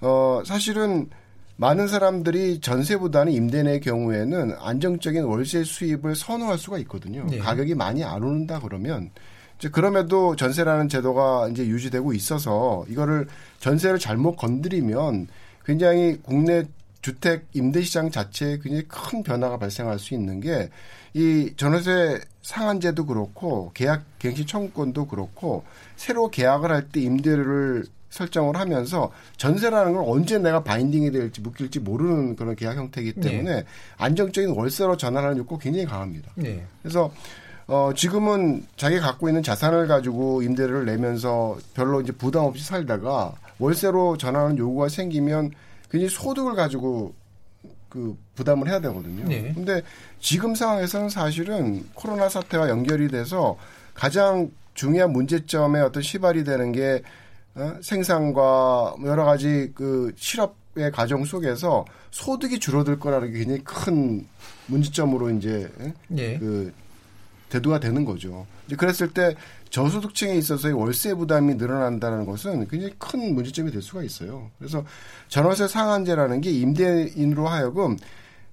어 0.00 0.42
사실은 0.44 1.10
많은 1.58 1.86
사람들이 1.86 2.60
전세보다는 2.60 3.32
임대인의 3.32 3.80
경우에는 3.80 4.56
안정적인 4.58 5.22
월세 5.22 5.62
수입을 5.62 6.16
선호할 6.16 6.58
수가 6.58 6.78
있거든요. 6.78 7.24
네. 7.30 7.38
가격이 7.38 7.76
많이 7.76 8.02
안 8.02 8.20
오른다 8.20 8.58
그러면 8.60 9.10
이제 9.58 9.68
그럼에도 9.68 10.36
전세라는 10.36 10.88
제도가 10.88 11.48
이제 11.48 11.66
유지되고 11.66 12.12
있어서 12.12 12.84
이거를 12.88 13.26
전세를 13.60 13.98
잘못 13.98 14.36
건드리면 14.36 15.28
굉장히 15.64 16.18
국내 16.22 16.64
주택 17.02 17.46
임대 17.52 17.82
시장 17.82 18.10
자체에 18.10 18.58
굉장히 18.58 18.84
큰 18.88 19.22
변화가 19.22 19.58
발생할 19.58 19.98
수 19.98 20.14
있는 20.14 20.40
게 20.40 20.70
이 21.16 21.54
전월세 21.56 22.20
상한제도 22.42 23.06
그렇고 23.06 23.70
계약 23.72 24.04
갱신 24.18 24.46
청구권도 24.46 25.06
그렇고 25.06 25.64
새로 25.96 26.28
계약을 26.28 26.70
할 26.70 26.90
때 26.92 27.00
임대료를 27.00 27.86
설정을 28.10 28.56
하면서 28.56 29.10
전세라는 29.38 29.94
걸 29.94 30.04
언제 30.06 30.38
내가 30.38 30.62
바인딩이 30.62 31.10
될지 31.12 31.40
묶일지 31.40 31.80
모르는 31.80 32.36
그런 32.36 32.54
계약 32.54 32.76
형태이기 32.76 33.14
네. 33.14 33.20
때문에 33.30 33.54
네. 33.56 33.64
안정적인 33.96 34.50
월세로 34.50 34.98
전환하는 34.98 35.38
욕구가 35.38 35.62
굉장히 35.62 35.86
강합니다. 35.86 36.32
네. 36.34 36.66
그래서 36.82 37.10
어, 37.68 37.90
지금은 37.94 38.64
자기가 38.76 39.04
갖고 39.04 39.28
있는 39.28 39.42
자산을 39.42 39.88
가지고 39.88 40.42
임대료를 40.42 40.86
내면서 40.86 41.58
별로 41.74 42.00
이제 42.00 42.12
부담 42.12 42.44
없이 42.44 42.64
살다가 42.64 43.34
월세로 43.58 44.16
전환하는 44.16 44.58
요구가 44.58 44.88
생기면 44.88 45.50
굉장히 45.90 46.08
소득을 46.08 46.54
가지고 46.54 47.14
그 47.88 48.16
부담을 48.34 48.68
해야 48.68 48.80
되거든요. 48.80 49.24
네. 49.26 49.52
근데 49.54 49.82
지금 50.20 50.54
상황에서는 50.54 51.08
사실은 51.08 51.84
코로나 51.94 52.28
사태와 52.28 52.68
연결이 52.68 53.08
돼서 53.08 53.56
가장 53.94 54.50
중요한 54.74 55.12
문제점의 55.12 55.82
어떤 55.82 56.02
시발이 56.02 56.44
되는 56.44 56.70
게 56.70 57.02
어? 57.54 57.74
생산과 57.80 58.96
여러 59.04 59.24
가지 59.24 59.72
그 59.74 60.12
실업의 60.16 60.92
과정 60.92 61.24
속에서 61.24 61.86
소득이 62.10 62.60
줄어들 62.60 63.00
거라는 63.00 63.32
게 63.32 63.38
굉장히 63.38 63.64
큰 63.64 64.26
문제점으로 64.66 65.30
이제 65.30 65.68
예. 66.16 66.38
그 66.38 66.72
대두가 67.48 67.80
되는 67.80 68.04
거죠. 68.04 68.46
이제 68.66 68.76
그랬을 68.76 69.12
때 69.12 69.34
저소득층에 69.70 70.34
있어서의 70.34 70.74
월세 70.74 71.14
부담이 71.14 71.54
늘어난다는 71.54 72.26
것은 72.26 72.66
굉장히 72.68 72.94
큰 72.98 73.34
문제점이 73.34 73.70
될 73.70 73.82
수가 73.82 74.02
있어요. 74.02 74.50
그래서 74.58 74.84
전월세 75.28 75.68
상한제라는 75.68 76.40
게 76.40 76.50
임대인으로 76.50 77.48
하여금 77.48 77.96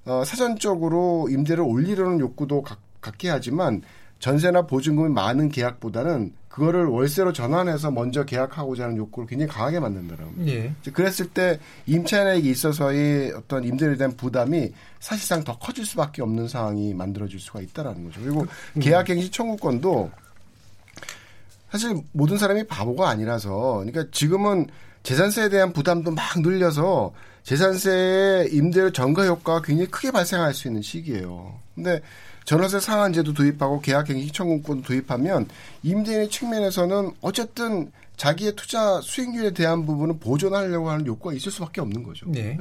어, 0.05 0.23
사전적으로 0.25 1.27
임대를 1.29 1.63
올리려는 1.63 2.19
욕구도 2.19 2.61
갖, 2.61 2.77
갖게 2.99 3.29
하지만 3.29 3.81
전세나 4.19 4.67
보증금이 4.67 5.13
많은 5.13 5.49
계약보다는 5.49 6.33
그거를 6.47 6.85
월세로 6.85 7.33
전환해서 7.33 7.89
먼저 7.89 8.25
계약하고자 8.25 8.83
하는 8.83 8.97
욕구를 8.97 9.27
굉장히 9.27 9.51
강하게 9.51 9.79
만든다는 9.79 10.47
예. 10.47 10.73
그랬을 10.93 11.27
때 11.29 11.59
임차인에게 11.87 12.47
있어서의 12.47 13.31
어떤 13.31 13.63
임대료에 13.63 13.97
대한 13.97 14.15
부담이 14.15 14.71
사실상 15.03 15.43
더 15.43 15.57
커질 15.57 15.85
수밖에 15.85 16.21
없는 16.21 16.47
상황이 16.47 16.93
만들어질 16.93 17.37
수가 17.37 17.59
있다라는 17.59 18.05
거죠. 18.05 18.21
그리고 18.21 18.45
음. 18.77 18.79
계약갱신 18.79 19.33
청구권도 19.33 20.09
사실 21.69 22.01
모든 22.13 22.37
사람이 22.37 22.67
바보가 22.67 23.09
아니라서 23.09 23.83
그러니까 23.83 24.05
지금은 24.13 24.67
재산세에 25.03 25.49
대한 25.49 25.73
부담도 25.73 26.11
막 26.11 26.39
늘려서 26.39 27.11
재산세의 27.43 28.53
임대료 28.53 28.93
전가 28.93 29.25
효과가 29.25 29.61
굉장히 29.63 29.91
크게 29.91 30.11
발생할 30.11 30.53
수 30.53 30.69
있는 30.69 30.81
시기예요. 30.81 31.59
근데 31.75 32.01
전월세 32.45 32.79
상한제도 32.79 33.33
도입하고 33.33 33.81
계약갱신 33.81 34.31
청구권도 34.31 34.87
도입하면 34.87 35.49
임대인의 35.83 36.29
측면에서는 36.29 37.11
어쨌든 37.19 37.91
자기의 38.15 38.55
투자 38.55 39.01
수익률에 39.01 39.51
대한 39.51 39.85
부분은 39.85 40.19
보존하려고 40.19 40.89
하는 40.89 41.05
욕구가 41.05 41.35
있을 41.35 41.51
수밖에 41.51 41.81
없는 41.81 42.03
거죠. 42.03 42.25
네. 42.29 42.57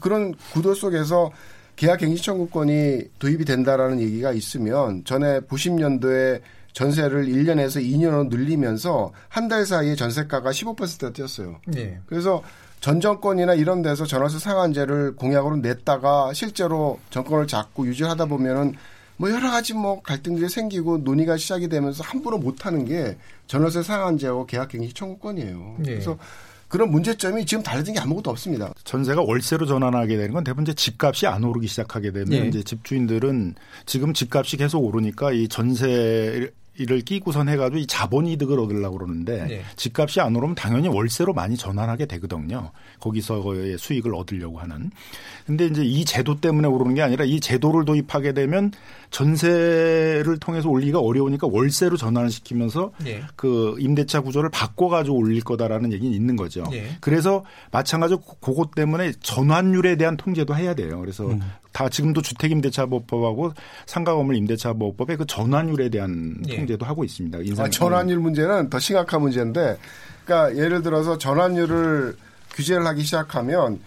그런 0.00 0.34
구도 0.52 0.74
속에서 0.74 1.30
계약갱신 1.76 2.22
청구권이 2.22 3.02
도입이 3.18 3.44
된다라는 3.44 4.00
얘기가 4.00 4.32
있으면 4.32 5.04
전에 5.04 5.40
90년도에 5.40 6.40
전세를 6.72 7.26
1년에서 7.26 7.82
2년으로 7.82 8.28
늘리면서 8.28 9.12
한 9.28 9.48
달 9.48 9.64
사이에 9.64 9.94
전세가가 9.94 10.50
15%가 10.50 11.12
뛰었어요. 11.12 11.60
네. 11.66 11.98
그래서 12.06 12.42
전 12.80 13.00
정권이나 13.00 13.54
이런 13.54 13.82
데서 13.82 14.04
전월세 14.04 14.38
상한제를 14.38 15.16
공약으로 15.16 15.56
냈다가 15.56 16.32
실제로 16.32 16.98
정권을 17.10 17.46
잡고 17.46 17.86
유지하다 17.86 18.26
보면은 18.26 18.74
뭐 19.16 19.30
여러 19.30 19.50
가지 19.50 19.72
뭐 19.74 20.02
갈등들이 20.02 20.48
생기고 20.48 20.98
논의가 20.98 21.36
시작이 21.36 21.68
되면서 21.68 22.02
함부로 22.02 22.36
못 22.38 22.66
하는 22.66 22.84
게 22.84 23.16
전월세 23.46 23.82
상한제하고 23.82 24.46
계약갱신 24.46 24.92
청구권이에요. 24.94 25.76
네. 25.78 25.90
그래서 25.92 26.18
그런 26.74 26.90
문제점이 26.90 27.46
지금 27.46 27.62
달라진 27.62 27.94
게 27.94 28.00
아무것도 28.00 28.30
없습니다. 28.30 28.74
전세가 28.82 29.22
월세로 29.22 29.64
전환하게 29.64 30.16
되는 30.16 30.32
건 30.32 30.42
대부분 30.42 30.64
이제 30.64 30.74
집값이 30.74 31.24
안 31.24 31.44
오르기 31.44 31.68
시작하게 31.68 32.10
되면 32.10 32.28
네. 32.28 32.48
이제 32.48 32.64
집주인들은 32.64 33.54
지금 33.86 34.12
집값이 34.12 34.56
계속 34.56 34.80
오르니까 34.80 35.30
이 35.30 35.46
전세 35.46 36.50
이를 36.76 37.02
끼고선 37.02 37.48
해가지고 37.48 37.78
이 37.78 37.86
자본 37.86 38.26
이득을 38.26 38.58
얻으려고 38.58 38.98
그러는데 38.98 39.46
네. 39.46 39.62
집값이 39.76 40.20
안 40.20 40.34
오르면 40.34 40.56
당연히 40.56 40.88
월세로 40.88 41.32
많이 41.32 41.56
전환하게 41.56 42.06
되거든요. 42.06 42.72
거기서의 43.00 43.78
수익을 43.78 44.14
얻으려고 44.14 44.58
하는. 44.58 44.90
근데 45.46 45.66
이제 45.66 45.84
이 45.84 46.04
제도 46.04 46.40
때문에 46.40 46.66
오르는 46.66 46.94
게 46.94 47.02
아니라 47.02 47.24
이 47.24 47.38
제도를 47.38 47.84
도입하게 47.84 48.32
되면 48.32 48.72
전세를 49.10 50.38
통해서 50.40 50.68
올리기가 50.68 50.98
어려우니까 50.98 51.46
월세로 51.50 51.96
전환을 51.96 52.30
시키면서 52.30 52.92
네. 53.04 53.22
그 53.36 53.76
임대차 53.78 54.22
구조를 54.22 54.50
바꿔가지고 54.50 55.16
올릴 55.16 55.42
거다라는 55.42 55.92
얘기는 55.92 56.12
있는 56.12 56.34
거죠. 56.34 56.64
네. 56.70 56.88
그래서 57.00 57.44
마찬가지로 57.70 58.20
그것 58.40 58.74
때문에 58.74 59.12
전환율에 59.20 59.96
대한 59.96 60.16
통제도 60.16 60.56
해야 60.56 60.74
돼요. 60.74 60.98
그래서 61.00 61.26
음. 61.26 61.40
다 61.74 61.88
지금도 61.88 62.22
주택임대차보호법하고 62.22 63.52
상가건물 63.86 64.36
임대차보호법의 64.36 65.16
그 65.16 65.26
전환율에 65.26 65.90
대한 65.90 66.36
예. 66.48 66.63
통제도 66.64 66.86
하고 66.86 67.04
있습니다. 67.04 67.38
인상 67.42 67.66
아, 67.66 67.68
전환율 67.68 68.18
문제는 68.18 68.70
더 68.70 68.78
심각한 68.78 69.20
문제인데, 69.20 69.78
그러니까 70.24 70.56
예를 70.56 70.82
들어서 70.82 71.18
전환율을 71.18 72.16
규제를 72.54 72.86
하기 72.86 73.02
시작하면 73.02 73.80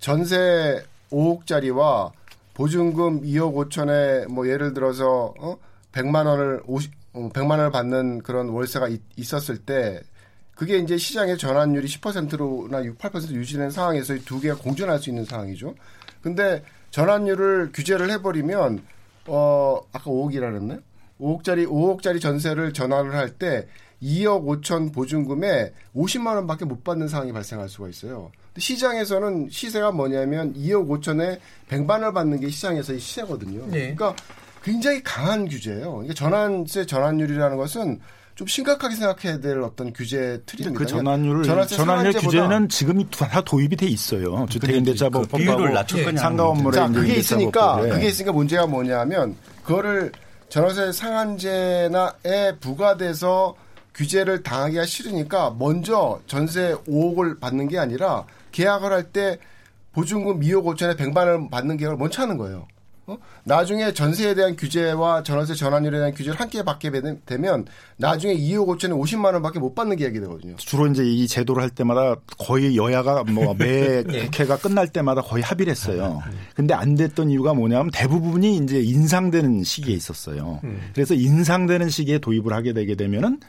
전세 0.00 0.82
5억짜리와 1.10 2.10
보증금 2.52 3.22
2억 3.22 3.54
5천에 3.54 4.28
뭐 4.28 4.48
예를 4.48 4.74
들어서 4.74 5.34
어 5.38 5.56
100만 5.92 6.26
원을 6.26 6.62
50 6.66 6.92
100만 7.14 7.46
어, 7.46 7.48
원을 7.50 7.70
받는 7.70 8.22
그런 8.22 8.48
월세가 8.48 8.88
있, 8.88 9.34
었을 9.34 9.58
때 9.58 10.00
그게 10.56 10.78
이제 10.78 10.96
시장의 10.96 11.38
전환율이 11.38 11.86
10%로나 11.86 12.84
6, 12.84 12.98
8% 12.98 13.30
유지되는 13.30 13.70
상황에서 13.70 14.16
두 14.24 14.40
개가 14.40 14.56
공존할 14.56 14.98
수 14.98 15.10
있는 15.10 15.24
상황이죠. 15.24 15.74
근데 16.22 16.64
전환율을 16.90 17.70
규제를 17.72 18.10
해버리면 18.10 18.82
어 19.26 19.80
아까 19.92 20.10
5억이라 20.10 20.40
그랬나요? 20.40 20.80
5억짜리 21.20 21.66
5억짜리 21.68 22.20
전세를 22.20 22.72
전환을 22.72 23.14
할 23.14 23.30
때 23.38 23.66
2억 24.02 24.44
5천 24.62 24.92
보증금에 24.92 25.72
50만 25.96 26.34
원밖에 26.36 26.64
못 26.64 26.84
받는 26.84 27.08
상황이 27.08 27.32
발생할 27.32 27.68
수가 27.68 27.88
있어요. 27.88 28.30
시장에서는 28.58 29.48
시세가 29.50 29.92
뭐냐면 29.92 30.52
2억 30.54 30.86
5천에 30.88 31.38
100만을 31.68 32.12
받는 32.12 32.40
게 32.40 32.50
시장에서의 32.50 33.00
시세거든요. 33.00 33.64
네. 33.66 33.94
그러니까 33.94 34.14
굉장히 34.62 35.02
강한 35.02 35.48
규제예요. 35.48 35.92
그러니까 35.92 36.14
전환세 36.14 36.84
전환율이라는 36.86 37.56
것은 37.56 38.00
좀 38.34 38.46
심각하게 38.46 38.96
생각해야 38.96 39.38
될 39.40 39.60
어떤 39.60 39.92
규제 39.92 40.42
틀입니다. 40.44 40.78
그 40.78 40.86
전환율 40.86 41.44
전환율 41.44 42.12
규제는 42.12 42.68
지금이 42.68 43.06
다 43.10 43.40
도입이 43.40 43.76
돼 43.76 43.86
있어요. 43.86 44.44
주택임대차법 44.50 45.30
그 45.30 45.36
비율을 45.36 45.72
낮출 45.72 46.04
거냐 46.04 46.20
상가 46.20 46.48
업무를 46.48 46.78
자, 46.78 46.88
그게 46.88 47.14
있으니까 47.14 47.80
그게 47.80 48.08
있으니까 48.08 48.32
문제가 48.32 48.66
뭐냐면 48.66 49.36
그거를 49.62 50.10
전환세 50.48 50.92
상한제나에 50.92 52.56
부과돼서 52.60 53.56
규제를 53.94 54.42
당하기가 54.42 54.84
싫으니까 54.86 55.54
먼저 55.58 56.20
전세 56.26 56.74
5억을 56.86 57.40
받는 57.40 57.68
게 57.68 57.78
아니라 57.78 58.24
계약을 58.52 58.92
할 58.92 59.12
때 59.12 59.38
보증금 59.92 60.40
2억 60.40 60.64
5천에 60.64 60.96
100만을 60.96 61.50
받는 61.50 61.76
계약을 61.76 61.96
먼저 61.96 62.22
하는 62.22 62.36
거예요. 62.36 62.66
어? 63.06 63.18
나중에 63.44 63.92
전세에 63.92 64.34
대한 64.34 64.56
규제와 64.56 65.22
전월세 65.22 65.54
전환율에 65.54 65.98
대한 65.98 66.14
규제를 66.14 66.40
함께 66.40 66.62
받게 66.62 66.90
되면 67.26 67.66
나중에 67.98 68.34
2억 68.34 68.66
5천에 68.66 68.98
50만 68.98 69.34
원밖에 69.34 69.58
못 69.58 69.74
받는 69.74 69.96
계약이 69.96 70.20
되거든요. 70.20 70.56
주로 70.56 70.86
이제 70.86 71.04
이 71.04 71.26
제도를 71.26 71.62
할 71.62 71.70
때마다 71.70 72.16
거의 72.38 72.76
여야가 72.76 73.24
뭐매 73.30 74.04
네. 74.04 74.24
국회가 74.24 74.56
끝날 74.56 74.88
때마다 74.88 75.20
거의 75.20 75.42
합의를 75.42 75.70
했어요. 75.70 76.22
네. 76.26 76.36
근데 76.54 76.72
안 76.72 76.94
됐던 76.94 77.30
이유가 77.30 77.52
뭐냐면 77.52 77.90
대부분이 77.92 78.56
이제 78.56 78.80
인상되는 78.80 79.64
시기에 79.64 79.94
있었어요. 79.94 80.60
음. 80.64 80.80
그래서 80.94 81.14
인상되는 81.14 81.90
시기에 81.90 82.18
도입을 82.18 82.54
하게 82.54 82.72
되게 82.72 82.94
되면은 82.94 83.40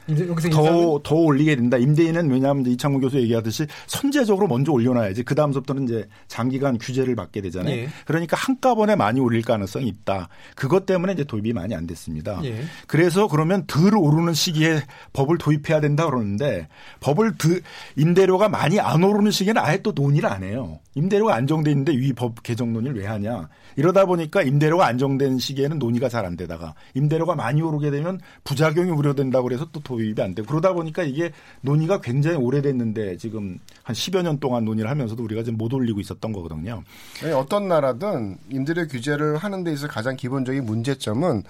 더, 0.51 0.99
더 1.01 1.15
올리게 1.15 1.55
된다. 1.55 1.77
임대인은 1.77 2.29
왜냐하면 2.29 2.65
이창무 2.65 2.99
교수 2.99 3.17
얘기하듯이 3.19 3.67
선제적으로 3.87 4.47
먼저 4.47 4.73
올려놔야지. 4.73 5.23
그 5.23 5.33
다음부터는 5.33 5.85
이제 5.85 6.07
장기간 6.27 6.77
규제를 6.77 7.15
받게 7.15 7.39
되잖아요. 7.41 7.75
네. 7.75 7.87
그러니까 8.05 8.35
한꺼번에 8.35 8.95
많이 8.95 9.21
올릴 9.21 9.44
가능성이 9.45 9.87
있다. 9.87 10.27
그것 10.55 10.85
때문에 10.85 11.13
이제 11.13 11.23
도입이 11.23 11.53
많이 11.53 11.73
안 11.73 11.87
됐습니다. 11.87 12.41
예. 12.43 12.63
그래서 12.87 13.27
그러면 13.27 13.65
덜 13.67 13.95
오르는 13.95 14.33
시기에 14.33 14.81
법을 15.13 15.37
도입해야 15.37 15.79
된다 15.79 16.05
그러는데 16.05 16.67
법을 16.99 17.37
드, 17.37 17.61
임대료가 17.95 18.49
많이 18.49 18.79
안 18.79 19.03
오르는 19.03 19.31
시기에는 19.31 19.61
아예 19.61 19.81
또 19.81 19.91
논의를 19.93 20.29
안 20.29 20.43
해요. 20.43 20.79
임대료가 20.95 21.35
안정돼 21.35 21.71
있는데 21.71 21.93
위법 21.93 22.43
개정 22.43 22.73
논의를 22.73 22.99
왜 22.99 23.07
하냐. 23.07 23.47
이러다 23.77 24.05
보니까 24.05 24.41
임대료가 24.41 24.85
안정된 24.85 25.39
시기에는 25.39 25.79
논의가 25.79 26.09
잘 26.09 26.25
안 26.25 26.35
되다가 26.35 26.73
임대료가 26.95 27.35
많이 27.35 27.61
오르게 27.61 27.91
되면 27.91 28.19
부작용이 28.43 28.89
우려된다고 28.89 29.43
그래서 29.43 29.67
또 29.71 29.79
도입이 29.81 30.19
안 30.21 30.33
되고 30.33 30.47
그러다 30.47 30.73
보니까 30.73 31.03
이게 31.03 31.31
논의가 31.61 32.01
굉장히 32.01 32.37
오래됐는데 32.37 33.17
지금 33.17 33.59
한 33.83 33.95
10여 33.95 34.23
년 34.23 34.39
동안 34.39 34.65
논의를 34.65 34.89
하면서도 34.89 35.23
우리가 35.23 35.43
지금 35.43 35.57
못 35.57 35.73
올리고 35.73 35.99
있었던 35.99 36.33
거거든요. 36.33 36.83
네, 37.21 37.31
어떤 37.31 37.67
나라든 37.67 38.37
임대료 38.49 38.87
규제를 38.87 39.37
하는 39.37 39.63
데 39.63 39.71
있어 39.71 39.87
가장 39.87 40.15
기본적인 40.15 40.65
문제점은 40.65 41.43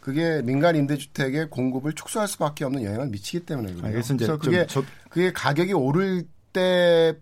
그게 0.00 0.42
민간 0.42 0.76
임대주택의 0.76 1.50
공급을 1.50 1.92
축소할 1.92 2.28
수밖에 2.28 2.64
없는 2.64 2.84
영향을 2.84 3.08
미치기 3.08 3.46
때문에 3.46 3.72
그래요. 3.72 3.86
아, 3.86 3.90
그래서 3.90 4.36
그게 4.38 4.66
저... 4.68 4.82
그게 5.08 5.32
가격이 5.32 5.72
오를 5.72 6.24
때 6.52 7.14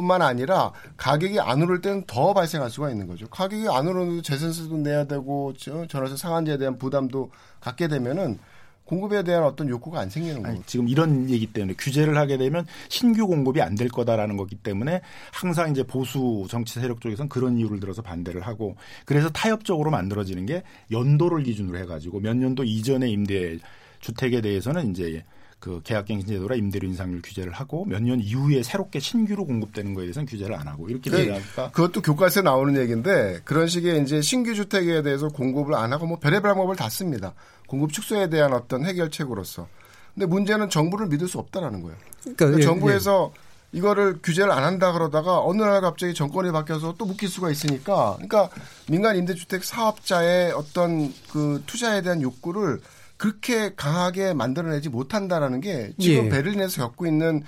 뿐만 0.00 0.22
아니라 0.22 0.72
가격이 0.96 1.40
안 1.40 1.62
오를 1.62 1.80
때는 1.80 2.04
더 2.06 2.32
발생할 2.32 2.70
수가 2.70 2.90
있는 2.90 3.06
거죠. 3.06 3.28
가격이 3.28 3.68
안 3.68 3.86
오르는 3.86 4.22
재산세도 4.22 4.78
내야 4.78 5.04
되고 5.04 5.52
전월세 5.88 6.16
상한제에 6.16 6.56
대한 6.58 6.78
부담도 6.78 7.30
갖게 7.60 7.86
되면은 7.86 8.38
공급에 8.84 9.22
대한 9.22 9.44
어떤 9.44 9.68
욕구가 9.68 10.00
안 10.00 10.10
생기는 10.10 10.42
거예요. 10.42 10.62
지금 10.66 10.88
이런 10.88 11.30
얘기 11.30 11.46
때문에 11.46 11.74
규제를 11.78 12.18
하게 12.18 12.36
되면 12.38 12.66
신규 12.88 13.28
공급이 13.28 13.62
안 13.62 13.76
될 13.76 13.88
거다라는 13.88 14.36
거기 14.36 14.56
때문에 14.56 15.00
항상 15.32 15.70
이제 15.70 15.84
보수 15.84 16.46
정치 16.50 16.80
세력 16.80 17.00
쪽에서는 17.00 17.28
그런 17.28 17.56
이유를 17.56 17.78
들어서 17.78 18.02
반대를 18.02 18.40
하고 18.40 18.74
그래서 19.04 19.28
타협적으로 19.30 19.92
만들어지는 19.92 20.44
게 20.44 20.64
연도를 20.90 21.44
기준으로 21.44 21.78
해가지고 21.78 22.18
몇 22.20 22.36
년도 22.36 22.64
이전의 22.64 23.12
임대 23.12 23.58
주택에 24.00 24.40
대해서는 24.40 24.90
이제 24.90 25.24
그 25.60 25.80
계약갱신 25.84 26.26
제도라 26.26 26.56
임대료 26.56 26.88
인상률 26.88 27.20
규제를 27.22 27.52
하고 27.52 27.84
몇 27.84 28.00
년 28.02 28.18
이후에 28.18 28.62
새롭게 28.62 28.98
신규로 28.98 29.44
공급되는 29.44 29.92
거에 29.94 30.04
대해서는 30.06 30.26
규제를 30.26 30.56
안 30.56 30.66
하고 30.66 30.88
이렇게 30.88 31.10
네, 31.10 31.26
되니까 31.26 31.70
그것도 31.70 32.00
교과서에 32.00 32.42
나오는 32.42 32.80
얘기인데 32.80 33.40
그런 33.44 33.68
식의 33.68 34.02
이제 34.02 34.22
신규 34.22 34.54
주택에 34.54 35.02
대해서 35.02 35.28
공급을 35.28 35.74
안 35.74 35.92
하고 35.92 36.06
뭐 36.06 36.18
별의별 36.18 36.54
방법을 36.54 36.76
다 36.76 36.88
씁니다. 36.88 37.34
공급 37.66 37.92
축소에 37.92 38.30
대한 38.30 38.54
어떤 38.54 38.86
해결책으로서. 38.86 39.68
근데 40.14 40.26
문제는 40.26 40.70
정부를 40.70 41.06
믿을 41.08 41.28
수 41.28 41.38
없다라는 41.38 41.82
거예요. 41.82 41.96
그러니까, 42.22 42.46
그러니까 42.46 42.60
예, 42.60 42.64
정부에서 42.64 43.32
예. 43.36 43.78
이거를 43.78 44.18
규제를 44.22 44.50
안 44.50 44.64
한다 44.64 44.92
그러다가 44.92 45.40
어느 45.44 45.62
날 45.62 45.80
갑자기 45.80 46.14
정권이 46.14 46.50
바뀌어서 46.50 46.94
또 46.98 47.04
묶일 47.04 47.28
수가 47.28 47.50
있으니까 47.50 48.14
그러니까 48.16 48.48
민간 48.88 49.16
임대주택 49.16 49.62
사업자의 49.62 50.52
어떤 50.52 51.12
그 51.30 51.62
투자에 51.66 52.02
대한 52.02 52.20
욕구를 52.22 52.80
그렇게 53.20 53.74
강하게 53.76 54.32
만들어내지 54.32 54.88
못한다라는 54.88 55.60
게 55.60 55.92
지금 55.98 56.24
예. 56.24 56.28
베를린에서 56.30 56.80
겪고 56.86 57.06
있는 57.06 57.42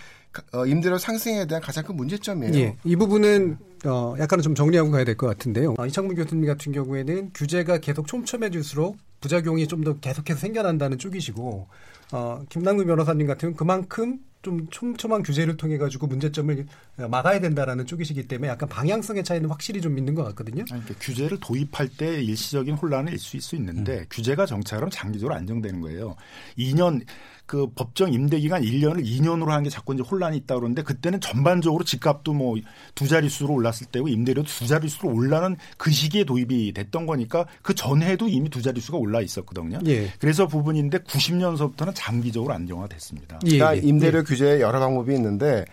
어, 0.52 0.66
임대료 0.66 0.98
상승에 0.98 1.46
대한 1.46 1.62
가장 1.62 1.82
큰 1.84 1.96
문제점이에요. 1.96 2.54
예. 2.56 2.76
이 2.84 2.94
부분은 2.94 3.56
어, 3.86 4.14
약간은 4.18 4.42
좀 4.42 4.54
정리하고 4.54 4.90
가야 4.90 5.04
될 5.04 5.16
것 5.16 5.26
같은데요. 5.28 5.74
어, 5.78 5.86
이창문 5.86 6.14
교수님 6.14 6.44
같은 6.44 6.72
경우에는 6.72 7.30
규제가 7.34 7.78
계속 7.78 8.06
촘촘해질수록 8.06 8.98
부작용이 9.22 9.66
좀 9.66 9.82
더 9.82 9.98
계속해서 9.98 10.40
생겨난다는 10.40 10.98
쪽이시고 10.98 11.66
어, 12.12 12.42
김남근 12.50 12.86
변호사님 12.86 13.26
같은 13.26 13.54
그만큼 13.56 14.18
좀 14.42 14.68
촘촘한 14.70 15.22
규제를 15.22 15.56
통해 15.56 15.78
가지고 15.78 16.08
문제점을 16.08 16.66
막아야 17.08 17.40
된다라는 17.40 17.86
쪽이시기 17.86 18.26
때문에 18.26 18.50
약간 18.50 18.68
방향성의 18.68 19.22
차이는 19.24 19.48
확실히 19.48 19.80
좀 19.80 19.96
있는 19.96 20.14
것 20.14 20.24
같거든요. 20.24 20.64
아니, 20.70 20.82
그러니까 20.82 20.94
규제를 21.00 21.38
도입할 21.40 21.88
때 21.88 22.20
일시적인 22.20 22.74
혼란을 22.74 23.14
있을 23.14 23.40
수 23.40 23.54
있는데 23.56 24.00
음. 24.00 24.06
규제가 24.10 24.46
정착하면 24.46 24.90
장기적으로 24.90 25.34
안정되는 25.36 25.80
거예요. 25.80 26.16
2년 26.58 27.04
그 27.52 27.66
법정 27.74 28.10
임대 28.10 28.40
기간 28.40 28.62
1년을 28.62 29.04
2년으로 29.04 29.48
하는 29.48 29.64
게 29.64 29.68
자꾸 29.68 29.92
이제 29.92 30.02
혼란이 30.02 30.38
있다 30.38 30.54
그러는데 30.54 30.82
그때는 30.82 31.20
전반적으로 31.20 31.84
집값도 31.84 32.32
뭐 32.32 32.56
두 32.94 33.08
자릿수로 33.08 33.52
올랐을 33.52 33.86
때고 33.90 34.08
임대료도 34.08 34.48
두 34.48 34.66
자릿수로 34.66 35.12
올라는 35.12 35.56
그 35.76 35.90
시기에 35.90 36.24
도입이 36.24 36.72
됐던 36.72 37.06
거니까 37.06 37.46
그 37.62 37.74
전해도 37.74 38.28
이미 38.28 38.48
두 38.48 38.62
자릿수가 38.62 38.98
올라 38.98 39.20
있었거든요. 39.20 39.80
예. 39.86 40.08
그래서 40.18 40.46
부분인데 40.46 40.98
90년서부터는 40.98 41.92
장기적으로 41.94 42.52
안정화됐습니다. 42.54 43.40
예. 43.46 43.58
그러니까 43.58 43.86
임대료 43.86 44.18
예. 44.20 44.22
규제에 44.22 44.60
여러 44.60 44.78
방법이 44.80 45.14
있는데 45.14 45.64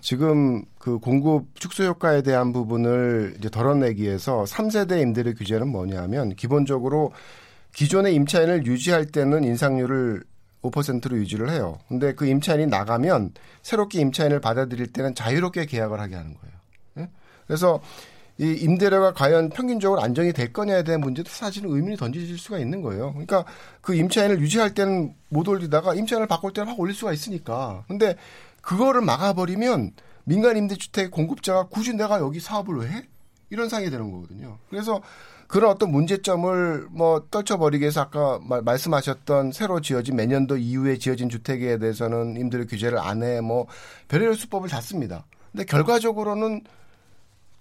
지금 0.00 0.64
그 0.78 0.98
공급 0.98 1.58
축소 1.58 1.84
효과에 1.84 2.22
대한 2.22 2.52
부분을 2.52 3.36
이제 3.38 3.48
덜어내기 3.48 4.02
위해서 4.02 4.44
3세대 4.44 5.00
임대료 5.00 5.34
규제는 5.34 5.68
뭐냐면 5.68 6.34
기본적으로 6.34 7.12
기존의 7.74 8.14
임차인을 8.14 8.66
유지할 8.66 9.06
때는 9.06 9.44
인상률을 9.44 10.22
5%로 10.70 11.16
유지를 11.18 11.50
해요. 11.50 11.78
근데 11.88 12.14
그 12.14 12.26
임차인이 12.26 12.66
나가면 12.66 13.32
새롭게 13.62 14.00
임차인을 14.00 14.40
받아들일 14.40 14.92
때는 14.92 15.14
자유롭게 15.14 15.66
계약을 15.66 16.00
하게 16.00 16.16
하는 16.16 16.34
거예요. 16.34 16.54
네? 16.94 17.10
그래서 17.46 17.80
이 18.38 18.50
임대료가 18.52 19.12
과연 19.12 19.50
평균적으로 19.50 20.02
안정이 20.02 20.32
될 20.32 20.52
거냐에 20.52 20.82
대한 20.82 21.00
문제도 21.00 21.28
사실은 21.30 21.70
의문이 21.70 21.96
던져질 21.96 22.36
수가 22.36 22.58
있는 22.58 22.82
거예요. 22.82 23.12
그러니까 23.12 23.44
그 23.80 23.94
임차인을 23.94 24.40
유지할 24.40 24.74
때는 24.74 25.14
못 25.28 25.46
올리다가 25.46 25.94
임차인을 25.94 26.26
바꿀 26.26 26.52
때는 26.52 26.70
확 26.70 26.80
올릴 26.80 26.94
수가 26.94 27.12
있으니까. 27.12 27.84
근데 27.86 28.16
그거를 28.60 29.02
막아버리면 29.02 29.92
민간 30.24 30.56
임대주택 30.56 31.10
공급자가 31.10 31.68
굳이 31.68 31.94
내가 31.94 32.18
여기 32.18 32.40
사업을 32.40 32.76
왜 32.78 32.88
해? 32.88 33.08
이런 33.50 33.68
상황이 33.68 33.90
되는 33.90 34.10
거거든요. 34.10 34.58
그래서 34.68 35.00
그런 35.54 35.70
어떤 35.70 35.92
문제점을 35.92 36.88
뭐 36.90 37.28
떨쳐버리기 37.30 37.82
위해서 37.82 38.00
아까 38.00 38.40
말씀하셨던 38.42 39.52
새로 39.52 39.80
지어진 39.80 40.16
매년도 40.16 40.56
이후에 40.56 40.98
지어진 40.98 41.28
주택에 41.28 41.78
대해서는 41.78 42.36
임대료 42.36 42.66
규제를 42.66 42.98
안 42.98 43.22
해 43.22 43.40
뭐 43.40 43.68
별의별 44.08 44.34
수법을 44.34 44.68
다 44.68 44.80
씁니다. 44.80 45.24
근데 45.52 45.64
결과적으로는 45.64 46.62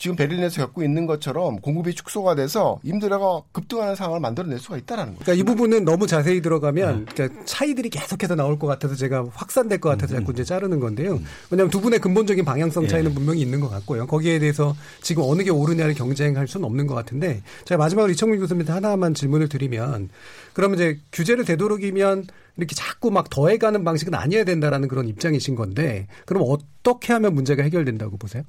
지금 0.03 0.17
베를린에서 0.17 0.65
겪고 0.65 0.83
있는 0.83 1.05
것처럼 1.05 1.61
공급이 1.61 1.93
축소가 1.93 2.35
돼서 2.35 2.77
임대료가 2.83 3.43
급등하는 3.53 3.95
상황을 3.95 4.19
만들어낼 4.19 4.59
수가 4.59 4.75
있다라는 4.75 5.13
거죠. 5.13 5.23
그러니까 5.23 5.41
이 5.41 5.45
부분은 5.45 5.85
너무 5.85 6.07
자세히 6.07 6.41
들어가면 6.41 6.93
음. 6.93 7.05
그러니까 7.09 7.41
차이들이 7.45 7.89
계속해서 7.89 8.35
나올 8.35 8.59
것 8.59 8.67
같아서 8.67 8.95
제가 8.95 9.27
확산될 9.31 9.79
것 9.79 9.87
같아서 9.87 10.15
자꾸 10.15 10.33
이제 10.33 10.43
자르는 10.43 10.81
건데요. 10.81 11.13
음. 11.13 11.25
왜냐하면 11.49 11.71
두 11.71 11.79
분의 11.79 11.99
근본적인 11.99 12.43
방향성 12.43 12.89
차이는 12.89 13.11
예. 13.11 13.13
분명히 13.15 13.39
있는 13.39 13.61
것 13.61 13.69
같고요. 13.69 14.05
거기에 14.05 14.39
대해서 14.39 14.75
지금 15.01 15.23
어느 15.25 15.41
게 15.41 15.51
옳으냐를 15.51 15.93
경쟁할 15.93 16.49
수는 16.49 16.65
없는 16.65 16.85
것 16.85 16.95
같은데 16.95 17.41
제가 17.63 17.79
마지막으로 17.79 18.11
이청민 18.11 18.41
교수님한테 18.41 18.73
하나만 18.73 19.13
질문을 19.13 19.47
드리면 19.47 20.09
그러면 20.51 20.79
이제 20.79 20.99
규제를 21.13 21.45
되도록이면 21.45 22.25
이렇게 22.57 22.75
자꾸 22.75 23.09
막 23.09 23.29
더해가는 23.29 23.85
방식은 23.85 24.13
아니어야 24.13 24.43
된다라는 24.43 24.89
그런 24.89 25.07
입장이신 25.07 25.55
건데 25.55 26.07
그럼 26.25 26.43
어떻게 26.45 27.13
하면 27.13 27.33
문제가 27.35 27.63
해결된다고 27.63 28.17
보세요? 28.17 28.43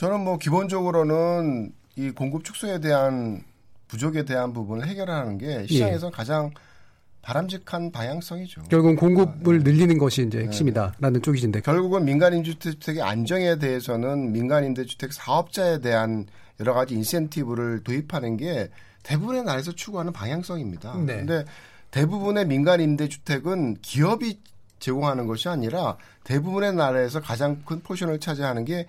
저는 0.00 0.20
뭐 0.20 0.38
기본적으로는 0.38 1.72
이 1.96 2.10
공급 2.12 2.42
축소에 2.42 2.80
대한 2.80 3.44
부족에 3.86 4.24
대한 4.24 4.54
부분을 4.54 4.86
해결하는 4.86 5.36
게 5.36 5.66
시장에서 5.66 6.06
예. 6.06 6.10
가장 6.10 6.50
바람직한 7.20 7.92
방향성이죠. 7.92 8.62
결국은 8.70 8.96
공급을 8.96 9.58
네. 9.58 9.70
늘리는 9.70 9.98
것이 9.98 10.22
이제 10.26 10.38
핵심이다라는 10.38 11.12
네. 11.12 11.20
쪽이신데 11.20 11.60
결국은 11.60 12.06
민간 12.06 12.32
임대주택의 12.32 13.02
안정에 13.02 13.58
대해서는 13.58 14.32
민간 14.32 14.64
임대주택 14.64 15.12
사업자에 15.12 15.82
대한 15.82 16.24
여러 16.60 16.72
가지 16.72 16.94
인센티브를 16.94 17.84
도입하는 17.84 18.38
게 18.38 18.70
대부분의 19.02 19.44
나라에서 19.44 19.72
추구하는 19.72 20.14
방향성입니다. 20.14 20.96
네. 21.04 21.16
근데 21.16 21.44
대부분의 21.90 22.46
민간 22.46 22.80
임대주택은 22.80 23.82
기업이 23.82 24.40
제공하는 24.78 25.26
것이 25.26 25.50
아니라 25.50 25.98
대부분의 26.24 26.72
나라에서 26.72 27.20
가장 27.20 27.60
큰 27.66 27.82
포션을 27.82 28.18
차지하는 28.18 28.64
게 28.64 28.86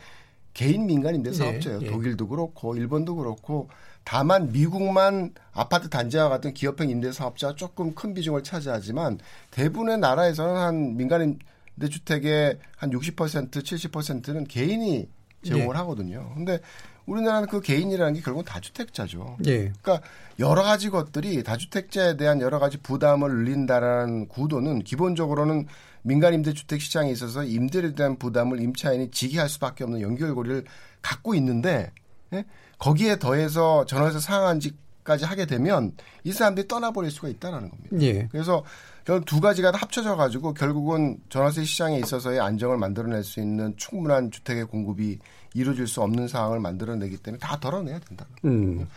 개인 0.53 0.85
민간 0.85 1.15
임대 1.15 1.31
사업자예요. 1.31 1.79
네, 1.79 1.85
예. 1.85 1.91
독일도 1.91 2.27
그렇고 2.27 2.75
일본도 2.75 3.15
그렇고 3.15 3.69
다만 4.03 4.51
미국만 4.51 5.33
아파트 5.53 5.89
단지와 5.89 6.29
같은 6.29 6.53
기업형 6.53 6.89
임대 6.89 7.11
사업자가 7.11 7.55
조금 7.55 7.93
큰 7.93 8.13
비중을 8.13 8.43
차지하지만 8.43 9.19
대부분의 9.51 9.99
나라에서는 9.99 10.55
한 10.55 10.97
민간 10.97 11.21
임대 11.21 11.89
주택의 11.89 12.57
한 12.75 12.91
60% 12.91 13.51
70%는 13.51 14.45
개인이 14.45 15.07
제공을 15.43 15.75
예. 15.75 15.79
하거든요. 15.79 16.31
근데 16.35 16.59
우리나라는 17.05 17.47
그 17.47 17.61
개인이라는 17.61 18.13
게 18.13 18.21
결국은 18.21 18.45
다주택자죠. 18.45 19.37
예. 19.47 19.71
그러니까 19.81 20.01
여러 20.39 20.63
가지 20.63 20.89
것들이 20.89 21.43
다주택자에 21.43 22.17
대한 22.17 22.41
여러 22.41 22.59
가지 22.59 22.77
부담을 22.77 23.29
늘린다라는 23.31 24.27
구도는 24.27 24.83
기본적으로는 24.83 25.67
민간 26.03 26.33
임대주택 26.33 26.81
시장에 26.81 27.11
있어서 27.11 27.43
임대에 27.43 27.93
대한 27.93 28.17
부담을 28.17 28.61
임차인이 28.61 29.11
지게 29.11 29.39
할 29.39 29.49
수밖에 29.49 29.83
없는 29.83 30.01
연결고리를 30.01 30.65
갖고 31.01 31.35
있는데 31.35 31.91
예? 32.33 32.45
거기에 32.77 33.19
더해서 33.19 33.85
전월세 33.85 34.19
상한지까지 34.19 35.25
하게 35.25 35.45
되면 35.45 35.93
이 36.23 36.31
사람들이 36.31 36.67
떠나버릴 36.67 37.11
수가 37.11 37.27
있다는 37.29 37.69
겁니다. 37.69 37.97
예. 38.01 38.27
그래서 38.31 38.63
결국 39.03 39.25
두 39.25 39.39
가지가 39.39 39.71
합쳐져 39.73 40.15
가지고 40.15 40.53
결국은 40.53 41.17
전월세 41.29 41.63
시장에 41.63 41.99
있어서의 41.99 42.39
안정을 42.39 42.77
만들어낼 42.77 43.23
수 43.23 43.39
있는 43.39 43.75
충분한 43.77 44.31
주택의 44.31 44.65
공급이 44.65 45.19
이루어질 45.53 45.87
수 45.87 46.01
없는 46.01 46.27
상황을 46.27 46.59
만들어내기 46.59 47.17
때문에 47.17 47.39
다 47.39 47.59
덜어내야 47.59 47.99
된다. 47.99 48.25
음. 48.45 48.87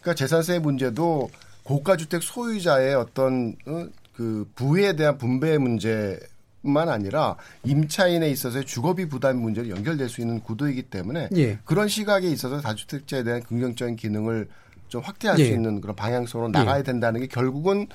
그러니까 0.00 0.14
재산세 0.14 0.58
문제도 0.58 1.30
고가 1.64 1.96
주택 1.96 2.22
소유자의 2.22 2.94
어떤 2.94 3.56
어, 3.66 3.86
그 4.14 4.48
부에 4.54 4.94
대한 4.96 5.18
분배 5.18 5.58
문제 5.58 6.20
뿐만 6.64 6.88
아니라 6.88 7.36
임차인에 7.62 8.28
있어서의 8.30 8.64
주거비 8.64 9.08
부담 9.08 9.38
문제를 9.38 9.70
연결될 9.70 10.08
수 10.08 10.20
있는 10.20 10.40
구도이기 10.40 10.84
때문에 10.84 11.28
예. 11.36 11.58
그런 11.64 11.86
시각에 11.86 12.26
있어서 12.28 12.60
다주택자에 12.60 13.22
대한 13.22 13.42
긍정적인 13.42 13.96
기능을 13.96 14.48
좀 14.88 15.02
확대할 15.02 15.38
예. 15.38 15.44
수 15.44 15.52
있는 15.52 15.80
그런 15.80 15.94
방향성으로 15.94 16.48
나가야 16.48 16.78
예. 16.78 16.82
된다는 16.82 17.20
게 17.20 17.26
결국은 17.26 17.86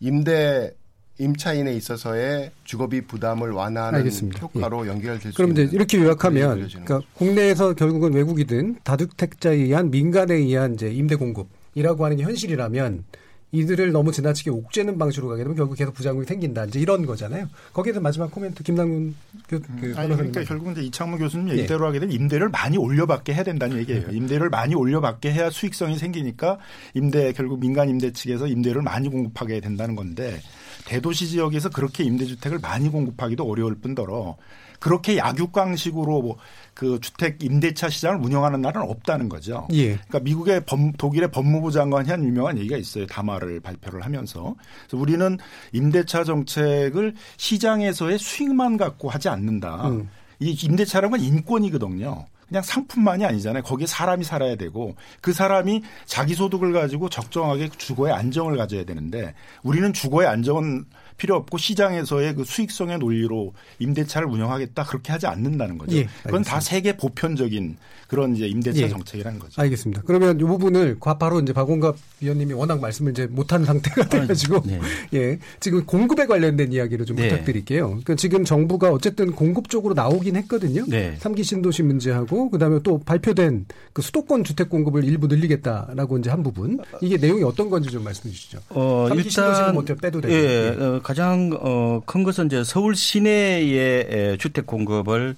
임대 0.00 0.72
임차인에 1.18 1.72
있어서의 1.74 2.50
주거비 2.64 3.02
부담을 3.02 3.50
완화하는 3.50 3.98
알겠습니다. 4.00 4.40
효과로 4.40 4.86
예. 4.86 4.90
연결될 4.90 5.32
수 5.32 5.36
그럼 5.36 5.52
이제 5.52 5.68
이렇게 5.72 5.98
요약하면 5.98 6.68
그러니까 6.68 7.00
국내에서 7.14 7.74
결국은 7.74 8.12
외국이든 8.12 8.80
다주택자에 8.82 9.54
의한 9.54 9.90
민간에 9.90 10.34
의한 10.34 10.74
이제 10.74 10.90
임대 10.90 11.14
공급이라고 11.16 12.04
하는 12.04 12.16
게 12.16 12.22
현실이라면 12.22 13.04
이들을 13.52 13.92
너무 13.92 14.12
지나치게 14.12 14.50
옥죄는 14.50 14.98
방식으로 14.98 15.28
가게 15.28 15.42
되면 15.44 15.56
결국 15.56 15.76
계속 15.76 15.94
부작용이 15.94 16.26
생긴다. 16.26 16.64
이제 16.66 16.80
이런 16.80 17.06
거잖아요. 17.06 17.48
거기에서 17.72 18.00
마지막 18.00 18.30
코멘트 18.30 18.62
김남균 18.64 19.14
교, 19.48 19.60
그 19.80 19.94
아니, 19.96 20.14
그러니까 20.14 20.42
결국은 20.42 20.72
이제 20.72 20.82
이창무 20.82 21.16
교수님 21.18 21.50
예. 21.50 21.58
얘기대로 21.58 21.84
예. 21.84 21.86
하게 21.86 22.00
되면 22.00 22.14
임대를 22.14 22.48
많이 22.48 22.76
올려받게 22.76 23.34
해야 23.34 23.44
된다는 23.44 23.78
얘기예요. 23.78 24.10
임대를 24.10 24.50
많이 24.50 24.74
올려받게 24.74 25.32
해야 25.32 25.50
수익성이 25.50 25.96
생기니까 25.96 26.58
임대 26.94 27.32
결국 27.32 27.60
민간 27.60 27.88
임대 27.88 28.12
측에서 28.12 28.48
임대를 28.48 28.82
많이 28.82 29.08
공급하게 29.08 29.60
된다는 29.60 29.94
건데 29.94 30.40
대도시 30.86 31.28
지역에서 31.28 31.70
그렇게 31.70 32.04
임대주택을 32.04 32.58
많이 32.58 32.88
공급하기도 32.88 33.44
어려울 33.44 33.76
뿐더러 33.76 34.36
그렇게 34.80 35.16
약육강식으로 35.16 36.22
뭐 36.22 36.36
그 36.76 37.00
주택 37.00 37.42
임대차 37.42 37.88
시장을 37.88 38.22
운영하는 38.22 38.60
나라는 38.60 38.86
없다는 38.90 39.30
거죠. 39.30 39.66
예. 39.72 39.94
그러니까 39.94 40.20
미국의 40.20 40.66
범, 40.66 40.92
독일의 40.92 41.30
법무부 41.30 41.72
장관이 41.72 42.10
한 42.10 42.22
유명한 42.22 42.58
얘기가 42.58 42.76
있어요. 42.76 43.06
담화를 43.06 43.60
발표를 43.60 44.04
하면서 44.04 44.54
그래서 44.82 44.98
우리는 44.98 45.38
임대차 45.72 46.24
정책을 46.24 47.14
시장에서의 47.38 48.18
수익만 48.18 48.76
갖고 48.76 49.08
하지 49.08 49.30
않는다. 49.30 49.88
음. 49.88 50.10
이 50.38 50.50
임대차라는 50.50 51.16
건 51.16 51.20
인권이거든요. 51.20 52.26
그냥 52.46 52.62
상품만이 52.62 53.24
아니잖아요. 53.24 53.62
거기에 53.62 53.86
사람이 53.86 54.22
살아야 54.22 54.54
되고 54.56 54.94
그 55.22 55.32
사람이 55.32 55.82
자기 56.04 56.34
소득을 56.34 56.74
가지고 56.74 57.08
적정하게 57.08 57.70
주거의 57.70 58.12
안정을 58.12 58.58
가져야 58.58 58.84
되는데 58.84 59.34
우리는 59.62 59.94
주거의 59.94 60.28
안정은 60.28 60.84
필요 61.16 61.36
없고 61.36 61.58
시장에서의 61.58 62.34
그 62.34 62.44
수익성의 62.44 62.98
논리로 62.98 63.54
임대차를 63.78 64.28
운영하겠다 64.28 64.84
그렇게 64.84 65.12
하지 65.12 65.26
않는다는 65.26 65.78
거죠. 65.78 65.96
예, 65.96 66.08
그건 66.24 66.42
다 66.42 66.60
세계 66.60 66.96
보편적인 66.96 67.76
그런 68.08 68.36
이제 68.36 68.46
임대차 68.46 68.82
예. 68.82 68.88
정책이라는 68.88 69.38
거죠. 69.38 69.60
알겠습니다. 69.60 70.02
그러면 70.06 70.38
이 70.38 70.44
부분을 70.44 70.98
바로 71.18 71.40
이제 71.40 71.52
박원갑 71.52 71.96
위원님이 72.20 72.52
워낙 72.52 72.80
말씀을 72.80 73.12
이제 73.12 73.26
못한 73.26 73.64
상태가 73.64 74.02
아, 74.02 74.08
돼가지고 74.08 74.62
네. 74.64 74.80
예 75.14 75.38
지금 75.60 75.84
공급에 75.84 76.26
관련된 76.26 76.72
이야기를 76.72 77.06
좀 77.06 77.16
네. 77.16 77.28
부탁드릴게요. 77.28 77.88
그러니까 77.88 78.14
지금 78.14 78.44
정부가 78.44 78.90
어쨌든 78.90 79.32
공급 79.32 79.68
쪽으로 79.68 79.94
나오긴 79.94 80.36
했거든요. 80.36 80.84
네. 80.86 81.16
3기 81.20 81.42
신도시 81.42 81.82
문제하고 81.82 82.50
그다음에 82.50 82.80
또 82.82 82.98
발표된 82.98 83.66
그 83.92 84.02
수도권 84.02 84.44
주택 84.44 84.68
공급을 84.68 85.04
일부 85.04 85.26
늘리겠다라고 85.26 86.18
이제 86.18 86.30
한 86.30 86.42
부분 86.42 86.78
이게 87.00 87.16
내용이 87.16 87.42
어떤 87.42 87.70
건지 87.70 87.90
좀 87.90 88.04
말씀해 88.04 88.32
주시죠. 88.32 88.60
어, 88.68 89.08
3기 89.10 89.26
일단 89.26 89.74
뭐 89.74 89.84
빼도 89.84 90.20
되고. 90.20 90.32
예, 90.32 90.68
어, 90.78 91.00
가장 91.06 91.56
어, 91.60 92.02
큰 92.04 92.24
것은 92.24 92.46
이제 92.46 92.64
서울 92.64 92.96
시내의 92.96 94.38
주택 94.38 94.66
공급을 94.66 95.36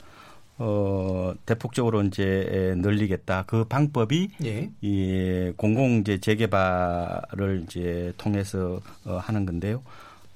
어, 0.57 1.35
대폭적으로 1.45 2.03
이제 2.05 2.73
늘리겠다. 2.79 3.45
그 3.47 3.65
방법이 3.65 4.31
예. 4.47 4.71
이 4.81 5.53
공공 5.59 5.99
이제 5.99 6.17
재개발을 6.17 7.65
이제 7.67 8.15
통해서 8.17 8.81
어, 9.05 9.19
하는 9.21 9.45
건데요. 9.45 9.83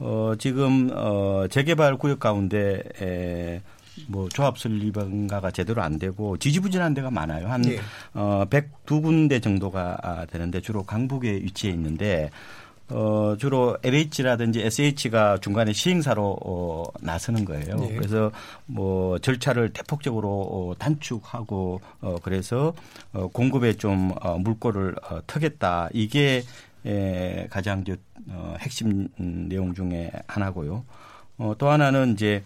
어, 0.00 0.34
지금 0.38 0.90
어, 0.92 1.46
재개발 1.48 1.96
구역 1.96 2.20
가운데 2.20 2.82
에, 3.00 3.62
뭐 4.08 4.28
조합 4.28 4.58
설립인가가 4.58 5.50
제대로 5.50 5.80
안 5.80 5.98
되고 5.98 6.36
지지부진한 6.36 6.92
데가 6.92 7.10
많아요. 7.10 7.48
한 7.48 7.64
예. 7.70 7.80
어, 8.12 8.44
102군데 8.50 9.42
정도가 9.42 9.96
아, 10.02 10.26
되는데 10.26 10.60
주로 10.60 10.82
강북에 10.82 11.32
위치해 11.36 11.72
있는데 11.72 12.30
어, 12.92 13.36
주로 13.38 13.76
LH라든지 13.82 14.60
SH가 14.60 15.38
중간에 15.38 15.72
시행사로 15.72 16.38
어, 16.44 16.84
나서는 17.00 17.44
거예요. 17.44 17.76
네. 17.76 17.94
그래서 17.96 18.30
뭐 18.66 19.18
절차를 19.18 19.70
대폭적으로 19.70 20.28
어, 20.28 20.74
단축하고 20.78 21.80
어, 22.00 22.16
그래서 22.22 22.74
어, 23.12 23.28
공급에 23.28 23.74
좀 23.74 24.12
어, 24.20 24.38
물꼬를 24.38 24.94
어, 25.02 25.20
터겠다. 25.26 25.88
이게 25.92 26.42
에, 26.84 27.46
가장 27.48 27.84
저, 27.84 27.94
어, 28.28 28.56
핵심 28.60 29.08
내용 29.16 29.74
중에 29.74 30.10
하나고요. 30.26 30.84
어, 31.38 31.54
또 31.58 31.70
하나는 31.70 32.12
이제 32.12 32.44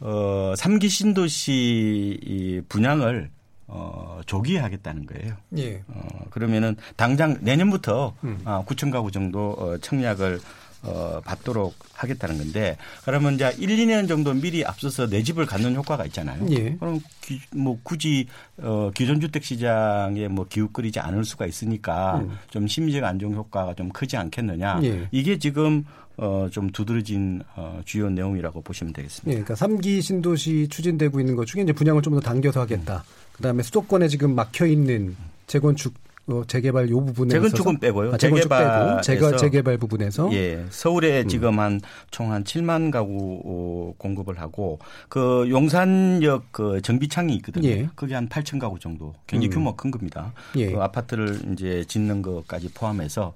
어, 0.00 0.54
3기 0.56 0.88
신도시 0.88 2.62
분양을 2.68 3.30
어, 3.72 4.20
조기에 4.26 4.58
하겠다는 4.58 5.06
거예요. 5.06 5.36
예. 5.58 5.82
어, 5.88 6.08
그러면은 6.30 6.76
당장 6.96 7.38
내년부터 7.40 8.14
음. 8.24 8.40
어, 8.44 8.64
9천 8.66 8.90
가구 8.90 9.12
정도 9.12 9.50
어, 9.58 9.78
청약을 9.80 10.40
어, 10.82 11.20
받도록 11.24 11.74
하겠다는 11.92 12.38
건데 12.38 12.76
그러면 13.04 13.34
이제 13.34 13.54
1, 13.58 13.68
2년 13.68 14.08
정도 14.08 14.32
미리 14.32 14.64
앞서서 14.64 15.06
내 15.08 15.22
집을 15.22 15.44
갖는 15.46 15.76
효과가 15.76 16.06
있잖아요. 16.06 16.44
예. 16.50 16.74
그럼 16.80 17.00
기, 17.20 17.38
뭐 17.54 17.78
굳이 17.82 18.26
어, 18.56 18.90
기존 18.94 19.20
주택 19.20 19.44
시장에 19.44 20.26
뭐 20.28 20.46
기웃거리지 20.48 20.98
않을 20.98 21.24
수가 21.24 21.46
있으니까 21.46 22.20
음. 22.20 22.36
좀 22.50 22.66
심리적 22.66 23.04
안정 23.04 23.34
효과가 23.34 23.74
좀 23.74 23.90
크지 23.90 24.16
않겠느냐. 24.16 24.80
예. 24.84 25.06
이게 25.12 25.38
지금 25.38 25.84
어, 26.16 26.48
좀 26.50 26.70
두드러진 26.70 27.42
어, 27.56 27.80
주요 27.84 28.10
내용이라고 28.10 28.60
보시면 28.62 28.92
되겠습니다. 28.92 29.30
예, 29.38 29.42
그러니까 29.42 29.54
3기 29.54 30.02
신도시 30.02 30.68
추진되고 30.68 31.20
있는 31.20 31.36
것 31.36 31.46
중에 31.46 31.62
이제 31.62 31.72
분양을 31.72 32.02
좀 32.02 32.14
더 32.14 32.20
당겨서 32.20 32.60
하겠다. 32.60 33.04
음. 33.06 33.29
그다음에 33.40 33.62
수도권에 33.62 34.08
지금 34.08 34.34
막혀 34.34 34.66
있는 34.66 35.16
재건축 35.46 35.94
어, 36.26 36.42
재개발 36.46 36.90
요 36.90 37.04
부분에서 37.04 37.36
재건축은 37.36 37.80
빼고요. 37.80 38.12
아, 38.12 38.16
재건축 38.16 38.50
빼고 38.50 39.00
재개, 39.00 39.36
재개발 39.36 39.78
부분에서 39.78 40.32
예 40.32 40.64
서울에 40.70 41.22
음. 41.22 41.28
지금 41.28 41.58
한총한 41.58 42.44
7만 42.44 42.92
가구 42.92 43.40
어, 43.44 43.94
공급을 43.96 44.38
하고 44.38 44.78
그 45.08 45.46
용산역 45.48 46.52
그 46.52 46.80
정비창이 46.82 47.34
있거든요. 47.36 47.68
예. 47.68 47.88
그게 47.96 48.14
한 48.14 48.28
8천 48.28 48.60
가구 48.60 48.78
정도 48.78 49.14
굉장히 49.26 49.48
음. 49.48 49.54
규모 49.54 49.74
큰 49.74 49.90
겁니다. 49.90 50.32
예. 50.56 50.70
그 50.70 50.80
아파트를 50.80 51.40
이제 51.52 51.84
짓는 51.88 52.22
것까지 52.22 52.68
포함해서 52.74 53.32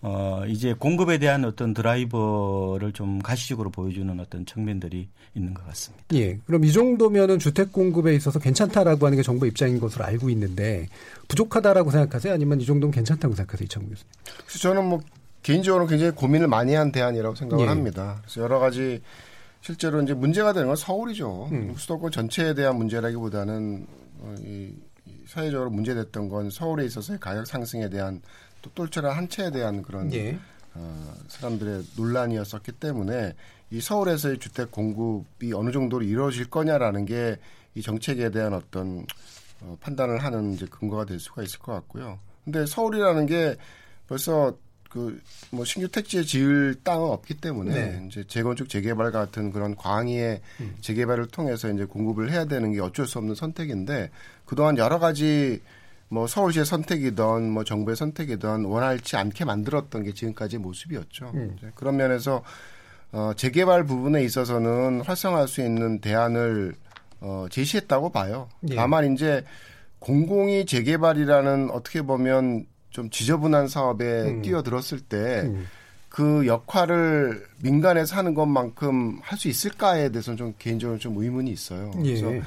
어, 0.00 0.44
이제 0.46 0.74
공급에 0.74 1.18
대한 1.18 1.44
어떤 1.44 1.74
드라이버를 1.74 2.92
좀 2.92 3.18
가시적으로 3.18 3.70
보여주는 3.70 4.18
어떤 4.20 4.46
측면들이 4.46 5.08
있는 5.34 5.54
것 5.54 5.66
같습니다. 5.66 6.04
예. 6.14 6.38
그럼 6.46 6.64
이 6.64 6.72
정도면은 6.72 7.38
주택 7.38 7.72
공급에 7.72 8.14
있어서 8.14 8.38
괜찮다라고 8.38 9.06
하는 9.06 9.16
게 9.16 9.22
정부 9.22 9.46
입장인 9.46 9.80
것으로 9.80 10.04
알고 10.04 10.30
있는데 10.30 10.88
부족하다라고 11.26 11.90
생각하세요? 11.90 12.32
아니면 12.32 12.60
이 12.60 12.66
정도면 12.66 12.92
괜찮다고 12.92 13.34
생각하세요? 13.34 13.64
이창구 13.64 13.88
교수님? 13.88 14.08
그래서 14.46 14.58
저는 14.60 14.84
뭐 14.84 15.00
개인적으로 15.42 15.86
굉장히 15.86 16.12
고민을 16.12 16.46
많이 16.46 16.74
한 16.74 16.92
대안이라고 16.92 17.34
생각을 17.34 17.64
예. 17.64 17.68
합니다. 17.68 18.18
그래서 18.22 18.42
여러 18.42 18.60
가지 18.60 19.02
실제로 19.60 20.00
이제 20.00 20.14
문제가 20.14 20.52
되는 20.52 20.68
건 20.68 20.76
서울이죠. 20.76 21.48
음. 21.50 21.74
수도권 21.76 22.12
전체에 22.12 22.54
대한 22.54 22.76
문제라기보다는 22.76 23.86
어, 24.20 24.34
이, 24.40 24.72
이 25.06 25.12
사회적으로 25.26 25.70
문제됐던 25.70 26.28
건 26.28 26.50
서울에 26.50 26.84
있어서의 26.84 27.18
가격 27.18 27.46
상승에 27.46 27.88
대한 27.90 28.20
또 28.62 28.70
똘똘한 28.74 29.16
한 29.16 29.28
채에 29.28 29.50
대한 29.50 29.82
그런 29.82 30.12
예. 30.12 30.38
어, 30.74 31.14
사람들의 31.28 31.84
논란이었었기 31.96 32.72
때문에 32.72 33.34
이 33.70 33.80
서울에서의 33.80 34.38
주택 34.38 34.70
공급이 34.70 35.52
어느 35.52 35.70
정도로 35.70 36.04
이루어질 36.04 36.48
거냐라는 36.50 37.04
게 37.06 37.36
이 37.78 37.82
정책에 37.82 38.30
대한 38.30 38.54
어떤 38.54 39.06
어, 39.60 39.76
판단을 39.80 40.18
하는 40.22 40.52
이제 40.52 40.66
근거가 40.66 41.04
될 41.04 41.20
수가 41.20 41.42
있을 41.42 41.60
것 41.60 41.72
같고요. 41.72 42.18
근데 42.44 42.66
서울이라는 42.66 43.26
게 43.26 43.56
벌써 44.08 44.56
그 44.90 45.20
뭐 45.50 45.64
신규 45.64 45.88
택지에 45.88 46.22
지을 46.24 46.76
땅은 46.82 47.08
없기 47.08 47.34
때문에 47.34 47.74
네. 47.74 48.06
이제 48.06 48.24
재건축 48.26 48.68
재개발 48.68 49.12
같은 49.12 49.50
그런 49.50 49.74
광의의 49.76 50.40
음. 50.60 50.76
재개발을 50.80 51.28
통해서 51.28 51.70
이제 51.70 51.84
공급을 51.84 52.30
해야 52.30 52.44
되는 52.44 52.72
게 52.72 52.80
어쩔 52.80 53.06
수 53.06 53.18
없는 53.18 53.34
선택인데 53.34 54.10
그동안 54.44 54.76
여러 54.76 54.98
가지 54.98 55.60
뭐 56.08 56.26
서울시의 56.26 56.64
선택이든 56.64 57.50
뭐 57.50 57.64
정부의 57.64 57.96
선택이든 57.96 58.64
원활치 58.64 59.16
않게 59.16 59.44
만들었던 59.44 60.02
게 60.04 60.12
지금까지의 60.12 60.60
모습이었죠. 60.60 61.32
음. 61.34 61.56
그런 61.74 61.96
면에서 61.96 62.42
어, 63.12 63.32
재개발 63.36 63.84
부분에 63.84 64.22
있어서는 64.24 65.02
활성화할 65.02 65.48
수 65.48 65.62
있는 65.62 66.00
대안을 66.00 66.74
어, 67.20 67.46
제시했다고 67.50 68.10
봐요. 68.10 68.48
예. 68.70 68.76
다만 68.76 69.12
이제 69.12 69.44
공공이 69.98 70.66
재개발이라는 70.66 71.70
어떻게 71.70 72.02
보면 72.02 72.66
좀 72.90 73.10
지저분한 73.10 73.68
사업에 73.68 74.22
음. 74.22 74.42
뛰어들었을 74.42 75.00
때 75.00 75.42
음. 75.44 75.66
그 76.08 76.46
역할을 76.46 77.46
민간에서 77.62 78.16
하는 78.16 78.34
것만큼 78.34 79.20
할 79.22 79.38
수 79.38 79.48
있을까에 79.48 80.08
대해서는 80.10 80.36
좀 80.36 80.54
개인적으로 80.58 80.98
좀 80.98 81.16
의문이 81.16 81.50
있어요. 81.50 81.90
그래서 81.92 82.32
예. 82.32 82.42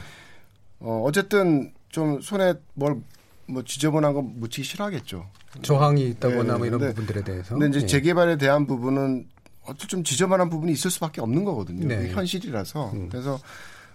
어, 0.80 1.04
어쨌든 1.06 1.72
좀 1.90 2.22
손에 2.22 2.54
뭘 2.74 3.02
뭐 3.52 3.64
지저분한 3.64 4.14
거 4.14 4.22
묻히기 4.22 4.64
싫어하겠죠. 4.64 5.26
저항이 5.62 6.08
있다거나 6.10 6.54
네, 6.54 6.58
뭐 6.58 6.66
이런 6.68 6.80
근데- 6.80 6.94
부분들에 6.94 7.24
대해서. 7.24 7.56
근데 7.56 7.68
이제 7.70 7.82
예. 7.84 7.86
재개발에 7.88 8.38
대한 8.38 8.66
부분은 8.66 9.28
어떤 9.64 9.88
좀 9.88 10.04
지저분한 10.04 10.50
부분이 10.50 10.72
있을 10.72 10.90
수밖에 10.90 11.22
없는 11.22 11.44
거거든요. 11.44 11.88
네. 11.88 12.10
현실이라서. 12.10 12.92
음. 12.94 13.10
그래서 13.10 13.40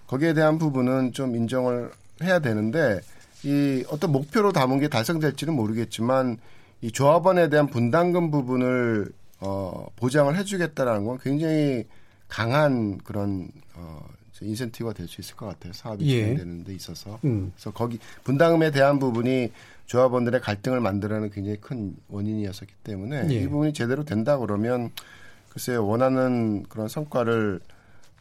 거기에 0.06 0.34
대한 0.34 0.58
부분은 0.58 1.12
좀 1.12 1.34
인정을 1.34 1.90
해야 2.22 2.38
되는데 2.38 3.00
이 3.42 3.84
어떤 3.88 4.12
목표로 4.12 4.52
담은 4.52 4.78
게 4.78 4.88
달성될지는 4.88 5.54
모르겠지만 5.54 6.38
이 6.82 6.92
조합원에 6.92 7.48
대한 7.48 7.66
분담금 7.66 8.30
부분을 8.30 9.08
어 9.40 9.86
보장을 9.96 10.34
해주겠다라는 10.36 11.04
건 11.04 11.18
굉장히 11.22 11.84
강한 12.28 12.98
그런 12.98 13.48
어 13.74 14.00
인센티브가 14.44 14.92
될 14.92 15.08
수 15.08 15.20
있을 15.20 15.34
것 15.36 15.46
같아요. 15.46 15.72
사업이 15.72 16.04
예. 16.06 16.22
진행되는 16.22 16.64
데 16.64 16.74
있어서. 16.74 17.18
음. 17.24 17.52
그래서 17.54 17.70
거기 17.70 17.98
분담금에 18.24 18.70
대한 18.70 18.98
부분이 18.98 19.50
조합원들의 19.86 20.40
갈등을 20.40 20.80
만들어내는 20.80 21.30
굉장히 21.30 21.58
큰 21.60 21.94
원인이었었기 22.08 22.72
때문에 22.84 23.28
예. 23.30 23.34
이 23.34 23.48
부분이 23.48 23.72
제대로 23.72 24.04
된다 24.04 24.36
그러면 24.36 24.90
글쎄 25.48 25.76
원하는 25.76 26.64
그런 26.68 26.88
성과를 26.88 27.60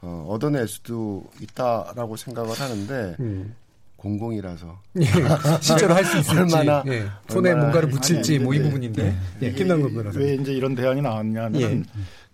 어, 0.01 0.25
얻어낼 0.29 0.67
수도 0.67 1.25
있다라고 1.41 2.15
생각을 2.15 2.53
하는데 2.59 3.15
음. 3.19 3.55
공공이라서 3.97 4.79
예. 5.01 5.05
실제로 5.61 5.95
할 5.95 6.05
수 6.05 6.19
있을지, 6.19 6.37
얼마나 6.39 6.83
예. 6.85 7.07
손에 7.27 7.49
얼마나 7.49 7.61
뭔가를 7.63 7.89
묻힐지 7.89 8.37
뭐이 8.39 8.59
네. 8.59 8.63
부분인데. 8.65 9.15
예, 9.41 9.51
김남근 9.51 9.93
변호사. 9.95 10.19
왜 10.19 10.35
이제 10.35 10.53
이런 10.53 10.75
대안이 10.75 11.01
나왔냐면 11.01 11.59
예. 11.61 11.83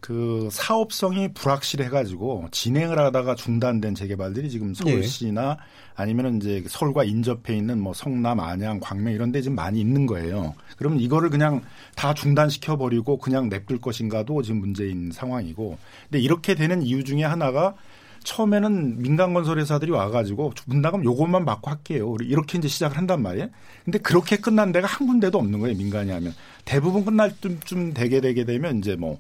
그 0.02 0.50
사업성이 0.52 1.32
불확실해가지고 1.32 2.48
진행을 2.50 2.98
하다가 2.98 3.36
중단된 3.36 3.94
재개발들이 3.94 4.50
지금 4.50 4.74
서울시나 4.74 5.58
아니면 5.96 6.38
이제 6.38 6.64
서울과 6.68 7.04
인접해 7.04 7.56
있는 7.56 7.80
뭐 7.80 7.94
성남, 7.94 8.40
안양, 8.40 8.80
광명 8.80 9.14
이런 9.14 9.32
데 9.32 9.42
지금 9.42 9.56
많이 9.56 9.80
있는 9.80 10.08
거예요. 10.08 10.56
그러면 10.76 11.00
이거를 11.00 11.30
그냥 11.30 11.62
다 11.96 12.16
중단시켜 12.16 12.78
버리고 12.78 13.18
그냥 13.18 13.48
냅둘 13.48 13.80
것인가도 13.80 14.42
지금 14.42 14.60
문제인 14.60 15.12
상황이고. 15.12 15.78
근데 16.10 16.20
이렇게 16.20 16.56
되는 16.56 16.82
이유 16.82 17.04
중에 17.04 17.24
하나가 17.24 17.76
처음에는 18.24 19.04
민간 19.04 19.36
건설 19.36 19.60
회사들이 19.60 19.92
와가지고 19.92 20.54
분담금 20.68 21.04
요것만 21.04 21.46
받고 21.46 21.70
할게요. 21.70 22.16
이렇게 22.22 22.58
이제 22.58 22.68
시작을 22.68 22.98
한단 22.98 23.22
말이에요. 23.22 23.50
근데 23.86 24.00
그렇게 24.00 24.38
끝난 24.38 24.72
데가 24.72 24.88
한 24.88 25.06
군데도 25.06 25.38
없는 25.38 25.60
거예요. 25.60 25.78
민간이 25.78 26.10
하면 26.10 26.34
대부분 26.66 27.06
끝날 27.06 27.34
쯤 27.66 27.94
되게 27.94 28.20
되게 28.20 28.46
되면 28.46 28.80
이제 28.80 28.96
뭐. 28.96 29.20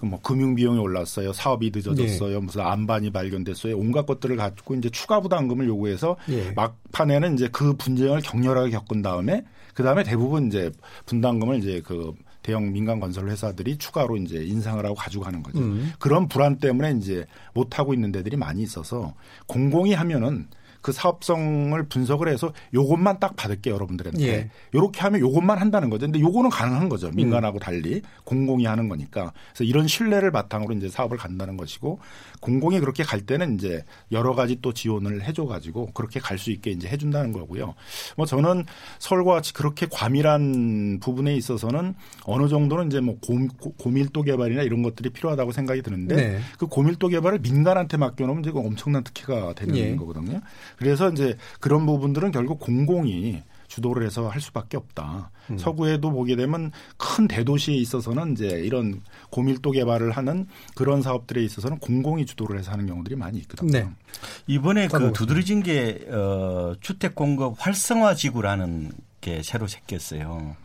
그뭐 0.00 0.20
금융 0.22 0.54
비용이 0.54 0.78
올랐어요. 0.78 1.32
사업이 1.32 1.70
늦어졌어요. 1.74 2.40
무슨 2.40 2.62
안반이 2.62 3.10
발견됐어요. 3.10 3.76
온갖 3.76 4.06
것들을 4.06 4.36
갖고 4.36 4.74
이제 4.74 4.88
추가 4.88 5.20
부담금을 5.20 5.68
요구해서 5.68 6.16
예. 6.30 6.52
막판에는 6.52 7.34
이제 7.34 7.48
그 7.52 7.74
분쟁을 7.74 8.22
격렬하게 8.22 8.70
겪은 8.70 9.02
다음에 9.02 9.44
그 9.74 9.82
다음에 9.82 10.02
대부분 10.02 10.46
이제 10.46 10.70
분담금을 11.04 11.58
이제 11.58 11.82
그 11.84 12.14
대형 12.42 12.72
민간 12.72 12.98
건설 12.98 13.28
회사들이 13.28 13.76
추가로 13.76 14.16
이제 14.16 14.42
인상을 14.42 14.82
하고 14.84 14.94
가지고 14.94 15.24
가는 15.24 15.42
거죠. 15.42 15.58
음. 15.58 15.92
그런 15.98 16.26
불안 16.26 16.58
때문에 16.58 16.92
이제 16.92 17.26
못 17.52 17.78
하고 17.78 17.92
있는 17.92 18.10
데들이 18.10 18.36
많이 18.36 18.62
있어서 18.62 19.14
공공이 19.46 19.92
하면은 19.92 20.48
그 20.80 20.92
사업성을 20.92 21.82
분석을 21.84 22.28
해서 22.28 22.52
요것만 22.74 23.20
딱 23.20 23.36
받을게 23.36 23.70
요 23.70 23.74
여러분들한테. 23.74 24.26
예. 24.26 24.50
요렇게 24.74 25.00
하면 25.00 25.20
요것만 25.20 25.58
한다는 25.58 25.90
거죠. 25.90 26.06
근데 26.06 26.20
요거는 26.20 26.50
가능한 26.50 26.88
거죠. 26.88 27.10
민간하고 27.10 27.58
달리 27.58 28.02
공공이 28.24 28.64
하는 28.64 28.88
거니까. 28.88 29.32
그래서 29.52 29.64
이런 29.64 29.86
신뢰를 29.86 30.30
바탕으로 30.30 30.74
이제 30.74 30.88
사업을 30.88 31.16
간다는 31.16 31.56
것이고 31.56 31.98
공공이 32.40 32.80
그렇게 32.80 33.02
갈 33.02 33.20
때는 33.20 33.54
이제 33.56 33.84
여러 34.12 34.34
가지 34.34 34.58
또 34.62 34.72
지원을 34.72 35.22
해줘 35.22 35.44
가지고 35.46 35.90
그렇게 35.92 36.18
갈 36.20 36.38
수 36.38 36.50
있게 36.50 36.70
이제 36.70 36.88
해준다는 36.88 37.32
거고요. 37.32 37.74
뭐 38.16 38.24
저는 38.24 38.64
서울과 38.98 39.34
같이 39.34 39.52
그렇게 39.52 39.86
과밀한 39.90 41.00
부분에 41.00 41.34
있어서는 41.36 41.94
어느 42.24 42.48
정도는 42.48 42.86
이제 42.86 43.00
뭐 43.00 43.18
고, 43.20 43.36
고- 43.58 43.72
고밀도 43.74 44.22
개발이나 44.22 44.62
이런 44.62 44.82
것들이 44.82 45.10
필요하다고 45.10 45.52
생각이 45.52 45.82
드는데 45.82 46.14
네. 46.16 46.40
그 46.58 46.66
고밀도 46.66 47.08
개발을 47.08 47.40
민간한테 47.40 47.98
맡겨놓으면 47.98 48.42
이제 48.42 48.52
그 48.52 48.58
엄청난 48.60 49.04
특혜가 49.04 49.52
되는 49.54 49.76
예. 49.76 49.94
거거든요. 49.96 50.40
그래서 50.78 51.10
이제 51.10 51.36
그런 51.60 51.84
부분들은 51.84 52.30
결국 52.30 52.58
공공이 52.60 53.42
주도를 53.70 54.04
해서 54.04 54.28
할 54.28 54.40
수밖에 54.40 54.76
없다. 54.76 55.30
음. 55.50 55.56
서구에도 55.56 56.10
보게 56.10 56.34
되면 56.34 56.72
큰 56.96 57.28
대도시에 57.28 57.76
있어서는 57.76 58.32
이제 58.32 58.48
이런 58.48 59.00
고밀도 59.30 59.70
개발을 59.70 60.10
하는 60.10 60.46
그런 60.74 61.02
사업들에 61.02 61.42
있어서는 61.44 61.78
공공이 61.78 62.26
주도를 62.26 62.58
해서 62.58 62.72
하는 62.72 62.86
경우들이 62.86 63.14
많이 63.14 63.38
있거든요. 63.38 63.70
네. 63.70 63.88
이번에 64.48 64.88
그. 64.88 65.12
두드러진 65.12 65.62
게 65.62 66.04
어, 66.08 66.74
주택 66.80 67.14
공급 67.14 67.54
활성화 67.58 68.16
지구라는 68.16 68.90
게 69.20 69.42
새로 69.44 69.68
생겼어요. 69.68 70.56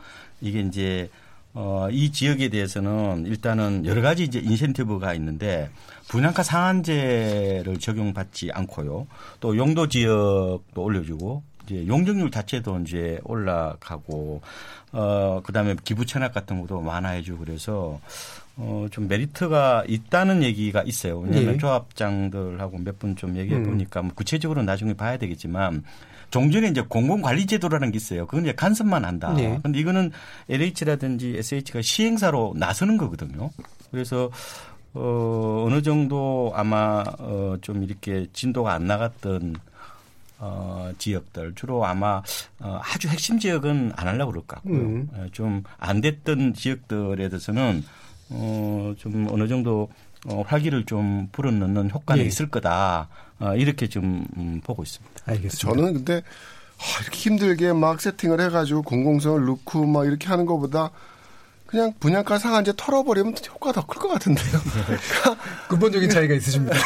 이게 0.41 0.61
이제 0.61 1.09
어, 1.53 1.87
이 1.91 2.11
지역에 2.11 2.49
대해서는 2.49 3.25
일단은 3.27 3.85
여러 3.85 4.01
가지 4.01 4.23
이제 4.23 4.39
인센티브가 4.39 5.13
있는데 5.13 5.69
분양가 6.07 6.41
상한제를 6.41 7.77
적용받지 7.79 8.49
않고요. 8.51 9.05
또 9.39 9.55
용도 9.55 9.87
지역도 9.87 10.81
올려주고 10.81 11.43
이제 11.65 11.85
용적률 11.87 12.31
자체도 12.31 12.79
이제 12.81 13.19
올라가고 13.23 14.41
어 14.91 15.41
그다음에 15.43 15.75
기부 15.83 16.05
천학 16.05 16.33
같은 16.33 16.61
것도 16.61 16.83
완화해주고 16.83 17.39
그래서 17.45 17.99
어좀 18.57 19.07
메리트가 19.07 19.83
있다는 19.87 20.41
얘기가 20.43 20.83
있어요. 20.83 21.19
왜냐하면 21.19 21.55
예. 21.55 21.57
조합장들하고 21.57 22.77
몇 22.79 22.99
분 22.99 23.15
좀 23.15 23.35
얘기해 23.35 23.57
음. 23.59 23.63
보니까 23.65 24.01
뭐 24.01 24.11
구체적으로 24.15 24.63
나중에 24.63 24.93
봐야 24.93 25.17
되겠지만 25.17 25.83
종전에 26.31 26.69
이제 26.69 26.81
공공관리제도라는 26.81 27.91
게 27.91 27.97
있어요. 27.97 28.25
그건 28.25 28.45
이제 28.45 28.53
간섭만 28.53 29.05
한다. 29.05 29.33
네. 29.33 29.59
근데 29.61 29.79
이거는 29.79 30.11
LH라든지 30.49 31.35
SH가 31.37 31.81
시행사로 31.81 32.53
나서는 32.57 32.97
거거든요. 32.97 33.51
그래서 33.91 34.29
어, 34.93 35.65
어느 35.67 35.81
정도 35.81 36.51
아마 36.55 37.03
어, 37.19 37.57
좀 37.61 37.83
이렇게 37.83 38.27
진도가 38.33 38.73
안 38.73 38.87
나갔던 38.87 39.55
어, 40.37 40.91
지역들 40.97 41.53
주로 41.55 41.85
아마 41.85 42.21
어, 42.59 42.79
아주 42.83 43.07
핵심 43.07 43.39
지역은 43.39 43.93
안 43.95 44.07
하려고 44.07 44.31
그럴 44.31 44.45
것 44.45 44.55
같고요. 44.55 44.79
음. 44.79 45.29
좀안 45.31 46.01
됐던 46.01 46.53
지역들에 46.53 47.29
대해서는 47.29 47.83
어, 48.29 48.93
좀 48.97 49.27
어느 49.29 49.47
정도 49.47 49.89
어, 50.27 50.43
활기를 50.45 50.85
좀 50.85 51.29
불어넣는 51.31 51.91
효과는 51.91 52.23
예. 52.23 52.27
있을 52.27 52.49
거다. 52.49 53.07
어, 53.39 53.55
이렇게 53.55 53.87
좀 53.87 54.25
음, 54.37 54.61
보고 54.63 54.83
있습니다. 54.83 55.21
알겠습니다. 55.25 55.57
저는 55.57 55.93
근데 55.93 56.21
아, 56.77 57.01
이렇게 57.01 57.17
힘들게 57.17 57.73
막 57.73 58.01
세팅을 58.01 58.41
해가지고 58.41 58.81
공공성을 58.81 59.45
넣고 59.45 59.85
막 59.85 60.05
이렇게 60.05 60.27
하는 60.27 60.45
것보다 60.45 60.91
그냥 61.65 61.93
분양가 61.99 62.37
상한제 62.37 62.73
털어버리면 62.77 63.35
효과가 63.49 63.81
더클 63.81 63.99
것 63.99 64.07
같은데요. 64.09 64.59
근본적인 65.67 66.09
차이가 66.09 66.35
있으십니다. 66.35 66.77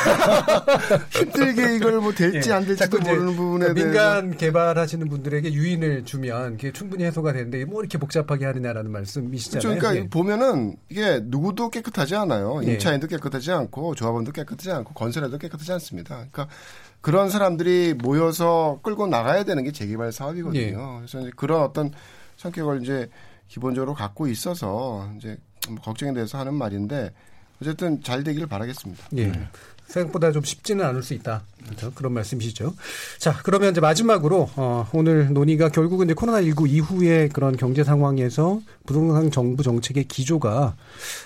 힘들게 1.12 1.76
이걸 1.76 2.00
뭐 2.00 2.14
될지 2.14 2.50
예. 2.50 2.54
안 2.54 2.66
될지도 2.66 2.98
모르는 3.00 3.36
부분에 3.36 3.74
그러니까 3.74 3.74
대해서 3.74 4.22
민간 4.22 4.38
개발하시는 4.38 5.10
분들에게 5.10 5.52
유인을 5.52 6.06
주면 6.06 6.58
그게 6.58 6.72
충분히 6.72 7.04
해소가 7.04 7.34
되는데 7.34 7.66
뭐 7.66 7.82
이렇게 7.82 7.98
복잡하게 7.98 8.46
하느냐라는 8.46 8.90
말씀이시잖아요. 8.92 9.62
그렇죠. 9.62 9.80
그러니까 9.80 10.06
예. 10.06 10.10
보면은 10.10 10.78
이게 10.88 11.20
누구도 11.24 11.70
깨끗하지 11.70 12.16
않아요. 12.16 12.62
예. 12.64 12.74
임차인도 12.74 13.08
깨끗하지 13.08 13.52
않고 13.52 13.96
조합원도 13.96 14.32
깨끗하지 14.32 14.72
않고 14.72 14.94
건설회도 14.94 15.40
깨끗하지 15.40 15.74
않습니다. 15.74 16.16
그러니까 16.16 16.48
그런 17.02 17.30
사람들이 17.30 17.96
모여서 17.96 18.80
끌고 18.82 19.08
나가야 19.08 19.44
되는 19.44 19.64
게 19.66 19.72
재개발 19.74 20.14
사업이거든요. 20.14 21.02
예. 21.04 21.08
그래서 21.08 21.30
그런 21.36 21.64
어떤 21.64 21.92
성격을 22.38 22.82
이제 22.82 23.10
기본적으로 23.50 23.94
갖고 23.94 24.28
있어서 24.28 25.12
이제 25.18 25.38
뭐 25.68 25.82
걱정에 25.82 26.14
대해서 26.14 26.38
하는 26.38 26.54
말인데 26.54 27.12
어쨌든 27.62 28.02
잘 28.02 28.24
되기를 28.24 28.48
바라겠습니다. 28.48 29.08
예. 29.18 29.34
생각보다 29.88 30.32
좀 30.32 30.44
쉽지는 30.44 30.86
않을 30.86 31.04
수 31.04 31.14
있다. 31.14 31.44
그렇죠? 31.66 31.92
그런 31.96 32.14
말씀이시죠. 32.14 32.76
자, 33.18 33.40
그러면 33.44 33.72
이제 33.72 33.82
마지막으로 33.82 34.50
어, 34.56 34.88
오늘 34.94 35.34
논의가 35.34 35.70
결국은 35.70 36.06
이제 36.06 36.14
코로나19 36.14 36.70
이후의 36.70 37.30
그런 37.30 37.58
경제 37.58 37.84
상황에서 37.84 38.62
부동산 38.86 39.32
정부 39.32 39.64
정책의 39.64 40.06
기조가 40.06 40.76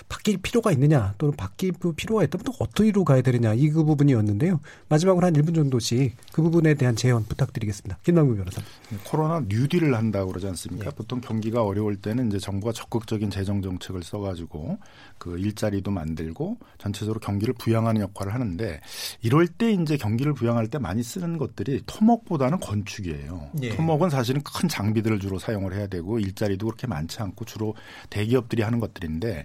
바뀔 0.08 0.38
필요가 0.38 0.72
있느냐 0.72 1.14
또는 1.18 1.36
바뀔 1.36 1.72
필요가 1.96 2.24
있다면 2.24 2.44
또 2.44 2.52
어디로 2.58 3.04
가야 3.04 3.20
되느냐 3.20 3.52
이 3.54 3.74
그 3.74 3.82
부분이었는데요. 3.82 4.60
마지막으로 4.88 5.26
한 5.26 5.32
1분 5.34 5.54
정도씩 5.54 6.16
그 6.32 6.42
부분에 6.42 6.74
대한 6.74 6.94
제언 6.94 7.24
부탁드리겠습니다. 7.24 7.98
김남국 8.04 8.36
변호사. 8.36 8.62
코로나 9.04 9.40
뉴딜을 9.48 9.94
한다고 9.94 10.28
그러지 10.28 10.46
않습니까? 10.46 10.90
네. 10.90 10.96
보통 10.96 11.20
경기가 11.20 11.64
어려울 11.64 11.96
때는 11.96 12.28
이제 12.28 12.38
정부가 12.38 12.72
적극적인 12.72 13.30
재정 13.30 13.60
정책을 13.62 14.04
써가지고 14.04 14.78
그 15.18 15.38
일자리도 15.38 15.90
만들고 15.90 16.58
전체적으로 16.78 17.18
경기를 17.18 17.54
부양하는 17.54 18.00
역할을 18.00 18.32
하는데 18.32 18.80
이럴 19.22 19.48
때 19.48 19.72
이제 19.72 19.96
경기 19.96 20.23
를 20.24 20.32
부양할 20.32 20.68
때 20.68 20.78
많이 20.78 21.02
쓰는 21.02 21.36
것들이 21.36 21.82
토목보다는 21.84 22.58
건축이에요. 22.60 23.50
예. 23.62 23.76
토목은 23.76 24.08
사실은 24.08 24.40
큰 24.42 24.68
장비들을 24.68 25.20
주로 25.20 25.38
사용을 25.38 25.74
해야 25.74 25.86
되고 25.86 26.18
일자리도 26.18 26.64
그렇게 26.64 26.86
많지 26.86 27.20
않고 27.20 27.44
주로 27.44 27.74
대기업들이 28.08 28.62
하는 28.62 28.80
것들인데 28.80 29.44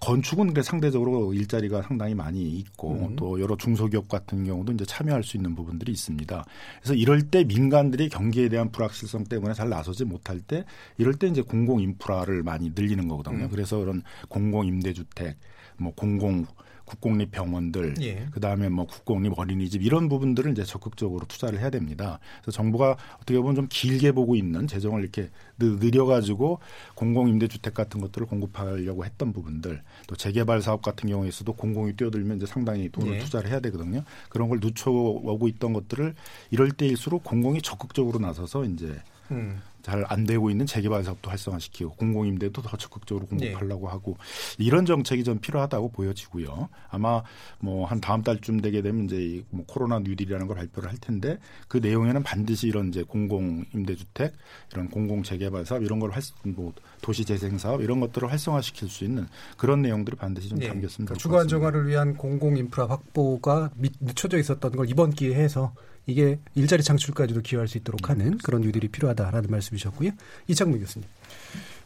건축은 0.00 0.54
상대적으로 0.62 1.32
일자리가 1.32 1.82
상당히 1.82 2.14
많이 2.14 2.42
있고 2.58 2.92
음. 2.92 3.16
또 3.16 3.40
여러 3.40 3.56
중소기업 3.56 4.08
같은 4.08 4.44
경우도 4.44 4.72
이제 4.72 4.84
참여할 4.84 5.22
수 5.22 5.36
있는 5.36 5.54
부분들이 5.54 5.92
있습니다. 5.92 6.44
그래서 6.80 6.94
이럴 6.94 7.22
때 7.22 7.44
민간들이 7.44 8.08
경기에 8.08 8.48
대한 8.48 8.70
불확실성 8.70 9.24
때문에 9.24 9.54
잘 9.54 9.68
나서지 9.68 10.04
못할 10.04 10.40
때 10.40 10.64
이럴 10.98 11.14
때 11.14 11.28
이제 11.28 11.40
공공 11.42 11.80
인프라를 11.80 12.42
많이 12.42 12.72
늘리는 12.74 13.06
거거든요. 13.08 13.44
음. 13.44 13.48
그래서 13.48 13.78
그런 13.78 14.02
공공 14.28 14.66
임대주택, 14.66 15.36
뭐 15.78 15.92
공공 15.94 16.46
국공립 16.92 17.30
병원들, 17.30 17.94
예. 18.02 18.26
그 18.32 18.38
다음에 18.40 18.68
뭐 18.68 18.86
국공립 18.86 19.38
어린이집 19.38 19.82
이런 19.82 20.10
부분들을 20.10 20.52
이제 20.52 20.62
적극적으로 20.62 21.24
투자를 21.26 21.58
해야 21.58 21.70
됩니다. 21.70 22.18
그래서 22.42 22.54
정부가 22.56 22.98
어떻게 23.16 23.38
보면 23.38 23.54
좀 23.54 23.66
길게 23.70 24.12
보고 24.12 24.36
있는 24.36 24.66
재정을 24.66 25.00
이렇게 25.00 25.30
느- 25.58 25.78
느려가지고 25.80 26.58
공공 26.94 27.28
임대주택 27.30 27.72
같은 27.72 28.00
것들을 28.02 28.26
공급하려고 28.26 29.04
했던 29.06 29.32
부분들, 29.32 29.82
또 30.06 30.16
재개발 30.16 30.60
사업 30.60 30.82
같은 30.82 31.08
경우에서도 31.08 31.50
공공이 31.54 31.94
뛰어들면 31.96 32.36
이제 32.36 32.46
상당히 32.46 32.90
돈을 32.90 33.14
예. 33.14 33.18
투자를 33.20 33.50
해야 33.50 33.60
되거든요. 33.60 34.04
그런 34.28 34.48
걸 34.50 34.60
늦춰오고 34.62 35.48
있던 35.48 35.72
것들을 35.72 36.14
이럴 36.50 36.72
때일수록 36.72 37.24
공공이 37.24 37.62
적극적으로 37.62 38.18
나서서 38.18 38.64
이제 38.66 39.00
음. 39.30 39.60
잘 39.82 40.04
안 40.08 40.24
되고 40.24 40.48
있는 40.50 40.64
재개발 40.66 41.04
사업도 41.04 41.30
활성화시키고 41.30 41.92
공공임대도 41.96 42.62
더 42.62 42.76
적극적으로 42.76 43.26
예. 43.40 43.50
공급하려고 43.52 43.88
하고 43.88 44.16
이런 44.58 44.86
정책이 44.86 45.24
좀 45.24 45.38
필요하다고 45.38 45.90
보여지고요. 45.90 46.68
아마 46.88 47.22
뭐 47.58 47.86
한 47.86 48.00
다음 48.00 48.22
달쯤 48.22 48.60
되게 48.60 48.80
되면 48.82 49.04
이제 49.06 49.16
이뭐 49.52 49.64
코로나 49.66 49.98
뉴딜이라는 49.98 50.46
걸 50.46 50.56
발표를 50.56 50.88
할 50.88 50.96
텐데 50.98 51.38
그 51.68 51.78
내용에는 51.78 52.22
반드시 52.22 52.68
이런 52.68 52.88
이제 52.88 53.02
공공임대주택 53.02 54.32
이런 54.72 54.88
공공 54.88 55.22
재개발 55.22 55.66
사업 55.66 55.82
이런 55.82 55.98
걸 55.98 56.10
활, 56.10 56.22
뭐 56.44 56.72
도시 57.00 57.24
재생 57.24 57.58
사업 57.58 57.82
이런 57.82 58.00
것들을 58.00 58.30
활성화시킬 58.30 58.88
수 58.88 59.04
있는 59.04 59.26
그런 59.56 59.82
내용들이 59.82 60.16
반드시 60.16 60.48
좀 60.48 60.58
그러니까 60.58 60.88
좋을 60.88 61.18
주거. 61.18 61.40
안정화를 61.40 61.86
위한 61.88 62.16
공공 62.16 62.56
인프라 62.56 62.86
확보가 62.86 63.70
미- 63.76 63.90
늦춰져 64.00 64.38
있었던 64.38 64.72
걸 64.72 64.88
이번 64.88 65.10
기회에 65.10 65.34
해서 65.42 65.74
이게 66.06 66.38
일자리 66.54 66.82
창출까지도 66.82 67.42
기여할 67.42 67.68
수 67.68 67.78
있도록 67.78 68.10
하는 68.10 68.38
그런 68.38 68.62
뉴딜이 68.62 68.88
필요하다라는 68.88 69.50
말씀이셨고요. 69.50 70.10
이창무 70.48 70.78
교수님. 70.78 71.08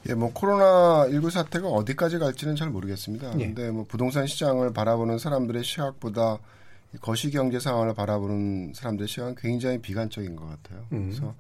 예, 0.09 0.15
뭐 0.15 0.33
코로나 0.33 1.09
19 1.11 1.31
사태가 1.31 1.69
어디까지 1.69 2.19
갈지는 2.19 2.57
잘 2.57 2.71
모르겠습니다. 2.71 3.39
예. 3.41 3.47
근데 3.47 3.71
뭐 3.71 3.85
부동산 3.87 4.27
시장을 4.27 4.73
바라보는 4.73 5.19
사람들의 5.19 5.65
시각보다 5.65 6.39
이 6.95 6.99
거시 6.99 7.31
경제 7.31 7.59
상황을 7.59 7.95
바라보는 7.95 8.73
사람들의 8.75 9.09
시각은 9.09 9.35
굉장히 9.37 9.79
비관적인 9.79 10.37
것 10.37 10.47
같아요. 10.47 10.87
음. 10.93 11.11
그래서 11.11 11.35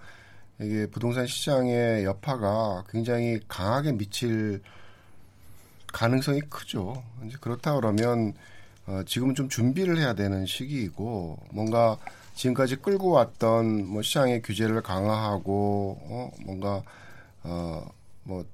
이게 0.60 0.86
부동산 0.86 1.26
시장의 1.26 2.04
여파가 2.04 2.84
굉장히 2.90 3.40
강하게 3.46 3.92
미칠 3.92 4.60
가능성이 5.92 6.40
크죠. 6.40 7.02
이제 7.26 7.36
그렇다 7.40 7.74
그러면 7.74 8.34
어, 8.86 9.02
지금은 9.06 9.34
좀 9.34 9.48
준비를 9.48 9.98
해야 9.98 10.14
되는 10.14 10.44
시기이고 10.46 11.38
뭔가 11.52 11.98
지금까지 12.36 12.76
끌고 12.76 13.10
왔던 13.10 13.86
뭐 13.88 14.02
시장의 14.02 14.42
규제를 14.42 14.82
강화하고 14.82 15.98
어, 16.02 16.30
뭔가 16.44 16.82
어뭐 17.42 18.44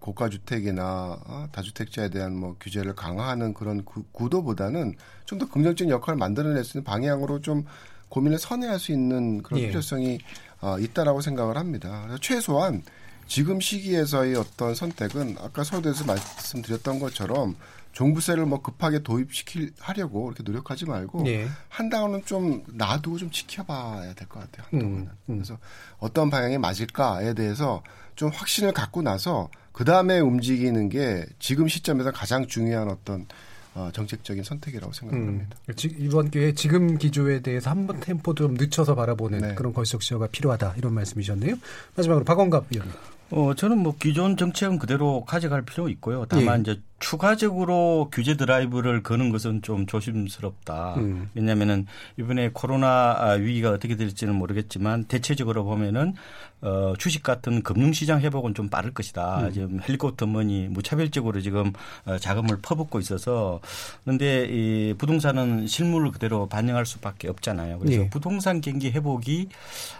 고가 0.00 0.28
주택이나 0.28 1.18
어, 1.24 1.46
다주택자에 1.52 2.08
대한 2.08 2.34
뭐 2.34 2.56
규제를 2.58 2.94
강화하는 2.94 3.54
그런 3.54 3.84
구, 3.84 4.02
구도보다는 4.12 4.94
좀 5.24 5.38
더 5.38 5.48
긍정적인 5.48 5.90
역할을 5.90 6.18
만들어낼 6.18 6.64
수 6.64 6.78
있는 6.78 6.84
방향으로 6.84 7.40
좀 7.40 7.64
고민을 8.08 8.38
선회할 8.38 8.80
수 8.80 8.90
있는 8.90 9.42
그런 9.42 9.60
예. 9.60 9.68
필요성이 9.68 10.18
어, 10.60 10.78
있다라고 10.78 11.20
생각을 11.20 11.56
합니다. 11.56 12.02
그래서 12.02 12.18
최소한 12.20 12.82
지금 13.28 13.60
시기에서의 13.60 14.34
어떤 14.34 14.74
선택은 14.74 15.36
아까 15.38 15.62
서두에서 15.62 16.04
말씀드렸던 16.04 16.98
것처럼 16.98 17.54
종부세를 17.92 18.46
뭐 18.46 18.62
급하게 18.62 19.02
도입시킬 19.02 19.72
하려고 19.80 20.28
이렇게 20.28 20.42
노력하지 20.42 20.86
말고 20.86 21.26
예. 21.26 21.48
한동안은 21.68 22.24
좀 22.24 22.62
놔두고 22.72 23.18
좀 23.18 23.30
지켜봐야 23.30 24.14
될 24.14 24.28
것 24.28 24.40
같아요. 24.40 24.66
한동안은. 24.70 25.02
음, 25.02 25.10
음. 25.28 25.34
그래서 25.36 25.58
어떤 25.98 26.30
방향이 26.30 26.58
맞을까에 26.58 27.34
대해서 27.34 27.82
좀 28.16 28.30
확신을 28.32 28.72
갖고 28.72 29.02
나서 29.02 29.50
그 29.72 29.84
다음에 29.84 30.18
움직이는 30.20 30.88
게 30.88 31.26
지금 31.38 31.68
시점에서 31.68 32.10
가장 32.12 32.46
중요한 32.46 32.88
어떤 32.90 33.26
어, 33.72 33.88
정책적인 33.92 34.42
선택이라고 34.42 34.90
음, 34.90 34.92
생각합니다. 34.92 35.56
지- 35.76 35.94
이번 35.96 36.30
기회에 36.30 36.54
지금 36.54 36.98
기조에 36.98 37.40
대해서 37.40 37.70
한 37.70 37.86
번 37.86 38.00
템포도 38.00 38.44
좀 38.48 38.54
늦춰서 38.54 38.96
바라보는 38.96 39.38
네. 39.40 39.54
그런 39.54 39.72
거시적 39.72 40.02
시효가 40.02 40.26
필요하다 40.28 40.74
이런 40.76 40.92
말씀이셨네요. 40.94 41.54
마지막으로 41.96 42.24
박원갑 42.24 42.66
위원님. 42.70 42.92
어, 43.30 43.54
저는 43.54 43.78
뭐 43.78 43.94
기존 43.96 44.36
정책은 44.36 44.80
그대로 44.80 45.24
가져갈 45.24 45.62
필요 45.62 45.88
있고요. 45.88 46.26
다만 46.28 46.66
예. 46.66 46.72
이제 46.72 46.82
추가적으로 47.00 48.10
규제 48.12 48.36
드라이브를 48.36 49.02
거는 49.02 49.30
것은 49.30 49.62
좀 49.62 49.86
조심스럽다. 49.86 50.94
음. 50.98 51.30
왜냐하면은 51.34 51.86
이번에 52.18 52.50
코로나 52.52 53.16
아, 53.18 53.30
위기가 53.32 53.70
어떻게 53.70 53.96
될지는 53.96 54.34
모르겠지만 54.36 55.04
대체적으로 55.04 55.64
보면은 55.64 56.14
어, 56.62 56.92
주식 56.98 57.22
같은 57.22 57.62
금융시장 57.62 58.20
회복은 58.20 58.54
좀 58.54 58.68
빠를 58.68 58.92
것이다. 58.92 59.46
음. 59.46 59.52
지금 59.52 59.80
헬리콥터 59.80 60.26
머니 60.26 60.68
무차별적으로 60.68 61.40
지금 61.40 61.72
어, 62.04 62.18
자금을 62.18 62.58
퍼붓고 62.60 63.00
있어서 63.00 63.60
그런데 64.04 64.46
이 64.50 64.94
부동산은 64.98 65.66
실물을 65.66 66.12
그대로 66.12 66.46
반영할 66.48 66.84
수밖에 66.84 67.28
없잖아요. 67.28 67.78
그래서 67.78 68.02
예. 68.02 68.10
부동산 68.10 68.60
경기 68.60 68.90
회복이 68.90 69.48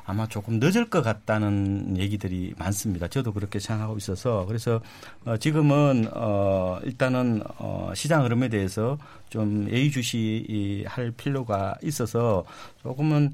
아마 0.05 0.27
조금 0.27 0.61
늦을 0.61 0.91
것 0.91 1.03
같다는 1.03 1.97
얘기들이 1.97 2.53
많습니다. 2.59 3.09
저도 3.09 3.33
그렇게 3.33 3.59
생각하고 3.59 3.97
있어서 3.97 4.45
그래서 4.47 4.83
어, 5.25 5.39
지금은 5.39 6.09
어, 6.13 6.79
일단은 6.91 7.43
어, 7.59 7.93
시장 7.95 8.25
흐름에 8.25 8.49
대해서 8.49 8.99
좀 9.29 9.69
예의주시 9.71 10.85
할 10.89 11.13
필요가 11.13 11.75
있어서 11.83 12.45
조금은 12.83 13.33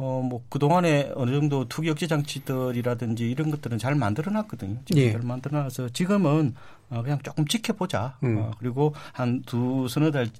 어, 0.00 0.22
뭐, 0.22 0.44
그동안에 0.48 1.10
어느 1.16 1.32
정도 1.32 1.66
투기 1.68 1.90
억제 1.90 2.06
장치들이라든지 2.06 3.28
이런 3.28 3.50
것들은 3.50 3.78
잘 3.78 3.96
만들어 3.96 4.30
놨거든요. 4.30 4.78
지금 4.84 5.02
예. 5.02 5.10
잘 5.10 5.22
만들어 5.22 5.60
놔서 5.60 5.88
지금은 5.88 6.54
어, 6.90 7.02
그냥 7.02 7.18
조금 7.24 7.44
지켜보자. 7.46 8.16
음. 8.22 8.38
어, 8.38 8.50
그리고 8.60 8.94
한 9.12 9.42
두 9.44 9.88
서너 9.88 10.12
달 10.12 10.28
저, 10.28 10.32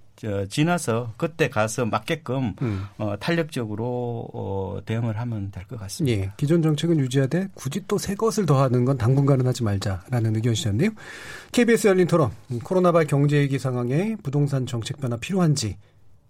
지나서 0.48 1.12
그때 1.16 1.48
가서 1.48 1.86
맞게끔 1.86 2.54
음. 2.62 2.84
어, 2.98 3.14
탄력적으로 3.20 4.28
어, 4.32 4.78
대응을 4.84 5.18
하면 5.20 5.50
될 5.50 5.64
것 5.66 5.78
같습니다. 5.78 6.20
예, 6.22 6.32
기존 6.36 6.62
정책은 6.62 6.98
유지하되 6.98 7.48
굳이 7.54 7.84
또 7.86 7.98
새 7.98 8.14
것을 8.14 8.46
더하는 8.46 8.84
건 8.84 8.96
당분간은 8.98 9.46
하지 9.46 9.62
말자라는 9.64 10.36
의견이셨네요. 10.36 10.90
KBS 11.52 11.88
열린 11.88 12.06
토론 12.06 12.30
음, 12.50 12.58
코로나발 12.62 13.06
경제위기 13.06 13.58
상황에 13.58 14.16
부동산 14.22 14.66
정책 14.66 15.00
변화 15.00 15.16
필요한지 15.16 15.76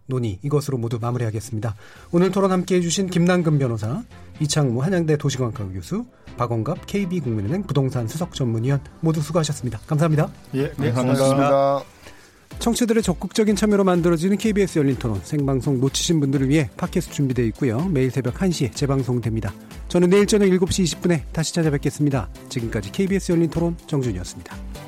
논의 0.06 0.38
이것으로 0.42 0.78
모두 0.78 0.98
마무리하겠습니다. 1.00 1.74
오늘 2.12 2.30
토론 2.30 2.50
함께해 2.50 2.80
주신 2.80 3.08
김남근 3.10 3.58
변호사, 3.58 4.02
이창무 4.40 4.82
한양대 4.82 5.18
도시관과 5.18 5.64
교수, 5.68 6.06
박원갑 6.38 6.86
KB국민은행 6.86 7.64
부동산 7.64 8.08
수석 8.08 8.32
전문위원 8.34 8.80
모두 9.00 9.20
수고하셨습니다. 9.20 9.78
감사합니다. 9.86 10.30
예, 10.54 10.72
네, 10.78 10.90
감사합니다. 10.92 11.18
감사합니다. 11.28 11.97
청취들의 12.58 13.02
적극적인 13.02 13.56
참여로 13.56 13.84
만들어지는 13.84 14.36
KBS 14.36 14.80
열린 14.80 14.96
토론 14.96 15.20
생방송 15.22 15.80
놓치신 15.80 16.20
분들을 16.20 16.48
위해 16.48 16.68
팟캐스트 16.76 17.14
준비되어 17.14 17.44
있고요. 17.46 17.84
매일 17.86 18.10
새벽 18.10 18.34
1시에 18.34 18.74
재방송됩니다. 18.74 19.52
저는 19.88 20.10
내일 20.10 20.26
저녁 20.26 20.46
7시 20.46 21.00
20분에 21.00 21.22
다시 21.32 21.54
찾아뵙겠습니다. 21.54 22.28
지금까지 22.48 22.92
KBS 22.92 23.32
열린 23.32 23.48
토론 23.48 23.76
정준이었습니다. 23.86 24.87